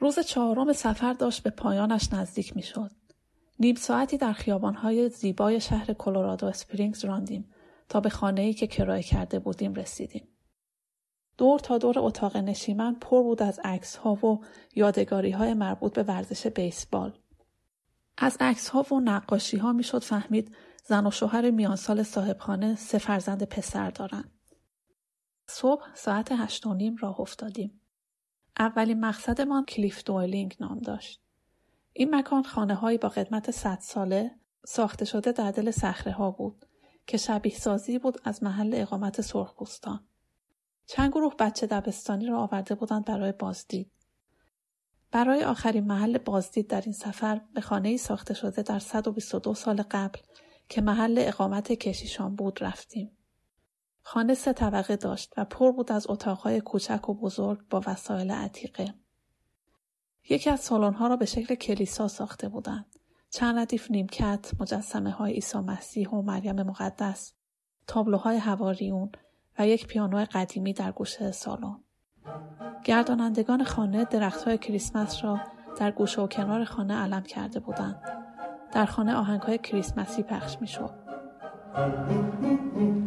روز 0.00 0.18
چهارم 0.18 0.72
سفر 0.72 1.12
داشت 1.12 1.42
به 1.42 1.50
پایانش 1.50 2.12
نزدیک 2.12 2.56
می‌شد. 2.56 2.90
نیم 3.60 3.74
ساعتی 3.74 4.16
در 4.16 4.32
خیابانهای 4.32 5.08
زیبای 5.08 5.60
شهر 5.60 5.92
کلرادو 5.92 6.46
اسپرینگز 6.46 7.04
راندیم 7.04 7.50
تا 7.88 8.00
به 8.00 8.08
خانه 8.08 8.52
که 8.52 8.66
کرایه 8.66 9.02
کرده 9.02 9.38
بودیم 9.38 9.74
رسیدیم. 9.74 10.28
دور 11.38 11.58
تا 11.58 11.78
دور 11.78 11.98
اتاق 11.98 12.36
نشیمن 12.36 12.94
پر 12.94 13.22
بود 13.22 13.42
از 13.42 13.60
عکس 13.64 13.96
ها 13.96 14.26
و 14.26 14.44
یادگاری 14.74 15.30
های 15.30 15.54
مربوط 15.54 15.94
به 15.94 16.02
ورزش 16.02 16.46
بیسبال. 16.46 17.18
از 18.16 18.36
عکس 18.40 18.68
ها 18.68 18.94
و 18.94 19.00
نقاشی 19.00 19.56
ها 19.56 19.72
می‌شد 19.72 20.04
فهمید 20.04 20.56
زن 20.84 21.06
و 21.06 21.10
شوهر 21.10 21.50
میان 21.50 21.76
سال 21.76 22.02
صاحبخانه 22.02 22.74
سه 22.74 22.98
فرزند 22.98 23.42
پسر 23.42 23.90
دارند. 23.90 24.32
صبح 25.46 25.94
ساعت 25.94 26.32
هشت 26.32 26.66
و 26.66 26.74
نیم 26.74 26.96
راه 27.00 27.20
افتادیم. 27.20 27.80
اولین 28.58 29.00
مقصدمان 29.00 29.64
کلیف 29.64 30.04
دویلینگ 30.04 30.56
نام 30.60 30.78
داشت. 30.78 31.22
این 31.92 32.14
مکان 32.14 32.42
خانه 32.42 32.74
هایی 32.74 32.98
با 32.98 33.08
قدمت 33.08 33.50
صد 33.50 33.78
ساله 33.80 34.30
ساخته 34.66 35.04
شده 35.04 35.32
در 35.32 35.50
دل 35.50 35.70
صخره 35.70 36.12
ها 36.12 36.30
بود 36.30 36.66
که 37.08 37.16
شبیه 37.16 37.54
سازی 37.54 37.98
بود 37.98 38.20
از 38.24 38.42
محل 38.42 38.74
اقامت 38.74 39.20
سرخپوستان. 39.20 40.06
چند 40.86 41.10
گروه 41.10 41.34
بچه 41.38 41.66
دبستانی 41.66 42.26
را 42.26 42.38
آورده 42.38 42.74
بودند 42.74 43.04
برای 43.04 43.32
بازدید. 43.32 43.92
برای 45.10 45.44
آخرین 45.44 45.84
محل 45.84 46.18
بازدید 46.18 46.66
در 46.66 46.80
این 46.80 46.92
سفر 46.92 47.40
به 47.54 47.60
خانه 47.60 47.96
ساخته 47.96 48.34
شده 48.34 48.62
در 48.62 48.78
122 48.78 49.54
سال 49.54 49.82
قبل 49.90 50.18
که 50.68 50.80
محل 50.80 51.14
اقامت 51.18 51.72
کشیشان 51.72 52.36
بود 52.36 52.64
رفتیم. 52.64 53.16
خانه 54.02 54.34
سه 54.34 54.52
طبقه 54.52 54.96
داشت 54.96 55.32
و 55.36 55.44
پر 55.44 55.72
بود 55.72 55.92
از 55.92 56.06
اتاقهای 56.10 56.60
کوچک 56.60 57.08
و 57.08 57.14
بزرگ 57.14 57.68
با 57.70 57.82
وسایل 57.86 58.30
عتیقه. 58.30 58.94
یکی 60.28 60.50
از 60.50 60.60
سالن‌ها 60.60 61.06
را 61.06 61.16
به 61.16 61.26
شکل 61.26 61.54
کلیسا 61.54 62.08
ساخته 62.08 62.48
بودند. 62.48 62.97
چند 63.30 63.58
ردیف 63.58 63.90
نیمکت، 63.90 64.50
مجسمه 64.60 65.10
های 65.10 65.32
عیسی 65.32 65.58
مسیح 65.58 66.08
و 66.08 66.22
مریم 66.22 66.62
مقدس، 66.62 67.32
تابلوهای 67.86 68.36
هواریون 68.36 69.12
و 69.58 69.66
یک 69.66 69.86
پیانو 69.86 70.26
قدیمی 70.32 70.72
در 70.72 70.92
گوشه 70.92 71.32
سالن. 71.32 71.76
گردانندگان 72.84 73.64
خانه 73.64 74.04
درختهای 74.04 74.58
کریسمس 74.58 75.24
را 75.24 75.40
در 75.78 75.90
گوشه 75.90 76.22
و 76.22 76.26
کنار 76.26 76.64
خانه 76.64 76.94
علم 76.94 77.22
کرده 77.22 77.60
بودند. 77.60 78.02
در 78.72 78.84
خانه 78.84 79.14
آهنگ 79.14 79.40
های 79.40 79.58
کریسمسی 79.58 80.22
پخش 80.22 80.56
می 80.60 80.66
شد. 80.66 80.90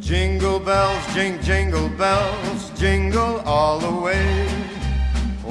Jingle 0.09 0.59
bells, 0.59 1.03
jing, 1.13 1.35
jingle 1.47 1.89
bells, 2.01 2.61
jingle 2.79 3.39
all 3.45 3.79
the 3.79 3.93
way. 4.05 4.70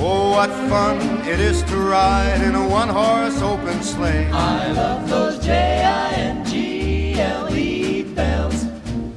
Oh, 0.02 0.30
what 0.30 0.48
fun 0.70 0.96
it 1.28 1.38
is 1.40 1.62
to 1.64 1.76
ride 1.76 2.40
in 2.42 2.54
a 2.54 2.66
one 2.66 2.88
horse 2.88 3.42
open 3.42 3.82
sleigh. 3.82 4.30
I 4.32 4.72
love 4.72 5.06
those 5.10 5.38
J 5.44 5.84
I 5.84 6.12
N 6.12 6.44
G 6.46 7.20
L 7.20 7.54
E 7.54 8.02
bells. 8.02 8.64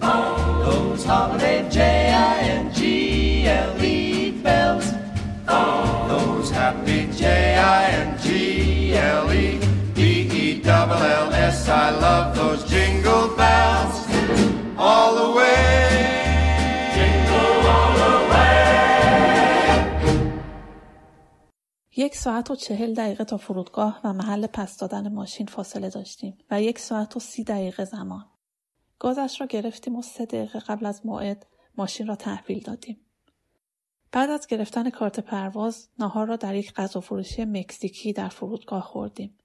Those 0.01 1.05
holiday 1.05 1.69
J 1.69 2.11
I 2.11 2.39
N 2.59 2.73
G 2.73 3.47
L 3.47 3.81
E 3.81 4.31
bells. 4.31 4.91
Those 5.47 6.51
happy 6.51 7.07
J 7.13 7.55
I 7.57 7.85
N 7.91 8.17
G 8.21 8.93
L 8.93 9.31
E 9.31 9.59
B 9.93 9.99
E 10.29 10.61
double 10.61 10.95
L 10.95 11.31
S. 11.33 11.69
I 11.69 11.91
love 11.91 12.35
those 12.35 12.69
jingle 12.69 13.29
bells. 13.37 13.72
یک 21.95 22.15
ساعت 22.15 22.51
و 22.51 22.55
چهل 22.55 22.93
دقیقه 22.93 23.23
تا 23.23 23.37
فرودگاه 23.37 24.01
و 24.03 24.13
محل 24.13 24.47
پس 24.47 24.77
دادن 24.77 25.13
ماشین 25.13 25.47
فاصله 25.47 25.89
داشتیم 25.89 26.37
و 26.51 26.61
یک 26.61 26.79
ساعت 26.79 27.17
و 27.17 27.19
سی 27.19 27.43
دقیقه 27.43 27.85
زمان. 27.85 28.25
گازش 28.99 29.41
را 29.41 29.47
گرفتیم 29.47 29.95
و 29.95 30.01
سه 30.01 30.25
دقیقه 30.25 30.59
قبل 30.59 30.85
از 30.85 31.05
موعد 31.05 31.45
ماشین 31.77 32.07
را 32.07 32.15
تحویل 32.15 32.59
دادیم. 32.59 32.99
بعد 34.11 34.29
از 34.29 34.47
گرفتن 34.47 34.89
کارت 34.89 35.19
پرواز 35.19 35.89
ناهار 35.99 36.27
را 36.27 36.35
در 36.35 36.55
یک 36.55 36.73
غذا 36.73 36.99
فروشی 36.99 37.45
مکزیکی 37.45 38.13
در 38.13 38.29
فرودگاه 38.29 38.81
خوردیم. 38.81 39.37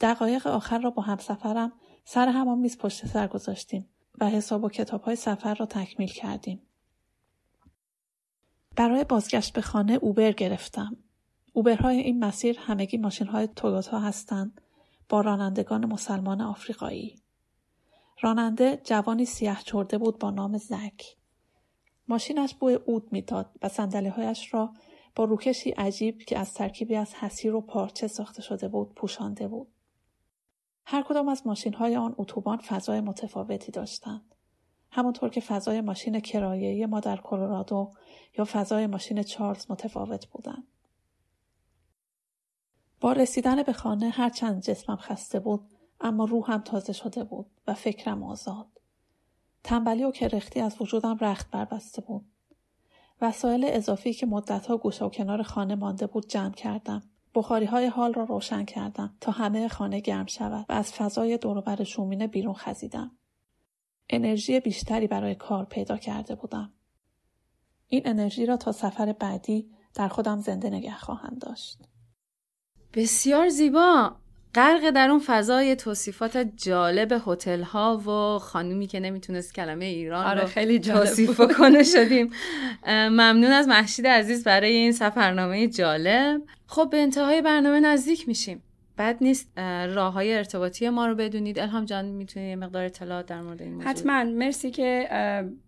دقایق 0.00 0.46
آخر 0.46 0.78
را 0.78 0.90
با 0.90 1.02
همسفرم 1.02 1.72
سر 2.04 2.28
همان 2.28 2.58
میز 2.58 2.78
پشت 2.78 3.06
سر 3.06 3.26
گذاشتیم 3.26 3.88
و 4.20 4.28
حساب 4.28 4.64
و 4.64 4.68
کتاب 4.68 5.02
های 5.02 5.16
سفر 5.16 5.54
را 5.54 5.66
تکمیل 5.66 6.12
کردیم. 6.12 6.62
برای 8.76 9.04
بازگشت 9.04 9.52
به 9.52 9.60
خانه 9.60 9.92
اوبر 9.92 10.32
گرفتم. 10.32 10.96
اوبرهای 11.52 11.98
این 11.98 12.24
مسیر 12.24 12.58
همگی 12.58 12.96
ماشین 12.96 13.26
های 13.26 13.48
تویوتا 13.56 13.98
هستند 13.98 14.60
با 15.08 15.20
رانندگان 15.20 15.86
مسلمان 15.86 16.40
آفریقایی. 16.40 17.22
راننده 18.20 18.80
جوانی 18.84 19.24
سیاه 19.24 19.62
چرده 19.62 19.98
بود 19.98 20.18
با 20.18 20.30
نام 20.30 20.58
زک. 20.58 21.16
ماشینش 22.08 22.54
بوی 22.54 22.74
اود 22.74 23.12
می‌داد 23.12 23.50
و 23.62 23.70
هایش 24.10 24.54
را 24.54 24.74
با 25.14 25.24
روکشی 25.24 25.70
عجیب 25.70 26.18
که 26.18 26.38
از 26.38 26.54
ترکیبی 26.54 26.96
از 26.96 27.14
حسیر 27.14 27.54
و 27.54 27.60
پارچه 27.60 28.06
ساخته 28.06 28.42
شده 28.42 28.68
بود 28.68 28.94
پوشانده 28.94 29.48
بود. 29.48 29.68
هر 30.84 31.02
کدام 31.02 31.28
از 31.28 31.46
ماشین 31.46 31.74
های 31.74 31.96
آن 31.96 32.14
اتوبان 32.18 32.58
فضای 32.58 33.00
متفاوتی 33.00 33.72
داشتند. 33.72 34.34
همانطور 34.90 35.28
که 35.28 35.40
فضای 35.40 35.80
ماشین 35.80 36.20
کرایه‌ای 36.20 36.86
ما 36.86 37.00
در 37.00 37.16
کلرادو 37.16 37.92
یا 38.38 38.44
فضای 38.44 38.86
ماشین 38.86 39.22
چارلز 39.22 39.70
متفاوت 39.70 40.26
بودند. 40.26 40.66
با 43.02 43.12
رسیدن 43.12 43.62
به 43.62 43.72
خانه 43.72 44.08
هرچند 44.08 44.62
جسمم 44.62 44.96
خسته 44.96 45.40
بود 45.40 45.60
اما 46.00 46.24
روحم 46.24 46.60
تازه 46.60 46.92
شده 46.92 47.24
بود 47.24 47.46
و 47.66 47.74
فکرم 47.74 48.22
آزاد. 48.22 48.66
تنبلی 49.64 50.04
و 50.04 50.10
کرختی 50.10 50.60
از 50.60 50.76
وجودم 50.80 51.18
رخت 51.20 51.50
بربسته 51.50 52.02
بود. 52.02 52.24
وسایل 53.20 53.64
اضافی 53.68 54.12
که 54.12 54.26
مدتها 54.26 54.76
گوشه 54.76 55.04
و 55.04 55.08
کنار 55.08 55.42
خانه 55.42 55.74
مانده 55.74 56.06
بود 56.06 56.28
جمع 56.28 56.52
کردم. 56.52 57.02
بخاری 57.34 57.66
های 57.66 57.86
حال 57.86 58.14
را 58.14 58.24
روشن 58.24 58.64
کردم 58.64 59.16
تا 59.20 59.32
همه 59.32 59.68
خانه 59.68 60.00
گرم 60.00 60.26
شود 60.26 60.66
و 60.68 60.72
از 60.72 60.92
فضای 60.92 61.38
دوروبر 61.38 61.84
شومینه 61.84 62.26
بیرون 62.26 62.54
خزیدم. 62.54 63.10
انرژی 64.10 64.60
بیشتری 64.60 65.06
برای 65.06 65.34
کار 65.34 65.64
پیدا 65.64 65.96
کرده 65.96 66.34
بودم. 66.34 66.72
این 67.88 68.02
انرژی 68.04 68.46
را 68.46 68.56
تا 68.56 68.72
سفر 68.72 69.12
بعدی 69.12 69.70
در 69.94 70.08
خودم 70.08 70.40
زنده 70.40 70.70
نگه 70.70 70.94
خواهم 70.94 71.38
داشت. 71.40 71.91
بسیار 72.94 73.48
زیبا. 73.48 74.16
غرق 74.54 74.90
در 74.90 75.10
اون 75.10 75.22
فضای 75.26 75.76
توصیفات 75.76 76.36
جالب 76.56 77.22
هتل 77.26 77.62
ها 77.62 77.96
و 77.96 78.38
خانومی 78.38 78.86
که 78.86 79.00
نمی‌تونست 79.00 79.54
کلمه 79.54 79.84
ایران 79.84 80.26
آره 80.26 80.40
رو 80.40 80.46
خیلی 80.46 80.78
جالب 80.78 81.04
توصیف. 81.04 81.40
کنه 81.40 81.82
شدیم. 81.82 82.30
ممنون 82.86 83.52
از 83.52 83.68
محشید 83.68 84.06
عزیز 84.06 84.44
برای 84.44 84.72
این 84.72 84.92
سفرنامه 84.92 85.68
جالب. 85.68 86.42
خب 86.66 86.88
به 86.90 86.96
انتهای 86.96 87.42
برنامه 87.42 87.80
نزدیک 87.80 88.28
میشیم. 88.28 88.62
بد 88.98 89.16
نیست 89.20 89.58
راه 89.88 90.12
های 90.12 90.34
ارتباطی 90.34 90.88
ما 90.88 91.06
رو 91.06 91.14
بدونید. 91.14 91.58
الهام 91.58 91.84
جان 91.84 92.04
می‌تونید 92.04 92.48
یه 92.48 92.56
مقدار 92.56 92.84
اطلاعات 92.84 93.26
در 93.26 93.40
مورد 93.40 93.62
این 93.62 93.74
موضوع 93.74 93.90
حتما. 93.90 94.24
مرسی 94.24 94.70
که 94.70 95.08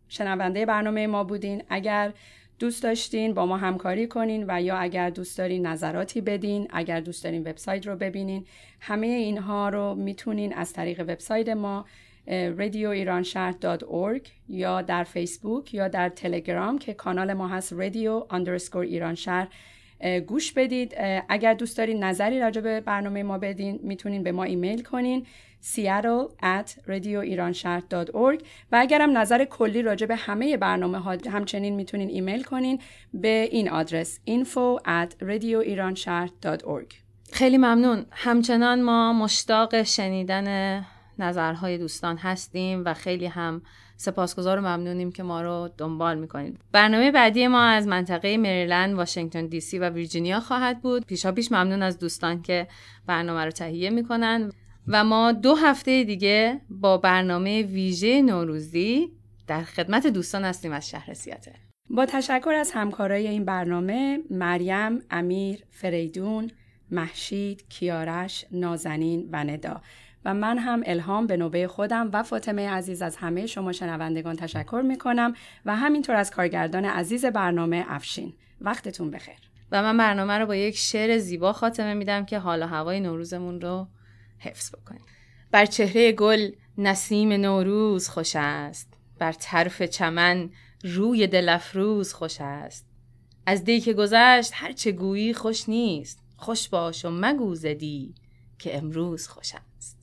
شنونده 0.09 0.67
برنامه 0.67 1.07
ما 1.07 1.25
بودین. 1.25 1.63
اگر 1.69 2.13
دوست 2.59 2.83
داشتین 2.83 3.35
با 3.35 3.47
ما 3.47 3.57
همکاری 3.57 4.07
کنین 4.07 4.45
و 4.49 4.63
یا 4.63 4.77
اگر 4.77 5.11
دوست 5.11 5.39
دارین 5.39 5.67
نظراتی 5.67 6.21
بدین 6.21 6.69
اگر 6.71 7.01
دوست 7.01 7.25
دارین 7.25 7.43
وبسایت 7.43 7.87
رو 7.87 7.97
ببینین. 7.97 8.47
همه 8.81 9.07
اینها 9.07 9.69
رو 9.69 9.95
می‌تونین 9.95 10.55
از 10.55 10.73
طریق 10.73 11.01
وبسایت 11.01 11.49
ما 11.49 11.85
radioiranshart.org 12.29 14.29
یا 14.49 14.83
در 14.83 15.05
فیسبوک 15.05 15.75
یا 15.75 15.89
در 15.89 16.09
تلگرام 16.09 16.79
که 16.79 16.95
کانال 16.95 17.33
ما 17.33 17.49
هست 17.49 17.73
رادیو 17.73 18.27
اندرسکور 18.31 18.85
ایران 18.85 19.15
شهر 19.15 19.49
گوش 20.27 20.53
بدید. 20.53 20.95
اگر 21.29 21.55
دوست 21.55 21.79
دارین 21.79 22.05
نظری 22.05 22.41
راجع 22.41 22.61
به 22.61 22.81
برنامه 22.81 23.23
ما 23.23 23.39
بدین 23.39 23.81
می‌تونین 23.83 24.23
به 24.23 24.33
ما 24.33 24.45
ایمیل 24.45 24.83
کنین. 24.83 25.27
Seattle 25.73 26.33
at 26.43 26.69
radioiranshahr.org 26.91 28.45
و 28.73 28.77
اگرم 28.81 29.19
نظر 29.19 29.45
کلی 29.45 29.83
راجع 29.83 30.07
به 30.07 30.17
همه 30.17 30.57
برنامه 30.57 30.99
ها 30.99 31.17
همچنین 31.31 31.75
می‌تونین 31.75 32.09
ایمیل 32.09 32.43
کنین 32.43 32.81
به 33.15 33.49
این 33.53 33.71
آدرس 33.71 34.21
info 34.31 34.81
at 34.83 35.25
radioiranshahr.org 35.25 36.95
خیلی 37.33 37.59
ممنون. 37.59 38.07
همچنان 38.11 38.83
ما 38.83 39.13
مشتاق 39.13 39.83
شنیدن 39.83 40.87
نظرهای 41.19 41.79
دوستان 41.79 42.17
هستیم 42.17 42.83
و 42.85 42.95
خیلی 42.95 43.27
هم 43.27 43.63
سپاسگزار 43.97 44.59
و 44.59 44.61
ممنونیم 44.61 45.13
که 45.13 45.23
ما 45.23 45.43
رو 45.43 45.71
دنبال 45.79 46.19
می‌کنید. 46.19 46.61
برنامه 46.73 47.11
بعدی 47.11 47.47
ما 47.47 47.63
از 47.63 47.87
منطقه 47.87 48.37
مریلند، 48.37 48.95
واشنگتن 48.95 49.47
دی 49.47 49.61
سی 49.61 49.79
و 49.79 49.91
ویرجینیا 49.91 50.41
خواهد 50.41 50.81
بود. 50.81 51.07
پیشا 51.07 51.33
پیش 51.33 51.53
ممنون 51.53 51.83
از 51.83 51.99
دوستان 51.99 52.43
که 52.43 52.69
برنامه 53.07 53.45
رو 53.45 53.51
تهیه 53.51 53.91
می‌کنن. 53.91 54.53
و 54.89 55.05
ما 55.05 55.33
دو 55.33 55.55
هفته 55.55 56.05
دیگه 56.05 56.61
با 56.71 56.99
برنامه 56.99 57.63
ویژه 57.63 58.23
نوروزی 58.23 59.13
در 59.47 59.63
خدمت 59.63 60.07
دوستان 60.07 60.45
هستیم 60.45 60.73
از 60.73 60.91
شهر 60.91 61.15
سیاتل 61.15 61.53
با 61.91 62.07
تشکر 62.07 62.55
از 62.55 62.71
همکارای 62.73 63.29
این 63.29 63.45
برنامه 63.45 64.19
مریم، 64.31 65.03
امیر، 65.11 65.65
فریدون، 65.71 66.51
محشید، 66.91 67.69
کیارش، 67.69 68.45
نازنین 68.53 69.29
و 69.33 69.45
ندا. 69.45 69.81
و 70.25 70.35
من 70.35 70.59
هم 70.59 70.83
الهام 70.87 71.27
به 71.27 71.37
نوبه 71.37 71.69
خودم 71.69 72.11
و 72.13 72.23
فاطمه 72.23 72.71
عزیز 72.71 73.03
از 73.03 73.17
همه 73.17 73.47
شما 73.47 73.73
شنوندگان 73.73 74.37
تشکر 74.37 74.83
می 74.87 74.99
کنم 74.99 75.35
و 75.65 75.77
همینطور 75.77 76.17
از 76.17 76.31
کارگردان 76.31 76.85
عزیز 76.85 77.25
برنامه 77.25 77.85
افشین. 77.89 78.33
وقتتون 78.61 79.11
بخیر. 79.11 79.37
و 79.73 79.83
من 79.83 79.97
برنامه 79.97 80.39
رو 80.39 80.47
با 80.47 80.57
یک 80.57 80.77
شعر 80.77 81.19
زیبا 81.19 81.53
خاتمه 81.53 81.95
میدم 81.95 82.25
که 82.25 82.39
حال 82.39 82.63
و 82.63 82.67
هوای 82.67 83.01
نوروزمون 83.01 83.61
رو 83.61 83.87
حفظ 84.45 84.75
بکنیم 84.75 85.03
بر 85.51 85.67
چهره 85.67 86.13
گل 86.13 86.51
نسیم 86.79 87.33
نوروز 87.33 88.09
خوش 88.09 88.33
است. 88.37 88.89
بر 89.19 89.33
طرف 89.33 89.83
چمن 89.83 90.51
روی 90.85 91.27
دلفروز 91.27 92.13
خوش 92.13 92.37
است. 92.41 92.87
از 93.47 93.65
دی 93.65 93.81
که 93.81 93.93
گذشت 93.93 94.51
هرچه 94.55 94.93
گویی 94.93 95.35
خوش 95.35 95.69
نیست. 95.69 96.19
خوش 96.37 96.69
باش 96.69 97.05
و 97.05 97.11
مگو 97.11 97.55
زدی 97.55 98.15
که 98.59 98.77
امروز 98.77 99.29
خوش 99.29 99.53
است. 99.55 99.99